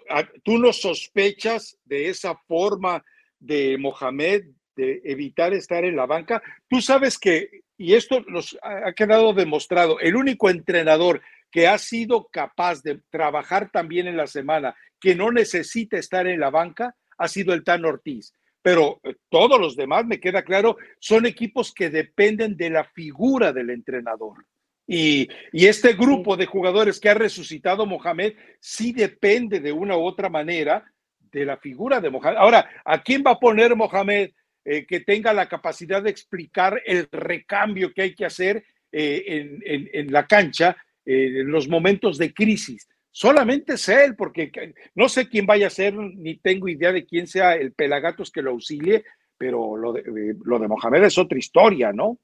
¿tú 0.43 0.57
no 0.57 0.73
sospechas 0.73 1.79
de 1.85 2.09
esa 2.09 2.35
forma 2.35 3.05
de 3.39 3.77
Mohamed 3.77 4.47
de 4.75 5.01
evitar 5.05 5.53
estar 5.53 5.85
en 5.85 5.95
la 5.95 6.05
banca? 6.05 6.43
Tú 6.67 6.81
sabes 6.81 7.17
que 7.17 7.63
y 7.77 7.95
esto 7.95 8.21
nos 8.27 8.57
ha 8.61 8.93
quedado 8.93 9.33
demostrado, 9.33 9.99
el 9.99 10.15
único 10.15 10.49
entrenador 10.49 11.21
que 11.53 11.67
ha 11.67 11.77
sido 11.77 12.27
capaz 12.31 12.81
de 12.81 12.99
trabajar 13.11 13.69
también 13.71 14.07
en 14.07 14.17
la 14.17 14.25
semana, 14.25 14.75
que 14.99 15.13
no 15.13 15.31
necesita 15.31 15.97
estar 15.97 16.25
en 16.25 16.39
la 16.39 16.49
banca, 16.49 16.95
ha 17.17 17.27
sido 17.27 17.53
el 17.53 17.63
Tan 17.63 17.85
Ortiz. 17.85 18.33
Pero 18.63 18.99
eh, 19.03 19.15
todos 19.29 19.61
los 19.61 19.75
demás, 19.75 20.05
me 20.05 20.19
queda 20.19 20.41
claro, 20.41 20.77
son 20.99 21.27
equipos 21.27 21.71
que 21.71 21.91
dependen 21.91 22.57
de 22.57 22.71
la 22.71 22.83
figura 22.83 23.53
del 23.53 23.69
entrenador. 23.69 24.47
Y, 24.87 25.29
y, 25.51 25.67
este 25.67 25.93
grupo 25.93 26.35
de 26.35 26.47
jugadores 26.47 26.99
que 26.99 27.09
ha 27.09 27.13
resucitado 27.13 27.85
Mohamed 27.85 28.33
sí 28.59 28.91
depende 28.91 29.59
de 29.59 29.71
una 29.71 29.95
u 29.95 30.03
otra 30.03 30.29
manera 30.29 30.83
de 31.19 31.45
la 31.45 31.57
figura 31.57 32.01
de 32.01 32.09
Mohamed. 32.09 32.37
Ahora, 32.37 32.67
¿a 32.83 33.01
quién 33.01 33.23
va 33.25 33.31
a 33.31 33.39
poner 33.39 33.75
Mohamed? 33.75 34.31
Eh, 34.65 34.85
que 34.85 35.01
tenga 35.01 35.33
la 35.33 35.49
capacidad 35.49 36.01
de 36.01 36.09
explicar 36.09 36.81
el 36.85 37.09
recambio 37.11 37.93
que 37.93 38.01
hay 38.01 38.15
que 38.15 38.25
hacer 38.25 38.63
eh, 38.95 39.89
en, 39.91 40.11
la 40.11 40.25
cancha 40.25 40.77
eh, 41.05 41.43
los 41.43 41.67
momentos 41.67 42.17
de 42.17 42.33
crisis. 42.33 42.87
Solamente 43.11 43.73
es 43.73 43.87
él, 43.89 44.15
porque 44.15 44.51
no 44.95 45.07
sé 45.07 45.29
quién 45.29 45.45
vaya 45.45 45.67
a 45.67 45.69
ser, 45.69 45.93
ni 45.93 46.37
tengo 46.37 46.67
idea 46.67 46.91
de 46.91 47.05
quién 47.05 47.27
sea 47.27 47.55
el 47.55 47.73
pelagatos 47.73 48.31
que 48.31 48.41
lo 48.41 48.51
auxilie, 48.51 49.03
pero 49.37 49.77
lo 49.77 49.93
de, 49.93 50.35
lo 50.43 50.57
de 50.57 50.67
Mohamed 50.67 51.03
es 51.03 51.17
otra 51.17 51.37
historia, 51.37 51.91
¿no? 51.93 52.17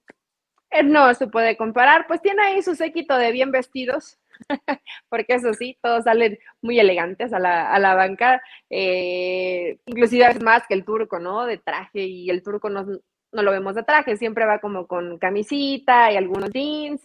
No 0.83 1.13
se 1.13 1.27
puede 1.27 1.57
comparar, 1.57 2.07
pues 2.07 2.21
tiene 2.21 2.41
ahí 2.43 2.61
su 2.61 2.75
séquito 2.75 3.17
de 3.17 3.31
bien 3.31 3.51
vestidos, 3.51 4.17
porque 5.09 5.33
eso 5.33 5.53
sí, 5.53 5.77
todos 5.81 6.05
salen 6.05 6.39
muy 6.61 6.79
elegantes 6.79 7.33
a 7.33 7.39
la, 7.39 7.71
a 7.71 7.79
la 7.79 7.95
banca, 7.95 8.41
eh, 8.69 9.77
inclusive 9.85 10.27
es 10.27 10.41
más 10.41 10.65
que 10.67 10.75
el 10.75 10.85
turco, 10.85 11.19
¿no? 11.19 11.45
De 11.45 11.57
traje 11.57 12.01
y 12.01 12.29
el 12.29 12.41
turco 12.41 12.69
no, 12.69 12.85
no 13.31 13.43
lo 13.43 13.51
vemos 13.51 13.75
de 13.75 13.83
traje, 13.83 14.17
siempre 14.17 14.45
va 14.45 14.59
como 14.59 14.87
con 14.87 15.17
camisita 15.17 16.11
y 16.11 16.17
algunos 16.17 16.51
jeans, 16.51 17.01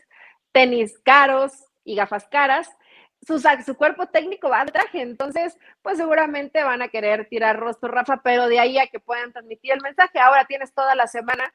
tenis 0.52 0.98
caros 1.00 1.63
y 1.84 1.94
gafas 1.94 2.26
caras. 2.28 2.68
Su, 3.26 3.38
su 3.38 3.76
cuerpo 3.76 4.06
técnico 4.06 4.50
va 4.50 4.64
de 4.64 4.72
traje, 4.72 5.00
entonces, 5.00 5.56
pues 5.80 5.96
seguramente 5.96 6.62
van 6.62 6.82
a 6.82 6.88
querer 6.88 7.26
tirar 7.28 7.58
rostro, 7.58 7.90
Rafa, 7.90 8.20
pero 8.22 8.48
de 8.48 8.58
ahí 8.58 8.78
a 8.78 8.88
que 8.88 9.00
puedan 9.00 9.32
transmitir 9.32 9.72
el 9.72 9.80
mensaje. 9.80 10.18
Ahora 10.18 10.44
tienes 10.44 10.74
toda 10.74 10.94
la 10.94 11.06
semana 11.06 11.54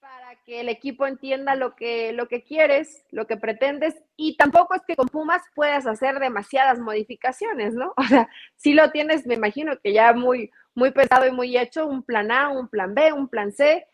para 0.00 0.36
que 0.44 0.60
el 0.60 0.68
equipo 0.68 1.06
entienda 1.06 1.54
lo 1.54 1.76
que, 1.76 2.12
lo 2.12 2.28
que 2.28 2.42
quieres, 2.42 3.04
lo 3.10 3.26
que 3.26 3.36
pretendes, 3.36 3.94
y 4.16 4.36
tampoco 4.36 4.74
es 4.74 4.82
que 4.86 4.96
con 4.96 5.08
Pumas 5.08 5.42
puedas 5.54 5.86
hacer 5.86 6.18
demasiadas 6.18 6.78
modificaciones, 6.78 7.74
¿no? 7.74 7.92
O 7.96 8.04
sea, 8.04 8.28
si 8.56 8.74
lo 8.74 8.90
tienes, 8.90 9.26
me 9.26 9.34
imagino 9.34 9.78
que 9.80 9.92
ya 9.92 10.12
muy, 10.12 10.50
muy 10.74 10.92
pesado 10.92 11.26
y 11.26 11.32
muy 11.32 11.56
hecho, 11.56 11.86
un 11.86 12.02
plan 12.02 12.30
A, 12.30 12.48
un 12.48 12.68
plan 12.68 12.94
B, 12.94 13.12
un 13.12 13.28
plan 13.28 13.52
C, 13.52 13.86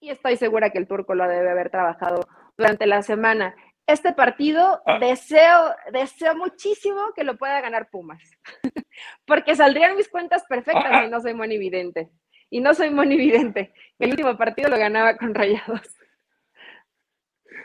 y 0.00 0.10
estoy 0.10 0.36
segura 0.36 0.70
que 0.70 0.78
el 0.78 0.88
turco 0.88 1.14
lo 1.14 1.28
debe 1.28 1.50
haber 1.50 1.70
trabajado 1.70 2.28
durante 2.56 2.86
la 2.86 3.02
semana. 3.02 3.54
Este 3.92 4.14
partido 4.14 4.80
ah. 4.86 4.98
deseo, 4.98 5.74
deseo 5.92 6.34
muchísimo 6.34 7.12
que 7.14 7.24
lo 7.24 7.36
pueda 7.36 7.60
ganar 7.60 7.90
Pumas, 7.90 8.22
porque 9.26 9.54
saldrían 9.54 9.96
mis 9.96 10.08
cuentas 10.08 10.44
perfectas 10.48 10.90
y 10.90 11.06
ah. 11.06 11.08
no 11.10 11.20
soy 11.20 11.34
muy 11.34 11.54
evidente 11.54 12.08
y 12.48 12.60
no 12.60 12.72
soy 12.72 12.88
monividente. 12.88 13.74
El 13.98 14.10
último 14.10 14.36
partido 14.38 14.70
lo 14.70 14.78
ganaba 14.78 15.18
con 15.18 15.34
Rayados. 15.34 15.94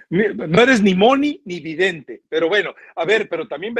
No 0.09 0.61
eres 0.61 0.81
ni 0.81 0.95
moni 0.95 1.41
ni 1.45 1.61
vidente, 1.61 2.21
pero 2.27 2.49
bueno, 2.49 2.73
a 2.95 3.05
ver, 3.05 3.29
pero 3.29 3.47
también 3.47 3.73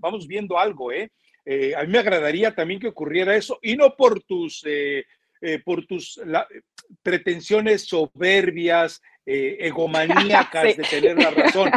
vamos 0.00 0.26
viendo 0.26 0.58
algo, 0.58 0.90
¿eh? 0.90 1.10
¿eh? 1.44 1.74
a 1.76 1.82
mí 1.82 1.88
me 1.88 1.98
agradaría 1.98 2.54
también 2.54 2.80
que 2.80 2.88
ocurriera 2.88 3.36
eso, 3.36 3.58
y 3.62 3.76
no 3.76 3.96
por 3.96 4.22
tus, 4.22 4.62
eh, 4.66 5.04
eh, 5.40 5.60
por 5.64 5.84
tus 5.86 6.20
pretensiones 7.02 7.86
soberbias, 7.86 9.02
egomaníacas 9.26 10.76
de 10.76 10.84
tener 10.84 11.16
la 11.16 11.30
razón, 11.30 11.70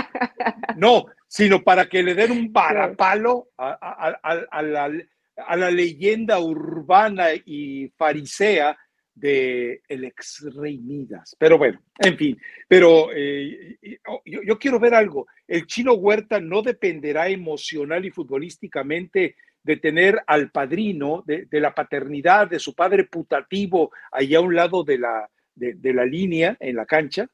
no, 0.78 1.06
sino 1.28 1.64
para 1.64 1.88
que 1.88 2.04
le 2.04 2.16
den 2.16 2.32
un 2.32 2.54
parapalo 2.54 3.50
a, 3.58 4.16
a 4.52 4.62
la 4.62 4.92
a 5.38 5.56
la 5.56 5.72
leyenda 5.72 6.40
urbana 6.40 7.28
y 7.46 7.90
farisea 7.98 8.78
de 9.14 9.82
el 9.88 10.04
ex 10.04 10.46
rey 10.56 10.78
Midas. 10.78 11.36
Pero 11.40 11.58
bueno, 11.58 11.80
en 12.00 12.18
fin, 12.18 12.38
pero 12.68 13.10
eh, 13.16 13.78
oh, 14.08 14.22
yo, 14.26 14.60
quiero 14.60 14.80
ver 14.80 14.94
algo. 14.94 15.28
El 15.48 15.66
chino 15.68 15.94
Huerta 15.94 16.40
no 16.40 16.62
dependerá 16.62 17.30
emocional 17.30 18.06
y 18.06 18.12
futbolísticamente 18.12 19.36
de 19.64 19.78
tener 19.78 20.22
al 20.28 20.52
padrino, 20.52 21.24
de, 21.26 21.48
la 21.52 21.74
paternidad 21.74 22.48
de 22.48 22.60
su 22.60 22.76
padre 22.76 23.06
putativo 23.06 23.92
allá 24.12 24.38
a 24.38 24.42
un 24.42 24.54
lado 24.54 24.84
de 24.84 25.00
la, 25.00 25.30
de 25.56 25.94
la 25.94 26.06
línea 26.06 26.58
en 26.60 26.76
la 26.76 26.86
cancha. 26.86 27.28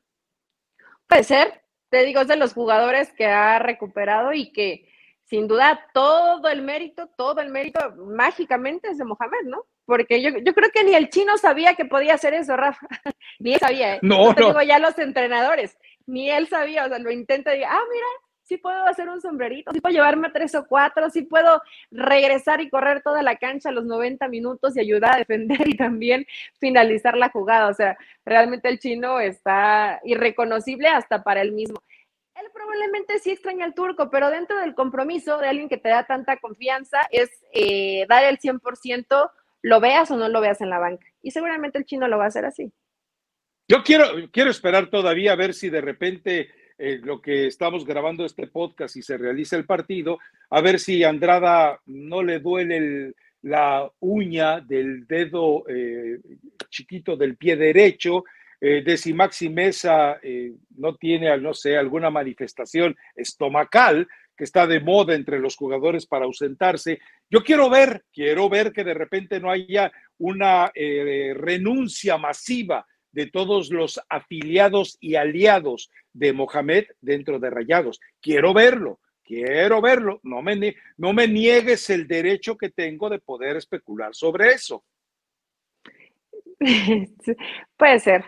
Puede 1.07 1.23
ser, 1.23 1.61
te 1.89 2.05
digo, 2.05 2.21
es 2.21 2.27
de 2.27 2.37
los 2.37 2.53
jugadores 2.53 3.11
que 3.11 3.25
ha 3.25 3.59
recuperado 3.59 4.31
y 4.33 4.51
que 4.51 4.87
sin 5.31 5.47
duda 5.47 5.87
todo 5.93 6.49
el 6.49 6.61
mérito, 6.61 7.09
todo 7.15 7.39
el 7.39 7.49
mérito 7.49 7.79
mágicamente 7.97 8.89
es 8.89 8.97
de 8.97 9.05
Mohamed, 9.05 9.45
¿no? 9.45 9.65
Porque 9.85 10.21
yo, 10.21 10.29
yo 10.29 10.53
creo 10.53 10.69
que 10.71 10.83
ni 10.83 10.93
el 10.93 11.09
chino 11.09 11.37
sabía 11.37 11.75
que 11.75 11.85
podía 11.85 12.15
hacer 12.15 12.33
eso, 12.33 12.57
Rafa. 12.57 12.85
ni 13.39 13.53
él 13.53 13.59
sabía, 13.59 13.95
¿eh? 13.95 13.99
No, 14.01 14.35
te 14.35 14.43
digo 14.43 14.61
ya 14.61 14.77
los 14.79 14.97
entrenadores, 14.99 15.77
ni 16.05 16.29
él 16.29 16.47
sabía, 16.47 16.85
o 16.85 16.89
sea, 16.89 16.99
lo 16.99 17.11
intenta 17.11 17.55
y 17.55 17.63
ah, 17.63 17.79
mira, 17.93 18.07
sí 18.51 18.57
puedo 18.57 18.85
hacer 18.85 19.07
un 19.07 19.21
sombrerito, 19.21 19.71
sí 19.71 19.79
puedo 19.79 19.93
llevarme 19.93 20.29
tres 20.29 20.53
o 20.55 20.65
cuatro, 20.67 21.09
sí 21.09 21.21
puedo 21.21 21.61
regresar 21.89 22.59
y 22.59 22.69
correr 22.69 23.01
toda 23.01 23.23
la 23.23 23.37
cancha 23.37 23.69
a 23.69 23.71
los 23.71 23.85
90 23.85 24.27
minutos 24.27 24.75
y 24.75 24.81
ayudar 24.81 25.15
a 25.15 25.19
defender 25.19 25.65
y 25.69 25.77
también 25.77 26.27
finalizar 26.59 27.15
la 27.15 27.29
jugada. 27.29 27.69
O 27.69 27.73
sea, 27.73 27.97
realmente 28.25 28.67
el 28.67 28.77
chino 28.77 29.21
está 29.21 30.01
irreconocible 30.03 30.89
hasta 30.89 31.23
para 31.23 31.41
él 31.41 31.53
mismo. 31.53 31.81
Él 32.35 32.47
probablemente 32.53 33.19
sí 33.19 33.31
extraña 33.31 33.63
al 33.63 33.73
turco, 33.73 34.09
pero 34.09 34.29
dentro 34.29 34.59
del 34.59 34.75
compromiso 34.75 35.37
de 35.37 35.47
alguien 35.47 35.69
que 35.69 35.77
te 35.77 35.87
da 35.87 36.05
tanta 36.05 36.35
confianza 36.35 36.99
es 37.09 37.29
eh, 37.53 38.05
dar 38.09 38.25
el 38.25 38.37
100%, 38.37 39.31
lo 39.61 39.79
veas 39.79 40.11
o 40.11 40.17
no 40.17 40.27
lo 40.27 40.41
veas 40.41 40.59
en 40.59 40.69
la 40.69 40.79
banca. 40.79 41.07
Y 41.21 41.31
seguramente 41.31 41.77
el 41.77 41.85
chino 41.85 42.09
lo 42.09 42.17
va 42.17 42.25
a 42.25 42.27
hacer 42.27 42.43
así. 42.43 42.69
Yo 43.69 43.81
quiero, 43.83 44.07
quiero 44.33 44.51
esperar 44.51 44.89
todavía 44.89 45.31
a 45.31 45.37
ver 45.37 45.53
si 45.53 45.69
de 45.69 45.79
repente 45.79 46.49
eh, 46.83 46.99
lo 47.03 47.21
que 47.21 47.45
estamos 47.45 47.85
grabando 47.85 48.25
este 48.25 48.47
podcast 48.47 48.95
y 48.95 49.03
se 49.03 49.15
realiza 49.15 49.55
el 49.55 49.67
partido, 49.67 50.17
a 50.49 50.61
ver 50.61 50.79
si 50.79 51.03
Andrada 51.03 51.79
no 51.85 52.23
le 52.23 52.39
duele 52.39 53.13
la 53.43 53.87
uña 53.99 54.61
del 54.61 55.05
dedo 55.05 55.63
eh, 55.69 56.19
chiquito 56.71 57.15
del 57.15 57.37
pie 57.37 57.55
derecho 57.55 58.23
eh, 58.59 58.81
de 58.83 58.97
si 58.97 59.13
Maxi 59.13 59.49
Mesa 59.49 60.19
no 60.75 60.95
tiene, 60.95 61.37
no 61.37 61.53
sé, 61.53 61.77
alguna 61.77 62.09
manifestación 62.09 62.97
estomacal, 63.15 64.07
que 64.35 64.43
está 64.43 64.65
de 64.65 64.79
moda 64.79 65.13
entre 65.13 65.37
los 65.37 65.55
jugadores 65.55 66.07
para 66.07 66.25
ausentarse. 66.25 66.99
Yo 67.29 67.43
quiero 67.43 67.69
ver, 67.69 68.05
quiero 68.11 68.49
ver 68.49 68.71
que 68.71 68.83
de 68.83 68.95
repente 68.95 69.39
no 69.39 69.51
haya 69.51 69.91
una 70.17 70.71
renuncia 70.73 72.17
masiva 72.17 72.87
de 73.11 73.27
todos 73.27 73.69
los 73.71 73.99
afiliados 74.09 74.97
y 74.99 75.15
aliados 75.15 75.89
de 76.13 76.33
Mohamed 76.33 76.85
dentro 77.01 77.39
de 77.39 77.49
Rayados. 77.49 77.99
Quiero 78.21 78.53
verlo, 78.53 78.99
quiero 79.23 79.81
verlo. 79.81 80.19
No 80.23 80.41
me, 80.41 81.27
niegues 81.27 81.89
el 81.89 82.07
derecho 82.07 82.57
que 82.57 82.69
tengo 82.69 83.09
de 83.09 83.19
poder 83.19 83.57
especular 83.57 84.13
sobre 84.15 84.51
eso. 84.51 84.83
Puede 87.77 87.99
ser. 87.99 88.25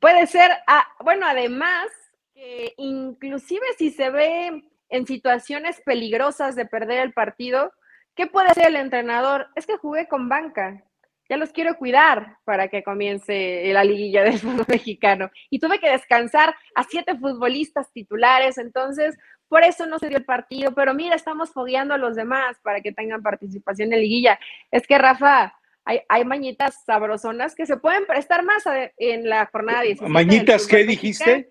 Puede 0.00 0.26
ser, 0.26 0.50
ah, 0.66 0.86
bueno, 1.02 1.26
además, 1.26 1.86
que 2.34 2.74
inclusive 2.76 3.64
si 3.78 3.90
se 3.90 4.10
ve 4.10 4.62
en 4.88 5.06
situaciones 5.06 5.80
peligrosas 5.80 6.54
de 6.54 6.66
perder 6.66 7.00
el 7.00 7.12
partido, 7.12 7.72
¿qué 8.14 8.26
puede 8.26 8.48
hacer 8.48 8.68
el 8.68 8.76
entrenador? 8.76 9.48
Es 9.56 9.66
que 9.66 9.78
jugué 9.78 10.06
con 10.06 10.28
banca, 10.28 10.84
ya 11.28 11.36
los 11.36 11.52
quiero 11.52 11.76
cuidar 11.76 12.38
para 12.44 12.68
que 12.68 12.82
comience 12.82 13.62
la 13.72 13.84
liguilla 13.84 14.22
del 14.22 14.38
fútbol 14.38 14.66
mexicano. 14.68 15.30
Y 15.50 15.58
tuve 15.58 15.78
que 15.78 15.90
descansar 15.90 16.54
a 16.74 16.84
siete 16.84 17.16
futbolistas 17.16 17.92
titulares, 17.92 18.58
entonces 18.58 19.16
por 19.48 19.62
eso 19.62 19.86
no 19.86 19.98
se 19.98 20.08
dio 20.08 20.18
el 20.18 20.24
partido, 20.24 20.74
pero 20.74 20.92
mira, 20.92 21.14
estamos 21.14 21.52
fogueando 21.52 21.94
a 21.94 21.98
los 21.98 22.16
demás 22.16 22.56
para 22.62 22.80
que 22.80 22.92
tengan 22.92 23.22
participación 23.22 23.92
en 23.92 24.00
liguilla. 24.00 24.38
Es 24.70 24.86
que 24.86 24.98
Rafa, 24.98 25.54
hay, 25.84 26.00
hay 26.08 26.24
mañitas 26.24 26.82
sabrosonas 26.84 27.54
que 27.54 27.64
se 27.64 27.76
pueden 27.76 28.06
prestar 28.06 28.44
más 28.44 28.64
en 28.96 29.28
la 29.28 29.46
jornada 29.46 29.82
17. 29.82 30.12
¿Mañitas 30.12 30.66
qué 30.66 30.84
dijiste? 30.84 31.50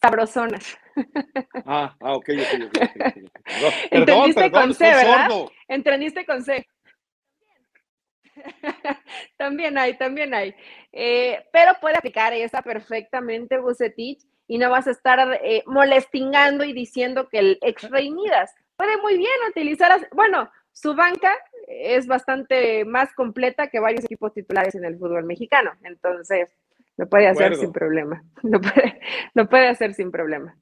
Sabrosonas. 0.00 0.78
Ah, 1.66 1.94
ah, 2.00 2.14
ok, 2.14 2.30
ok, 2.30 2.64
ok. 2.66 2.78
Entendiste 3.90 4.50
con 4.50 4.74
C, 4.74 4.84
¿verdad? 4.84 5.28
Entendiste 5.68 6.24
con 6.24 6.42
C. 6.42 6.66
también 9.36 9.78
hay, 9.78 9.96
también 9.96 10.34
hay. 10.34 10.54
Eh, 10.92 11.44
pero 11.52 11.72
puede 11.80 11.96
aplicar 11.96 12.32
esa 12.32 12.62
perfectamente, 12.62 13.58
Bucetich, 13.58 14.22
y 14.46 14.58
no 14.58 14.70
vas 14.70 14.86
a 14.86 14.90
estar 14.90 15.40
eh, 15.42 15.62
molestingando 15.66 16.64
y 16.64 16.72
diciendo 16.72 17.28
que 17.28 17.38
el 17.38 17.58
ex 17.62 17.90
Rey 17.90 18.10
Midas 18.10 18.54
puede 18.76 18.96
muy 18.98 19.16
bien 19.16 19.30
utilizar, 19.48 20.08
bueno, 20.12 20.50
su 20.72 20.94
banca 20.94 21.34
es 21.68 22.06
bastante 22.06 22.84
más 22.84 23.12
completa 23.14 23.68
que 23.68 23.80
varios 23.80 24.04
equipos 24.04 24.34
titulares 24.34 24.74
en 24.74 24.84
el 24.84 24.98
fútbol 24.98 25.24
mexicano, 25.24 25.72
entonces 25.82 26.50
lo 26.96 27.08
puede 27.08 27.28
hacer 27.28 27.56
sin 27.56 27.72
problema, 27.72 28.22
lo 28.42 28.60
puede, 28.60 29.00
lo 29.34 29.48
puede 29.48 29.68
hacer 29.68 29.94
sin 29.94 30.10
problema. 30.10 30.56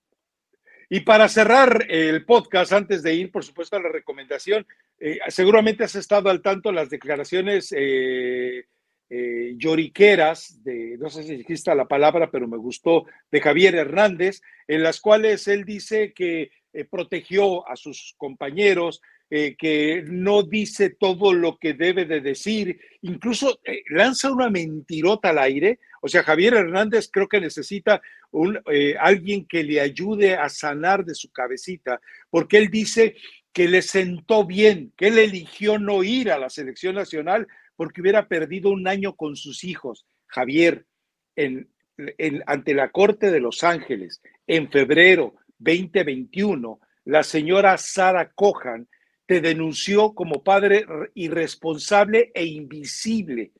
Y 0.95 1.01
para 1.01 1.27
cerrar 1.31 1.87
el 1.89 2.23
podcast, 2.27 2.71
antes 2.71 3.03
de 3.03 3.15
ir, 3.15 3.33
por 3.33 3.43
supuesto, 3.43 3.77
a 3.77 3.81
la 3.81 3.89
recomendación, 3.89 4.67
eh, 5.01 5.21
seguramente 5.29 5.85
has 5.85 5.95
estado 5.95 6.29
al 6.29 6.43
tanto 6.43 6.69
de 6.69 6.75
las 6.75 6.91
declaraciones 6.91 7.75
eh, 7.75 8.67
eh, 9.09 9.55
lloriqueras, 9.57 10.63
de, 10.63 10.99
no 10.99 11.09
sé 11.09 11.23
si 11.23 11.33
exista 11.33 11.75
la 11.75 11.89
palabra, 11.89 12.31
pero 12.31 12.47
me 12.47 12.59
gustó, 12.59 13.07
de 13.31 13.41
Javier 13.41 13.75
Hernández, 13.75 14.43
en 14.69 14.83
las 14.83 15.01
cuales 15.01 15.49
él 15.49 15.65
dice 15.65 16.13
que 16.13 16.51
protegió 16.91 17.67
a 17.67 17.75
sus 17.77 18.15
compañeros, 18.19 19.01
que 19.59 20.05
no 20.07 20.43
dice 20.43 20.91
todo 20.91 21.33
lo 21.33 21.57
que 21.57 21.73
debe 21.73 22.05
de 22.05 22.21
decir, 22.21 22.79
incluso 23.01 23.61
lanza 23.89 24.31
una 24.31 24.51
mentirota 24.51 25.31
al 25.31 25.39
aire 25.39 25.79
o 26.05 26.09
sea, 26.09 26.25
Javier 26.25 26.55
Hernández 26.55 27.09
creo 27.11 27.29
que 27.29 27.41
necesita 27.41 28.03
un, 28.33 28.61
eh, 28.73 28.97
alguien 28.99 29.47
que 29.47 29.63
le 29.63 29.81
ayude 29.81 30.35
a 30.35 30.49
sanar 30.49 31.05
de 31.05 31.15
su 31.15 31.31
cabecita, 31.31 32.01
porque 32.29 32.59
él 32.59 32.71
dice 32.71 33.15
que 33.53 33.69
le 33.69 33.83
sentó 33.83 34.45
bien, 34.45 34.93
que 34.97 35.09
él 35.09 35.19
eligió 35.19 35.79
no 35.79 36.03
ir 36.03 36.33
a 36.33 36.39
la 36.39 36.51
selección 36.51 36.97
nacional 36.97 37.47
porque 37.77 38.01
hubiera 38.01 38.27
perdido 38.27 38.71
un 38.71 38.89
año 38.89 39.15
con 39.15 39.37
sus 39.37 39.63
hijos. 39.63 40.05
Javier, 40.27 40.87
ante 42.47 42.75
la 42.75 42.91
Corte 42.91 43.31
de 43.31 43.41
Los 43.41 43.63
Ángeles, 43.63 44.21
en 44.49 44.73
febrero 44.73 45.37
2021, 45.59 46.81
la 47.05 47.23
señora 47.23 47.79
Sara 47.79 48.33
Cohan 48.35 48.89
denunció 49.41 50.15
como 50.15 50.43
padre 50.43 50.85
irresponsable 51.15 52.31
e 52.35 52.45
invisible 52.45 53.53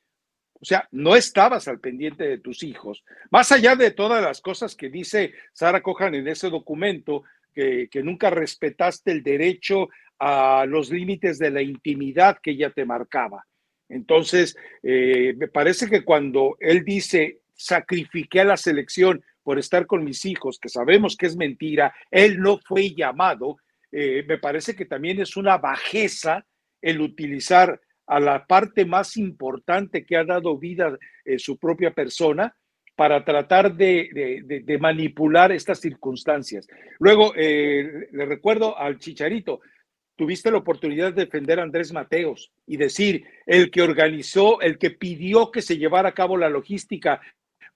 o 0.63 0.65
sea, 0.65 0.87
no 0.91 1.17
estabas 1.17 1.67
al 1.67 1.81
pendiente 1.81 2.23
de 2.23 2.37
tus 2.37 2.63
hijos. 2.63 3.03
Más 3.29 3.51
allá 3.51 3.75
de 3.75 3.91
todas 3.91 4.23
las 4.23 4.39
cosas 4.39 4.77
que 4.77 4.87
dice 4.87 5.33
Sara 5.51 5.81
Cohan 5.81 6.15
en 6.15 6.25
ese 6.29 6.49
documento, 6.49 7.23
que, 7.53 7.89
nunca 8.01 8.29
respetaste 8.29 9.11
el 9.11 9.23
derecho 9.23 9.89
a 10.19 10.65
los 10.65 10.89
límites 10.89 11.37
de 11.37 11.51
la 11.51 11.61
intimidad 11.61 12.37
que 12.41 12.51
ella 12.51 12.69
te 12.69 12.85
marcaba. 12.85 13.45
Entonces, 13.89 14.55
eh, 14.81 15.33
me 15.35 15.49
parece 15.49 15.89
que 15.89 16.05
cuando 16.05 16.55
él 16.61 16.85
dice, 16.85 17.41
sacrifiqué 17.55 18.39
a 18.39 18.45
la 18.45 18.55
selección 18.55 19.21
por 19.43 19.59
estar 19.59 19.85
con 19.85 20.05
mis 20.05 20.23
hijos, 20.23 20.59
que 20.59 20.69
sabemos 20.69 21.17
que 21.17 21.25
es 21.25 21.35
mentira, 21.35 21.93
él 22.09 22.39
no 22.39 22.57
fue 22.57 22.95
llamado, 22.95 23.57
eh, 23.95 24.25
me 24.27 24.39
parece 24.39 24.75
que 24.75 24.85
también 24.85 25.21
es 25.21 25.37
una 25.37 25.57
bajeza 25.57 26.43
el 26.81 26.99
utilizar 26.99 27.79
a 28.07 28.19
la 28.19 28.45
parte 28.45 28.85
más 28.85 29.17
importante 29.17 30.03
que 30.03 30.17
ha 30.17 30.25
dado 30.25 30.57
vida 30.57 30.97
eh, 31.23 31.37
su 31.37 31.59
propia 31.59 31.91
persona 31.91 32.55
para 32.95 33.23
tratar 33.23 33.75
de, 33.75 34.77
manipular 34.79 35.51
estas 35.51 35.79
circunstancias. 35.79 36.67
Luego, 36.99 37.33
eh, 37.35 38.07
le 38.11 38.25
recuerdo 38.25 38.77
al 38.77 38.97
Chicharito, 38.97 39.61
tuviste 40.15 40.51
la 40.51 40.57
oportunidad 40.57 41.13
de 41.13 41.25
defender 41.25 41.59
a 41.59 41.63
Andrés 41.63 41.93
Mateos 41.93 42.51
y 42.65 42.77
decir, 42.77 43.25
el 43.45 43.69
que 43.69 43.81
organizó, 43.81 44.59
el 44.61 44.77
que 44.77 44.91
pidió 44.91 45.51
que 45.51 45.61
se 45.61 45.77
llevara 45.77 46.09
a 46.09 46.13
cabo 46.13 46.37
la 46.37 46.49
logística 46.49 47.21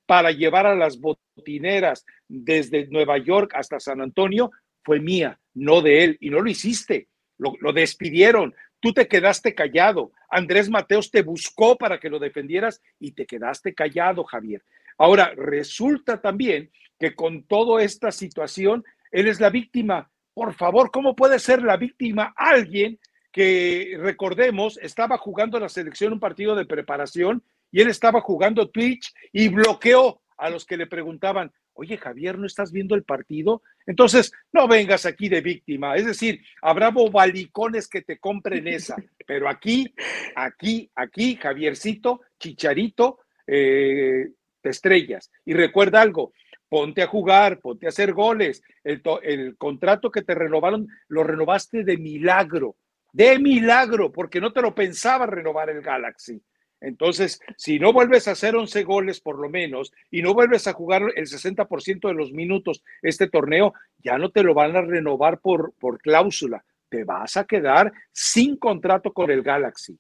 para 0.05 0.31
llevar 0.31 0.65
a 0.65 0.75
las 0.75 0.99
botineras 0.99 2.05
desde 2.27 2.87
Nueva 2.87 3.17
York 3.17 3.51
hasta 3.55 3.79
San 3.79 4.01
Antonio, 4.01 4.51
fue 4.87 5.01
mía, 5.01 5.37
no 5.53 5.81
de 5.81 6.05
él, 6.05 6.17
y 6.21 6.29
no 6.29 6.39
lo 6.39 6.49
hiciste. 6.49 7.09
lo, 7.37 7.73
despidieron, 7.73 8.55
Tú 8.79 8.93
te 8.93 9.07
quedaste 9.07 9.53
callado. 9.53 10.11
Andrés 10.29 10.69
Mateos 10.69 11.11
te 11.11 11.23
buscó 11.23 11.77
para 11.77 11.99
que 11.99 12.09
lo 12.09 12.19
defendieras 12.19 12.81
y 12.99 13.11
te 13.11 13.25
quedaste 13.25 13.73
callado, 13.73 14.23
Javier. 14.23 14.63
Ahora, 14.97 15.33
resulta 15.35 16.21
también 16.21 16.71
que 16.97 17.13
con 17.15 17.43
toda 17.43 17.83
esta 17.83 18.13
situación, 18.13 18.85
él 19.11 19.27
es 19.27 19.41
la 19.41 19.49
víctima. 19.49 20.09
Por 20.33 20.53
favor, 20.53 20.89
¿cómo 20.89 21.17
puede 21.17 21.39
ser 21.39 21.63
la 21.63 21.75
víctima 21.75 22.33
alguien 22.37 22.97
que, 23.33 23.97
recordemos, 23.99 24.79
estaba 24.81 25.17
jugando 25.17 25.59
la 25.59 25.69
selección 25.69 26.13
un 26.13 26.19
partido 26.21 26.55
de 26.55 26.65
preparación 26.65 27.43
y 27.71 27.81
él 27.81 27.89
estaba 27.89 28.21
jugando 28.21 28.69
Twitch 28.69 29.13
y 29.33 29.49
bloqueó 29.49 30.21
a 30.37 30.49
los 30.49 30.65
que 30.65 30.77
le 30.77 30.87
preguntaban, 30.87 31.51
oye 31.77 31.97
Javier, 31.97 32.37
¿no 32.37 32.45
estás 32.45 32.71
viendo 32.71 32.95
el 32.95 33.03
partido? 33.03 33.61
Entonces, 33.85 34.31
no 34.51 34.67
vengas 34.67 35.05
aquí 35.05 35.29
de 35.29 35.41
víctima. 35.41 35.95
Es 35.95 36.05
decir, 36.05 36.41
habrá 36.61 36.89
bobalicones 36.89 37.87
que 37.87 38.01
te 38.01 38.19
compren 38.19 38.67
esa, 38.67 38.95
pero 39.27 39.47
aquí, 39.47 39.93
aquí, 40.35 40.89
aquí, 40.95 41.35
Javiercito, 41.35 42.21
Chicharito, 42.39 43.19
eh, 43.45 44.29
te 44.61 44.69
estrellas. 44.69 45.31
Y 45.45 45.53
recuerda 45.53 46.01
algo, 46.01 46.33
ponte 46.67 47.03
a 47.03 47.07
jugar, 47.07 47.59
ponte 47.59 47.85
a 47.85 47.89
hacer 47.89 48.13
goles. 48.13 48.61
El, 48.83 49.01
el 49.23 49.57
contrato 49.57 50.11
que 50.11 50.23
te 50.23 50.35
renovaron, 50.35 50.87
lo 51.07 51.23
renovaste 51.23 51.83
de 51.83 51.97
milagro, 51.97 52.75
de 53.13 53.39
milagro, 53.39 54.11
porque 54.11 54.41
no 54.41 54.51
te 54.51 54.61
lo 54.61 54.73
pensaba 54.75 55.25
renovar 55.25 55.69
el 55.69 55.81
Galaxy. 55.81 56.41
Entonces, 56.79 57.41
si 57.57 57.79
no 57.79 57.91
vuelves 57.91 58.27
a 58.27 58.31
hacer 58.31 58.55
11 58.55 58.83
goles 58.83 59.19
por 59.19 59.39
lo 59.39 59.49
menos 59.49 59.91
y 60.11 60.21
no 60.21 60.33
vuelves 60.33 60.67
a 60.67 60.73
jugar 60.73 61.01
el 61.15 61.25
60% 61.25 62.07
de 62.07 62.13
los 62.13 62.31
minutos 62.31 62.83
este 63.01 63.27
torneo, 63.27 63.73
ya 63.97 64.17
no 64.17 64.29
te 64.29 64.43
lo 64.43 64.53
van 64.53 64.75
a 64.75 64.81
renovar 64.81 65.39
por, 65.39 65.73
por 65.79 65.99
cláusula. 65.99 66.63
Te 66.89 67.03
vas 67.03 67.35
a 67.35 67.45
quedar 67.45 67.91
sin 68.11 68.57
contrato 68.57 69.11
con 69.11 69.31
el 69.31 69.41
Galaxy. 69.41 69.97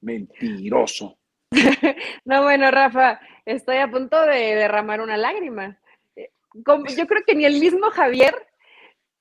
Mentiroso. 0.00 1.16
No, 2.24 2.44
bueno, 2.44 2.70
Rafa, 2.70 3.20
estoy 3.44 3.78
a 3.78 3.90
punto 3.90 4.20
de 4.22 4.54
derramar 4.54 5.00
una 5.00 5.16
lágrima. 5.16 5.80
Eh, 6.14 6.30
yo 6.54 7.06
creo 7.06 7.22
que 7.26 7.34
ni 7.34 7.44
el 7.44 7.58
mismo 7.58 7.90
Javier 7.90 8.34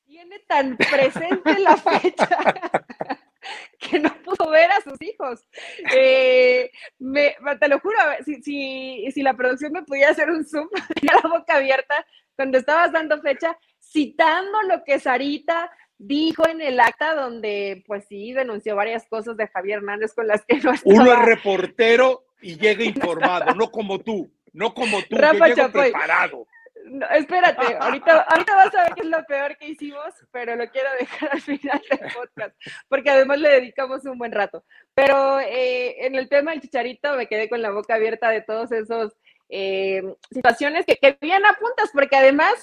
tiene 0.06 0.40
tan 0.48 0.78
presente 0.78 1.58
la 1.60 1.76
fecha 1.78 2.28
que 3.80 4.00
no 4.00 4.14
pudo 4.24 4.50
ver 4.50 4.72
a 4.72 4.82
sus 4.82 5.02
hijos. 5.02 5.46
Eh, 5.96 6.72
me, 7.00 7.36
te 7.60 7.68
lo 7.68 7.80
juro, 7.80 7.98
si, 8.26 8.42
si, 8.42 9.12
si, 9.12 9.22
la 9.22 9.34
producción 9.34 9.72
me 9.72 9.84
pudiera 9.84 10.12
hacer 10.12 10.30
un 10.30 10.46
zoom, 10.46 10.68
tenía 10.96 11.20
la 11.24 11.30
boca 11.30 11.56
abierta 11.56 12.06
cuando 12.36 12.58
estabas 12.58 12.92
dando 12.92 13.22
fecha, 13.22 13.58
citando 13.80 14.62
lo 14.64 14.84
que 14.84 15.00
Sarita 15.00 15.72
dijo 15.98 16.48
en 16.48 16.62
el 16.62 16.80
acta 16.80 17.14
donde, 17.14 17.84
pues 17.86 18.06
sí, 18.08 18.32
denunció 18.32 18.76
varias 18.76 19.06
cosas 19.08 19.36
de 19.36 19.48
Javier 19.48 19.80
Hernández 19.80 20.14
con 20.14 20.28
las 20.28 20.46
que 20.46 20.58
no 20.58 20.72
estaba. 20.72 20.96
Uno 20.96 21.14
es 21.14 21.20
reportero 21.20 22.26
y 22.42 22.58
llega 22.58 22.84
informado, 22.86 23.54
no 23.56 23.70
como 23.70 24.00
tú, 24.00 24.32
no 24.54 24.74
como 24.74 25.02
tú, 25.04 25.18
Rafa 25.18 25.70
preparado. 25.70 26.48
Espérate, 27.12 27.78
ahorita, 27.80 28.22
ahorita 28.22 28.56
vas 28.56 28.76
a 28.76 28.84
ver 28.84 28.94
qué 28.96 29.02
es 29.02 29.08
lo 29.08 29.24
peor 29.26 29.58
que 29.58 29.70
hicimos, 29.70 30.14
pero 30.32 30.56
lo 30.56 30.70
quiero 30.70 30.90
dejar 31.00 31.32
al 31.34 31.42
final 31.42 31.82
del 31.90 32.00
podcast, 32.14 32.56
porque 32.88 33.10
además 33.10 33.40
le 33.40 33.50
dedicamos 33.50 34.06
un 34.06 34.18
buen 34.18 34.32
rato. 34.32 34.64
Pero 34.94 35.40
eh, 35.40 36.06
en 36.06 36.16
el 36.16 36.30
tema 36.30 36.52
del 36.52 36.62
chicharito 36.62 37.16
me 37.16 37.28
quedé 37.28 37.50
con 37.50 37.62
la 37.62 37.72
boca 37.72 37.96
abierta 37.96 38.30
de 38.30 38.42
todos 38.42 38.72
esos 38.72 39.14
eh, 39.50 40.04
situaciones 40.32 40.86
que, 40.86 40.98
que 40.98 41.18
bien 41.22 41.46
apuntas, 41.46 41.90
porque 41.94 42.16
además 42.16 42.54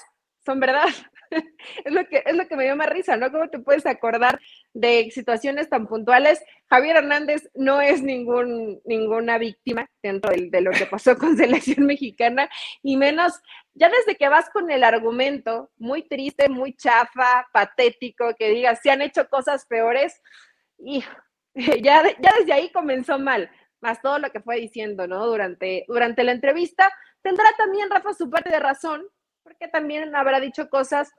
son 0.45 0.61
verdad. 0.61 0.87
es, 1.85 1.93
lo 1.93 2.07
que, 2.07 2.23
es 2.25 2.37
lo 2.37 2.47
que 2.47 2.57
me 2.57 2.65
dio 2.65 2.77
más 2.77 2.89
risa, 2.89 3.17
¿no? 3.17 3.31
¿Cómo 3.31 3.49
te 3.49 3.59
puedes 3.59 3.87
acordar 3.87 4.41
de 4.73 5.11
situaciones 5.11 5.69
tan 5.69 5.87
puntuales? 5.87 6.43
Javier 6.71 6.97
Hernández 6.97 7.51
no 7.55 7.81
es 7.81 8.03
ningún, 8.03 8.81
ninguna 8.85 9.39
víctima 9.39 9.91
dentro 10.03 10.31
de, 10.33 10.49
de 10.51 10.61
lo 10.61 10.71
que 10.71 10.87
pasó 10.87 11.17
con 11.17 11.37
selección 11.37 11.87
mexicana, 11.87 12.49
y 12.83 12.97
menos 12.97 13.41
ya 13.77 13.91
desde 13.91 14.17
que 14.17 14.29
vas 14.29 14.49
con 14.51 14.71
el 14.71 14.83
argumento 14.83 15.71
muy 15.77 16.03
triste, 16.03 16.49
muy 16.49 16.75
chafa, 16.75 17.47
patético, 17.53 18.35
que 18.39 18.51
digas, 18.51 18.81
se 18.83 18.91
han 18.91 19.03
hecho 19.03 19.29
cosas 19.29 19.67
peores, 19.67 20.21
y 20.79 21.05
ya, 21.55 22.03
ya 22.03 22.33
desde 22.39 22.53
ahí 22.53 22.73
comenzó 22.73 23.19
mal, 23.19 23.51
más 23.81 24.01
todo 24.01 24.19
lo 24.19 24.31
que 24.31 24.41
fue 24.41 24.57
diciendo, 24.57 25.07
¿no? 25.07 25.27
Durante, 25.27 25.85
durante 25.89 26.25
la 26.25 26.33
entrevista, 26.33 26.91
tendrá 27.23 27.47
también 27.59 27.91
Rafa 27.91 28.15
su 28.15 28.31
parte 28.31 28.51
de 28.51 28.61
razón, 28.61 29.07
porque 29.43 29.69
también 29.69 30.15
habrá 30.17 30.41
dicho 30.41 30.69
cosas 30.71 31.13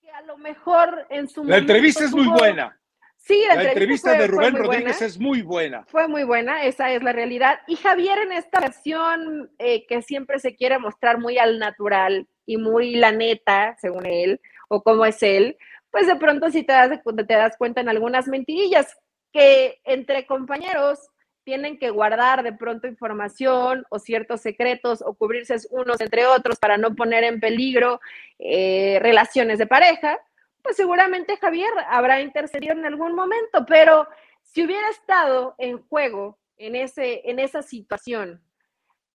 que 0.00 0.10
a 0.10 0.22
lo 0.22 0.36
mejor 0.38 1.06
en 1.08 1.28
su 1.28 1.44
La 1.44 1.58
entrevista 1.58 2.04
es 2.04 2.12
muy 2.12 2.26
buena. 2.26 2.78
Sí, 3.24 3.40
la, 3.46 3.62
entrevista, 3.62 4.14
de 4.14 4.26
Rubén 4.26 4.56
Rodríguez 4.56 5.00
es 5.00 5.16
muy 5.16 5.42
buena. 5.42 5.84
Fue 5.84 6.08
muy 6.08 6.24
buena, 6.24 6.64
esa 6.64 6.90
es 6.90 7.04
la 7.04 7.12
realidad. 7.12 7.60
Y 7.68 7.76
Javier 7.76 8.18
en 8.18 8.32
esta 8.32 8.58
versión 8.58 9.48
eh, 9.60 9.86
que 9.86 10.02
siempre 10.02 10.40
se 10.40 10.56
quiere 10.56 10.80
mostrar 10.80 11.18
muy 11.18 11.38
al 11.38 11.60
natural 11.60 12.26
y 12.46 12.56
muy 12.56 12.96
la 12.96 13.12
neta, 13.12 13.76
según 13.80 14.06
él, 14.06 14.40
o 14.68 14.82
como 14.82 15.06
es 15.06 15.22
él, 15.22 15.56
pues 15.92 16.08
de 16.08 16.16
pronto 16.16 16.50
si 16.50 16.64
te 16.64 16.72
das, 16.72 16.90
te 17.00 17.34
das 17.34 17.56
cuenta 17.56 17.80
en 17.80 17.88
algunas 17.88 18.26
mentirillas 18.26 18.96
que 19.32 19.80
entre 19.84 20.26
compañeros 20.26 20.98
tienen 21.44 21.78
que 21.78 21.90
guardar 21.90 22.42
de 22.42 22.52
pronto 22.52 22.88
información 22.88 23.84
o 23.88 24.00
ciertos 24.00 24.40
secretos 24.40 25.00
o 25.00 25.14
cubrirse 25.14 25.56
unos 25.70 26.00
entre 26.00 26.26
otros 26.26 26.58
para 26.58 26.76
no 26.76 26.94
poner 26.96 27.22
en 27.22 27.38
peligro 27.38 28.00
eh, 28.40 28.98
relaciones 29.00 29.58
de 29.58 29.66
pareja, 29.66 30.18
pues 30.62 30.76
seguramente 30.76 31.36
Javier 31.36 31.70
habrá 31.88 32.20
intercedido 32.20 32.72
en 32.72 32.86
algún 32.86 33.14
momento, 33.14 33.64
pero 33.66 34.08
si 34.42 34.64
hubiera 34.64 34.88
estado 34.90 35.54
en 35.58 35.78
juego 35.88 36.38
en, 36.56 36.76
ese, 36.76 37.22
en 37.28 37.38
esa 37.38 37.62
situación 37.62 38.42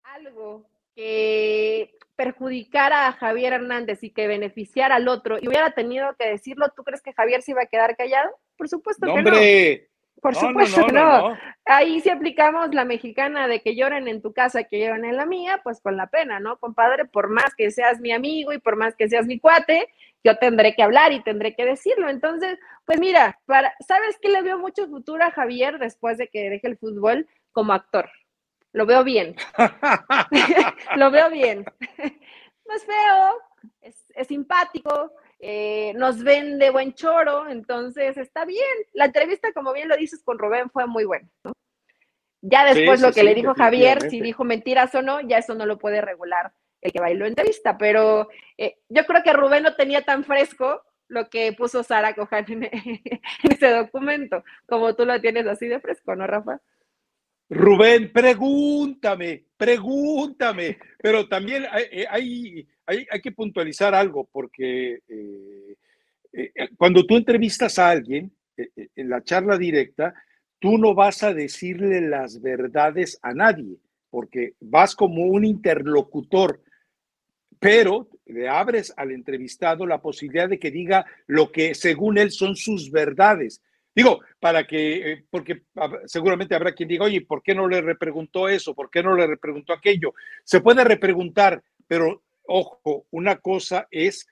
algo 0.04 0.66
que 0.96 1.96
perjudicara 2.16 3.08
a 3.08 3.12
Javier 3.12 3.54
Hernández 3.54 4.04
y 4.04 4.12
que 4.12 4.28
beneficiara 4.28 4.96
al 4.96 5.08
otro 5.08 5.38
y 5.40 5.48
hubiera 5.48 5.72
tenido 5.72 6.16
que 6.16 6.28
decirlo, 6.28 6.68
¿tú 6.76 6.84
crees 6.84 7.02
que 7.02 7.14
Javier 7.14 7.42
se 7.42 7.52
iba 7.52 7.64
a 7.64 7.68
quedar 7.68 7.98
callado? 7.98 8.30
Por 8.58 8.70
supuesto 8.70 9.06
que 9.14 9.22
no. 9.22 9.32
Por 10.22 10.34
supuesto 10.34 10.88
no, 10.88 11.30
no, 11.30 11.38
Ahí 11.66 12.00
si 12.00 12.10
aplicamos 12.10 12.74
la 12.74 12.86
mexicana 12.86 13.48
de 13.48 13.62
que 13.62 13.76
lloren 13.76 14.08
en 14.08 14.22
tu 14.22 14.34
casa, 14.34 14.64
que 14.64 14.80
lloren 14.80 15.06
en 15.06 15.18
la 15.18 15.26
mía, 15.26 15.60
pues 15.64 15.82
con 15.82 15.98
la 15.98 16.08
pena, 16.08 16.40
¿no? 16.40 16.58
Compadre, 16.58 17.06
por 17.06 17.30
más 17.30 17.54
que 17.56 17.70
seas 17.70 18.00
mi 18.00 18.12
amigo 18.12 18.54
y 18.54 18.58
por 18.58 18.76
más 18.76 18.96
que 18.96 19.10
seas 19.10 19.28
mi 19.28 19.40
cuate, 19.40 19.88
yo 20.26 20.36
tendré 20.38 20.76
que 20.76 20.82
hablar 20.82 21.14
y 21.14 21.22
tendré 21.22 21.56
que 21.56 21.66
decirlo. 21.66 22.10
Entonces, 22.10 22.58
pues 22.84 23.00
mira, 23.00 23.40
para, 23.46 23.76
¿sabes 23.88 24.18
qué 24.20 24.30
le 24.30 24.42
veo 24.42 24.58
mucho 24.58 24.88
futuro 24.88 25.24
a 25.24 25.32
Javier 25.32 25.78
después 25.78 26.18
de 26.18 26.28
que 26.28 26.50
deje 26.50 26.68
el 26.68 26.78
fútbol 26.78 27.28
como 27.52 27.74
actor? 27.74 28.10
Lo 28.74 28.88
veo 28.88 29.04
bien. 29.04 29.36
Lo 30.98 31.12
veo 31.12 31.30
bien. 31.30 31.64
No 32.66 32.74
es 32.74 32.84
feo, 32.84 33.42
es, 33.82 33.96
es 34.16 34.28
simpático, 34.28 35.12
eh, 35.40 35.94
nos 35.96 36.24
vende 36.24 36.72
buen 36.72 36.96
choro, 36.96 37.48
entonces 37.48 38.18
está 38.18 38.44
bien. 38.46 38.66
La 38.94 39.06
entrevista, 39.06 39.54
como 39.54 39.72
bien 39.72 39.88
lo 39.88 39.96
dices 39.96 40.24
con 40.24 40.40
Rubén, 40.40 40.72
fue 40.72 40.88
muy 40.88 41.06
buena. 41.06 41.30
Ya 42.42 42.66
después 42.66 43.00
lo 43.02 43.12
que 43.12 43.24
le 43.24 43.36
dijo 43.36 43.54
Javier, 43.54 44.10
si 44.10 44.22
dijo 44.22 44.44
mentiras 44.44 44.94
o 44.96 45.04
no, 45.04 45.22
ya 45.22 45.38
eso 45.38 45.54
no 45.54 45.68
lo 45.68 45.78
puede 45.78 46.02
regular 46.02 46.52
que 46.92 47.00
bailó 47.00 47.26
entrevista, 47.26 47.78
pero 47.78 48.30
eh, 48.58 48.78
yo 48.90 49.06
creo 49.06 49.24
que 49.24 49.34
Rubén 49.34 49.64
no 49.64 49.76
tenía 49.76 50.02
tan 50.04 50.24
fresco 50.24 50.82
lo 51.08 51.30
que 51.30 51.54
puso 51.54 51.84
Sara 51.84 52.16
Cojan 52.16 52.46
en, 52.50 52.70
ese 53.44 53.70
documento, 53.70 54.44
como 54.66 54.96
tú 54.96 55.06
lo 55.06 55.20
tienes 55.22 55.46
así 55.48 55.68
de 55.68 55.80
fresco, 55.80 56.16
¿no, 56.16 56.26
Rafa? 56.28 56.62
Rubén, 57.48 58.12
pregúntame, 58.12 59.46
pregúntame, 59.56 60.80
pero 60.98 61.28
también 61.28 61.66
hay, 61.72 62.06
hay 62.10 62.68
hay, 62.86 63.22
que 63.22 63.32
puntualizar 63.32 63.96
algo 63.96 64.28
porque 64.32 65.00
eh, 65.08 65.76
eh, 66.34 66.52
eh, 66.54 66.70
cuando 66.78 67.06
tú 67.06 67.18
entrevistas 67.18 67.80
a 67.80 67.90
alguien 67.90 68.32
en 68.58 69.10
la 69.10 69.22
charla 69.22 69.58
directa, 69.58 70.14
tú 70.60 70.78
no 70.78 70.94
vas 70.94 71.24
a 71.24 71.34
decirle 71.34 72.02
las 72.02 72.42
verdades 72.42 73.20
a 73.22 73.34
nadie, 73.34 73.78
porque 74.10 74.54
vas 74.62 74.96
como 74.96 75.26
un 75.26 75.44
interlocutor, 75.44 76.62
pero 77.60 78.10
le 78.26 78.48
abres 78.48 78.94
al 78.98 79.12
entrevistado 79.12 79.86
la 79.86 80.02
posibilidad 80.02 80.50
de 80.50 80.60
que 80.60 80.72
diga 80.72 81.06
lo 81.28 81.52
que 81.52 81.76
según 81.76 82.18
él 82.18 82.32
son 82.32 82.56
sus 82.56 82.92
verdades. 82.92 83.62
Digo, 83.96 84.20
para 84.40 84.68
que, 84.68 85.24
porque 85.30 85.64
seguramente 86.06 86.54
habrá 86.54 86.74
quien 86.74 86.90
diga, 86.90 87.06
oye, 87.06 87.22
¿por 87.22 87.42
qué 87.42 87.56
no 87.56 87.68
le 87.68 87.82
repreguntó 87.82 88.50
eso? 88.50 88.74
¿Por 88.74 88.90
qué 88.90 89.02
no 89.02 89.16
le 89.16 89.26
repreguntó 89.26 89.72
aquello? 89.72 90.14
Se 90.44 90.60
puede 90.60 90.84
repreguntar, 90.84 91.64
pero 91.88 92.24
ojo, 92.44 93.06
una 93.12 93.38
cosa 93.38 93.88
es 93.92 94.28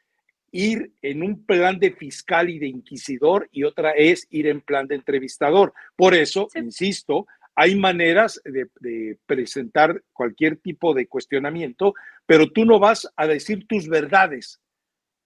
ir 0.52 0.92
en 1.02 1.24
un 1.24 1.46
plan 1.46 1.80
de 1.80 1.92
fiscal 1.92 2.50
y 2.50 2.60
de 2.60 2.68
inquisidor 2.68 3.50
y 3.52 3.64
otra 3.64 3.92
es 3.92 4.28
ir 4.30 4.48
en 4.48 4.62
plan 4.62 4.88
de 4.88 4.96
entrevistador. 4.96 5.74
Por 5.96 6.14
eso, 6.14 6.50
insisto, 6.56 7.26
hay 7.56 7.76
maneras 7.76 8.42
de, 8.46 9.18
presentar 9.26 10.04
cualquier 10.12 10.58
tipo 10.58 10.94
de 10.94 11.08
cuestionamiento, 11.08 11.94
pero 12.26 12.50
tú 12.52 12.66
no 12.66 12.80
vas 12.80 13.12
a 13.16 13.28
decir 13.28 13.68
tus 13.68 13.88
verdades, 13.88 14.60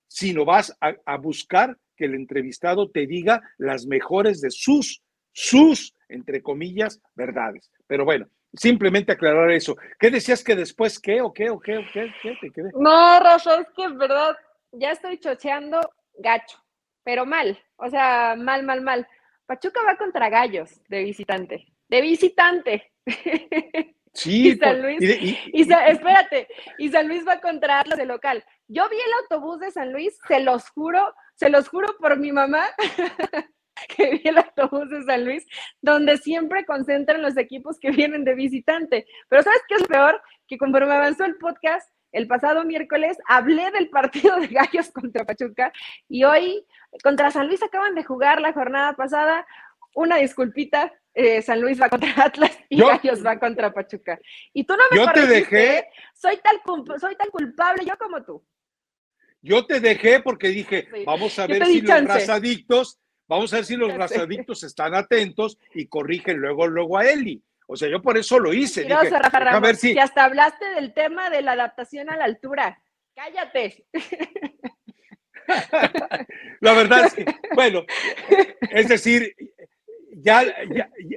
sino 0.07 0.45
vas 0.45 0.77
a, 0.81 1.17
buscar 1.17 1.77
que 1.95 2.05
el 2.05 2.15
entrevistado 2.15 2.89
te 2.89 3.07
diga 3.07 3.41
las 3.57 3.85
mejores 3.85 4.41
de 4.41 4.51
sus, 4.51 5.01
sus, 5.31 5.95
entre 6.09 6.41
comillas, 6.41 7.01
verdades. 7.15 7.71
Pero 7.87 8.05
bueno, 8.05 8.27
Simplemente 8.53 9.11
aclarar 9.11 9.51
eso. 9.51 9.75
¿Qué 9.99 10.09
decías 10.09 10.43
que 10.43 10.55
después 10.55 10.99
qué 10.99 11.21
o 11.21 11.33
qué 11.33 11.49
o 11.49 11.59
qué 11.59 11.77
o 11.77 11.81
qué? 11.93 12.11
te 12.39 12.49
quedé? 12.49 12.71
No, 12.73 13.19
Rosa, 13.19 13.59
es 13.59 13.67
que 13.75 13.83
es 13.83 13.95
verdad, 13.97 14.35
ya 14.71 14.91
estoy 14.91 15.19
chocheando 15.19 15.81
gacho, 16.17 16.57
pero 17.03 17.25
mal, 17.25 17.59
o 17.75 17.89
sea, 17.89 18.35
mal, 18.37 18.63
mal, 18.63 18.81
mal. 18.81 19.07
Pachuca 19.45 19.81
va 19.85 19.97
contra 19.97 20.29
Gallos 20.29 20.81
de 20.87 21.03
visitante, 21.03 21.67
de 21.89 22.01
visitante. 22.01 22.91
Sí, 24.13 24.47
y 24.49 24.57
San 24.57 24.81
Luis, 24.81 24.99
y, 25.01 25.61
espérate, 25.61 26.47
y 26.77 26.89
San 26.89 27.07
Luis 27.07 27.25
va 27.27 27.39
contra 27.39 27.79
Atlas 27.79 27.97
de 27.97 28.05
local. 28.05 28.43
Yo 28.67 28.87
vi 28.89 28.97
el 28.97 29.13
autobús 29.21 29.59
de 29.59 29.71
San 29.71 29.93
Luis, 29.93 30.17
se 30.27 30.39
los 30.39 30.69
juro, 30.69 31.13
se 31.35 31.49
los 31.49 31.69
juro 31.69 31.87
por 31.99 32.17
mi 32.17 32.31
mamá, 32.31 32.65
que 33.95 34.11
vi 34.11 34.21
el 34.25 34.37
autobús 34.37 34.89
de 34.89 35.03
San 35.03 35.23
Luis, 35.23 35.45
donde 35.81 36.17
siempre 36.17 36.65
concentran 36.65 37.21
los 37.21 37.37
equipos 37.37 37.79
que 37.79 37.91
vienen 37.91 38.25
de 38.25 38.35
visitante. 38.35 39.05
Pero 39.29 39.43
¿sabes 39.43 39.61
qué 39.67 39.75
es 39.75 39.83
peor? 39.83 40.21
Que 40.47 40.57
conforme 40.57 40.93
avanzó 40.93 41.25
el 41.25 41.37
podcast, 41.37 41.89
el 42.11 42.27
pasado 42.27 42.63
miércoles 42.63 43.17
hablé 43.27 43.69
del 43.71 43.89
partido 43.89 44.37
de 44.39 44.47
Gallos 44.47 44.89
contra 44.91 45.25
Pachuca 45.25 45.71
y 46.09 46.23
hoy 46.23 46.65
contra 47.03 47.31
San 47.31 47.47
Luis 47.47 47.61
acaban 47.61 47.95
de 47.95 48.03
jugar 48.03 48.41
la 48.41 48.53
jornada 48.53 48.93
pasada. 48.93 49.45
Una 49.93 50.17
disculpita, 50.17 50.93
eh, 51.17 51.41
San 51.41 51.59
Luis 51.59 51.81
va 51.81 51.89
contra 51.89 52.09
Atlas 52.23 52.57
y 52.69 52.79
Gallos 52.79 53.25
va 53.25 53.39
contra 53.39 53.73
Pachuca. 53.73 54.19
Y 54.53 54.63
tú 54.63 54.75
no 54.75 54.83
me 54.91 54.97
Yo 54.97 55.11
te 55.11 55.25
dejé. 55.25 55.89
Soy 56.13 56.37
tan, 56.37 56.57
soy 56.99 57.15
tan 57.15 57.29
culpable 57.29 57.83
yo 57.85 57.97
como 57.97 58.23
tú. 58.23 58.45
Yo 59.41 59.65
te 59.65 59.79
dejé 59.79 60.19
porque 60.19 60.49
dije, 60.49 60.87
vamos 61.05 61.37
a 61.39 61.47
ver 61.47 61.65
si 61.65 61.81
los 61.81 62.05
razadictos 62.05 62.99
Vamos 63.27 63.51
a 63.51 63.57
ver 63.57 63.65
si 63.65 63.75
los 63.75 63.93
razadictos 63.93 64.63
están 64.63 64.95
atentos 64.95 65.57
y 65.73 65.87
corrigen 65.87 66.37
luego, 66.37 66.65
luego 66.67 66.97
a 66.97 67.09
Eli. 67.09 67.43
O 67.67 67.75
sea, 67.75 67.89
yo 67.89 68.01
por 68.01 68.17
eso 68.17 68.39
lo 68.39 68.53
hice. 68.53 68.83
Dije, 68.83 68.93
a 68.93 69.59
ver 69.59 69.75
si... 69.75 69.91
si 69.91 69.99
hasta 69.99 70.23
hablaste 70.23 70.65
del 70.75 70.93
tema 70.93 71.29
de 71.29 71.41
la 71.41 71.51
adaptación 71.51 72.09
a 72.09 72.15
la 72.15 72.23
altura. 72.23 72.81
Cállate. 73.13 73.85
la 76.61 76.73
verdad 76.73 77.07
es 77.07 77.15
que, 77.15 77.25
bueno, 77.53 77.85
es 78.71 78.87
decir, 78.87 79.35
ya, 80.21 80.43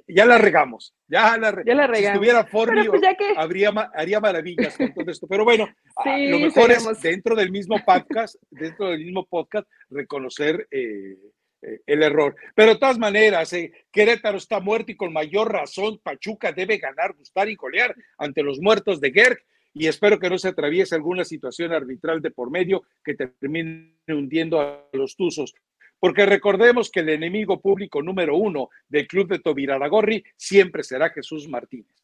ya, 0.06 0.26
la 0.26 0.38
regamos. 0.38 0.94
Ya 1.08 1.36
la, 1.38 1.62
ya 1.64 1.74
la 1.74 1.86
regamos. 1.86 1.98
Si 1.98 2.06
estuviera 2.06 2.44
Forni, 2.44 2.86
pues 2.86 3.02
habría, 3.36 3.70
haría 3.94 4.20
maravillas 4.20 4.76
con 4.76 4.92
todo 4.92 5.10
esto. 5.10 5.26
Pero 5.26 5.44
bueno, 5.44 5.68
ah, 5.96 6.18
lo 6.18 6.38
mejor 6.38 6.70
es 6.70 7.02
dentro 7.02 7.34
del 7.34 7.50
mismo 7.50 7.78
podcast, 7.84 8.36
dentro 8.50 8.90
del 8.90 9.04
mismo 9.04 9.26
podcast, 9.26 9.66
reconocer 9.88 10.68
eh, 10.70 11.16
eh, 11.62 11.80
el 11.86 12.02
error. 12.02 12.36
Pero 12.54 12.74
de 12.74 12.78
todas 12.78 12.98
maneras, 12.98 13.52
eh, 13.52 13.72
Querétaro 13.90 14.38
está 14.38 14.60
muerto 14.60 14.92
y 14.92 14.96
con 14.96 15.12
mayor 15.12 15.52
razón 15.52 15.98
Pachuca 16.02 16.52
debe 16.52 16.78
ganar, 16.78 17.14
gustar 17.14 17.48
y 17.48 17.56
golear 17.56 17.94
ante 18.18 18.42
los 18.42 18.60
muertos 18.60 19.00
de 19.00 19.12
Gerg. 19.12 19.38
y 19.72 19.86
espero 19.86 20.18
que 20.18 20.28
no 20.28 20.36
se 20.36 20.48
atraviese 20.48 20.96
alguna 20.96 21.24
situación 21.24 21.72
arbitral 21.72 22.20
de 22.20 22.32
por 22.32 22.50
medio 22.50 22.82
que 23.04 23.14
termine 23.14 23.94
hundiendo 24.08 24.60
a 24.60 24.88
los 24.92 25.16
Tuzos. 25.16 25.54
Porque 26.00 26.26
recordemos 26.26 26.90
que 26.90 27.00
el 27.00 27.10
enemigo 27.10 27.60
público 27.60 28.02
número 28.02 28.36
uno 28.36 28.70
del 28.88 29.06
club 29.06 29.28
de 29.28 29.38
Tobiraragorri 29.38 30.24
siempre 30.34 30.82
será 30.82 31.10
Jesús 31.10 31.46
Martínez. 31.48 31.94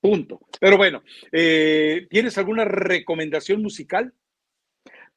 Punto. 0.00 0.40
Pero 0.60 0.76
bueno, 0.76 1.02
eh, 1.32 2.06
¿tienes 2.10 2.36
alguna 2.36 2.64
recomendación 2.64 3.62
musical? 3.62 4.12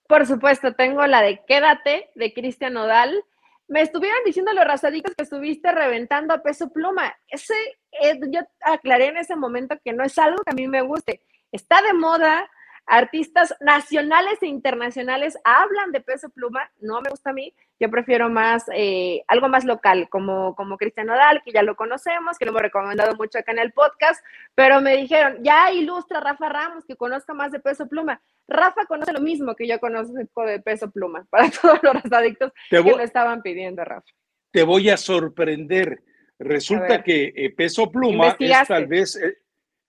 Por 0.08 0.26
supuesto, 0.26 0.74
tengo 0.76 1.06
la 1.08 1.22
de 1.22 1.42
Quédate 1.46 2.12
de 2.16 2.34
Cristian 2.34 2.74
Nodal. 2.74 3.22
Me 3.68 3.82
estuvieron 3.82 4.20
diciendo 4.24 4.54
los 4.54 4.64
razaditos 4.64 5.14
que 5.14 5.24
estuviste 5.24 5.72
reventando 5.74 6.34
a 6.34 6.42
peso 6.42 6.70
pluma. 6.72 7.14
Ese, 7.28 7.54
eh, 8.02 8.18
yo 8.32 8.40
aclaré 8.62 9.08
en 9.08 9.18
ese 9.18 9.36
momento 9.36 9.78
que 9.84 9.92
no 9.92 10.06
es 10.06 10.18
algo 10.18 10.42
que 10.44 10.52
a 10.52 10.56
mí 10.56 10.68
me 10.68 10.82
guste. 10.82 11.22
Está 11.52 11.82
de 11.82 11.94
moda, 11.94 12.50
artistas 12.88 13.54
nacionales 13.60 14.42
e 14.42 14.48
internacionales 14.48 15.38
hablan 15.44 15.92
de 15.92 16.00
peso 16.00 16.30
pluma, 16.30 16.72
no 16.80 17.02
me 17.02 17.10
gusta 17.10 17.32
a 17.32 17.34
mí, 17.34 17.54
yo 17.80 17.92
prefiero 17.92 18.30
más, 18.30 18.64
eh, 18.74 19.24
algo 19.28 19.50
más 19.50 19.66
local, 19.66 20.08
como, 20.10 20.56
como 20.56 20.78
Cristian 20.78 21.08
Nodal, 21.08 21.42
que 21.44 21.52
ya 21.52 21.64
lo 21.64 21.76
conocemos, 21.76 22.38
que 22.38 22.46
lo 22.46 22.52
hemos 22.52 22.62
recomendado 22.62 23.16
mucho 23.16 23.38
acá 23.38 23.52
en 23.52 23.60
el 23.60 23.74
podcast, 23.74 24.26
pero 24.56 24.80
me 24.80 24.96
dijeron, 24.96 25.44
ya 25.44 25.72
ilustra 25.72 26.22
Rafa 26.22 26.48
Ramos, 26.48 26.86
que 26.86 26.96
conozca 26.96 27.34
más 27.34 27.52
de 27.52 27.60
peso 27.60 27.88
pluma. 27.88 28.22
Rafa 28.48 28.86
conoce 28.86 29.12
lo 29.12 29.20
mismo 29.20 29.54
que 29.54 29.68
yo 29.68 29.80
conozco 29.80 30.46
de 30.46 30.60
peso 30.62 30.90
pluma, 30.90 31.28
para 31.30 31.52
todos 31.52 31.80
los 31.84 32.12
adictos 32.12 32.54
que 32.70 32.82
lo 32.82 33.02
estaban 33.02 33.42
pidiendo, 33.42 33.84
Rafa. 33.84 34.08
Te 34.52 34.64
voy 34.64 34.90
a 34.90 34.98
sorprender. 34.98 36.02
Resulta 36.40 37.04
que 37.04 37.34
eh, 37.36 37.54
peso 37.54 37.92
pluma 37.92 38.38
es 38.40 38.68
tal 38.68 38.88
vez... 38.88 39.18
Eh, 39.18 39.38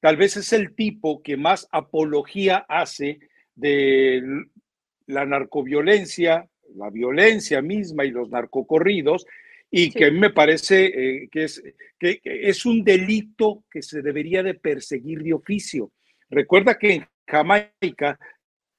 tal 0.01 0.17
vez 0.17 0.37
es 0.37 0.53
el 0.53 0.75
tipo 0.75 1.23
que 1.23 1.37
más 1.37 1.69
apología 1.73 2.65
hace 2.69 3.21
de 3.55 4.23
la 5.07 5.27
narcoviolencia, 5.27 6.49
la 6.77 6.91
violencia 6.91 7.63
misma 7.63 8.05
y 8.05 8.11
los 8.11 8.31
narcocorridos, 8.31 9.27
y 9.71 9.91
que 9.91 10.07
a 10.07 10.11
mí 10.11 10.19
me 10.19 10.31
parece 10.31 10.87
eh, 10.87 11.29
que, 11.31 11.45
es, 11.45 11.63
que, 11.99 12.21
es 12.25 12.65
un 12.65 12.85
delito 12.85 13.65
que 13.71 13.83
se 13.83 14.01
debería 14.03 14.43
de 14.43 14.55
perseguir 14.55 15.23
de 15.23 15.35
oficio. 15.35 15.93
Recuerda 16.31 16.79
que 16.79 16.95
en 16.95 17.07
Jamaica 17.27 18.19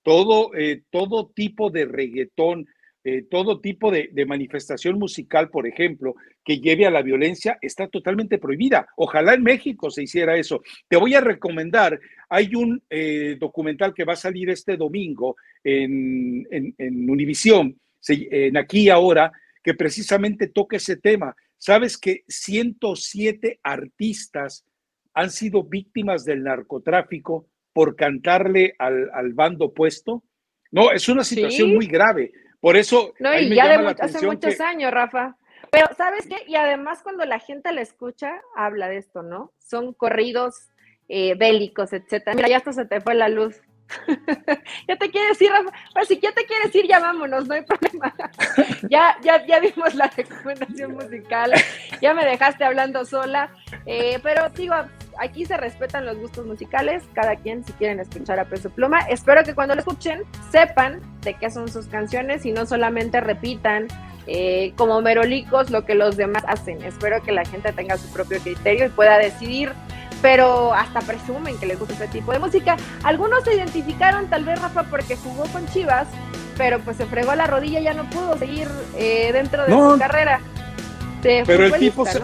todo, 0.03 0.55
eh, 0.55 0.83
todo 0.89 1.29
tipo 1.29 1.69
de 1.69 1.85
reggaetón, 1.85 2.67
eh, 3.11 3.23
todo 3.23 3.59
tipo 3.59 3.89
de, 3.89 4.11
manifestación 4.27 4.99
musical, 4.99 5.49
por 5.49 5.65
ejemplo, 5.65 6.15
que 6.45 6.59
lleve 6.59 6.85
a 6.85 6.91
la 6.91 7.01
violencia, 7.01 7.57
está 7.59 7.87
totalmente 7.87 8.37
prohibida. 8.37 8.87
Ojalá 8.97 9.33
en 9.33 9.41
México 9.41 9.89
se 9.89 10.03
hiciera 10.03 10.37
eso. 10.37 10.61
Te 10.87 10.95
voy 10.95 11.15
a 11.15 11.21
recomendar, 11.21 11.99
hay 12.29 12.53
un 12.53 12.83
eh, 12.87 13.35
documental 13.39 13.95
que 13.95 14.03
va 14.03 14.13
a 14.13 14.17
salir 14.27 14.51
este 14.51 14.77
domingo 14.77 15.37
en, 15.63 16.47
en, 16.51 17.09
Univisión, 17.09 17.79
en 18.07 18.57
aquí 18.57 18.81
y 18.81 18.89
ahora, 18.89 19.31
que 19.63 19.73
precisamente 19.73 20.45
toca 20.45 20.77
ese 20.77 20.97
tema. 20.97 21.35
¿Sabes 21.57 21.97
que 21.97 22.25
107 22.27 23.59
artistas 23.63 24.65
han 25.15 25.31
sido 25.31 25.63
víctimas 25.63 26.25
del 26.25 26.43
narcotráfico 26.43 27.47
por 27.73 27.95
cantarle 27.95 28.75
al, 28.77 29.09
al 29.15 29.33
bando 29.33 29.65
opuesto? 29.65 30.23
No, 30.69 30.91
es 30.91 31.09
una 31.09 31.23
situación 31.23 31.73
muy 31.73 31.87
grave. 31.87 32.31
Por 32.59 32.77
eso. 32.77 33.13
No, 33.19 33.37
y 33.37 33.53
ya 33.53 33.67
de 33.67 33.95
hace 33.99 34.25
muchos 34.25 34.59
años, 34.59 34.91
Rafa. 34.91 35.37
Pero, 35.71 35.87
¿sabes 35.95 36.27
qué? 36.27 36.43
Y 36.47 36.55
además, 36.55 37.01
cuando 37.03 37.25
la 37.25 37.39
gente 37.39 37.71
la 37.71 37.81
escucha, 37.81 38.41
habla 38.55 38.89
de 38.89 38.97
esto, 38.97 39.21
¿no? 39.21 39.51
Son 39.59 39.93
corridos 39.93 40.69
eh, 41.07 41.35
bélicos, 41.35 41.93
etcétera. 41.93 42.35
Mira, 42.35 42.47
ya 42.49 42.57
hasta 42.57 42.73
se 42.73 42.85
te 42.85 43.01
fue 43.01 43.15
la 43.15 43.29
luz. 43.29 43.61
ya 44.87 44.95
te 44.95 45.09
quieres 45.09 45.41
ir, 45.41 45.51
Rafa. 45.51 45.71
Pues 45.93 46.07
si 46.07 46.19
ya 46.19 46.31
te 46.31 46.45
quieres 46.45 46.73
ir, 46.75 46.87
ya 46.87 46.99
vámonos, 46.99 47.47
no 47.47 47.53
hay 47.55 47.63
problema. 47.63 48.13
ya, 48.89 49.17
ya, 49.21 49.45
ya 49.45 49.59
vimos 49.59 49.95
la 49.95 50.07
recomendación 50.07 50.93
musical, 50.93 51.53
ya 52.01 52.13
me 52.13 52.25
dejaste 52.25 52.63
hablando 52.63 53.05
sola. 53.05 53.51
Eh, 53.85 54.19
pero 54.23 54.49
digo, 54.49 54.75
aquí 55.19 55.45
se 55.45 55.57
respetan 55.57 56.05
los 56.05 56.17
gustos 56.17 56.45
musicales, 56.45 57.03
cada 57.13 57.35
quien 57.35 57.63
si 57.63 57.73
quieren 57.73 57.99
escuchar 57.99 58.39
a 58.39 58.45
Peso 58.45 58.69
Pluma. 58.69 58.99
Espero 59.01 59.43
que 59.43 59.53
cuando 59.53 59.75
lo 59.75 59.79
escuchen 59.79 60.23
sepan 60.51 61.01
de 61.21 61.33
qué 61.35 61.49
son 61.49 61.69
sus 61.69 61.87
canciones 61.87 62.45
y 62.45 62.51
no 62.51 62.65
solamente 62.65 63.19
repitan 63.21 63.87
eh, 64.27 64.73
como 64.75 65.01
merolicos 65.01 65.71
lo 65.71 65.85
que 65.85 65.95
los 65.95 66.15
demás 66.15 66.43
hacen. 66.47 66.83
Espero 66.83 67.21
que 67.23 67.31
la 67.31 67.45
gente 67.45 67.73
tenga 67.73 67.97
su 67.97 68.11
propio 68.13 68.39
criterio 68.39 68.85
y 68.85 68.89
pueda 68.89 69.17
decidir, 69.17 69.73
pero 70.21 70.73
hasta 70.73 71.01
presumen 71.01 71.57
que 71.57 71.65
les 71.65 71.79
gusta 71.79 71.93
ese 71.95 72.07
tipo 72.07 72.31
de 72.31 72.39
música. 72.39 72.77
Algunos 73.03 73.43
se 73.43 73.55
identificaron 73.55 74.29
tal 74.29 74.45
vez 74.45 74.59
Rafa 74.61 74.83
porque 74.83 75.15
jugó 75.15 75.43
con 75.45 75.67
Chivas, 75.67 76.07
pero 76.57 76.79
pues 76.79 76.97
se 76.97 77.05
fregó 77.05 77.35
la 77.35 77.47
rodilla 77.47 77.79
y 77.79 77.83
ya 77.83 77.93
no 77.93 78.09
pudo 78.09 78.37
seguir 78.37 78.67
eh, 78.97 79.31
dentro 79.33 79.65
de 79.65 79.71
su 79.71 79.99
carrera. 79.99 80.41
pero 81.21 81.65
el 81.65 81.73
tipo 81.73 82.05
se, 82.05 82.21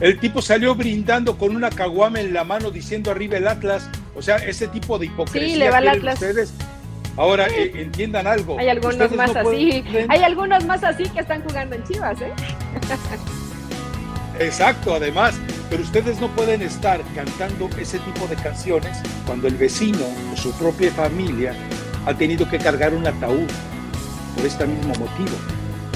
el 0.00 0.18
tipo 0.18 0.42
salió 0.42 0.74
brindando 0.74 1.38
con 1.38 1.54
una 1.54 1.70
caguama 1.70 2.20
en 2.20 2.32
la 2.32 2.44
mano 2.44 2.70
diciendo 2.70 3.10
arriba 3.10 3.36
el 3.36 3.46
Atlas. 3.46 3.88
O 4.14 4.22
sea, 4.22 4.36
ese 4.36 4.68
tipo 4.68 4.98
de 4.98 5.06
hipocresía 5.06 5.48
sí, 5.48 5.56
le 5.56 5.70
va 5.70 5.78
Atlas. 5.78 6.14
ustedes. 6.14 6.52
Ahora 7.16 7.46
eh, 7.48 7.72
entiendan 7.74 8.26
algo. 8.26 8.58
Hay 8.58 8.68
algunos 8.68 9.12
más 9.12 9.36
así. 9.36 9.84
Hay 10.08 10.22
algunos 10.22 10.64
más 10.64 10.82
así 10.82 11.04
que 11.04 11.20
están 11.20 11.42
jugando 11.42 11.76
en 11.76 11.84
Chivas, 11.84 12.20
¿eh? 12.22 12.32
Exacto, 14.38 14.94
además, 14.94 15.34
pero 15.72 15.84
ustedes 15.84 16.20
no 16.20 16.28
pueden 16.28 16.60
estar 16.60 17.00
cantando 17.14 17.66
ese 17.78 17.98
tipo 18.00 18.26
de 18.26 18.36
canciones 18.36 18.98
cuando 19.24 19.48
el 19.48 19.56
vecino 19.56 20.04
o 20.30 20.36
su 20.36 20.52
propia 20.52 20.92
familia 20.92 21.54
ha 22.04 22.12
tenido 22.12 22.46
que 22.46 22.58
cargar 22.58 22.92
un 22.92 23.06
ataúd 23.06 23.48
por 24.36 24.44
este 24.44 24.66
mismo 24.66 24.92
motivo. 24.96 25.34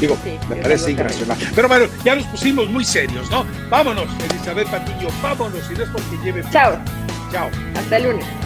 Digo, 0.01 0.17
me 0.49 0.57
parece 0.57 0.93
irracional. 0.93 1.37
Pero 1.55 1.69
bueno, 1.69 1.87
ya 2.03 2.15
nos 2.17 2.25
pusimos 2.25 2.71
muy 2.71 2.87
serios, 2.87 3.31
¿no? 3.31 3.45
Vámonos, 3.69 4.07
Elizabeth 4.31 4.69
Patiño, 4.69 5.09
vámonos, 5.23 5.71
y 5.71 5.75
no 5.75 5.85
es 5.85 5.91
porque 5.91 6.25
lleve. 6.25 6.43
Chao. 6.51 6.79
Chao. 7.31 7.51
Hasta 7.75 7.99
el 7.99 8.05
lunes. 8.05 8.46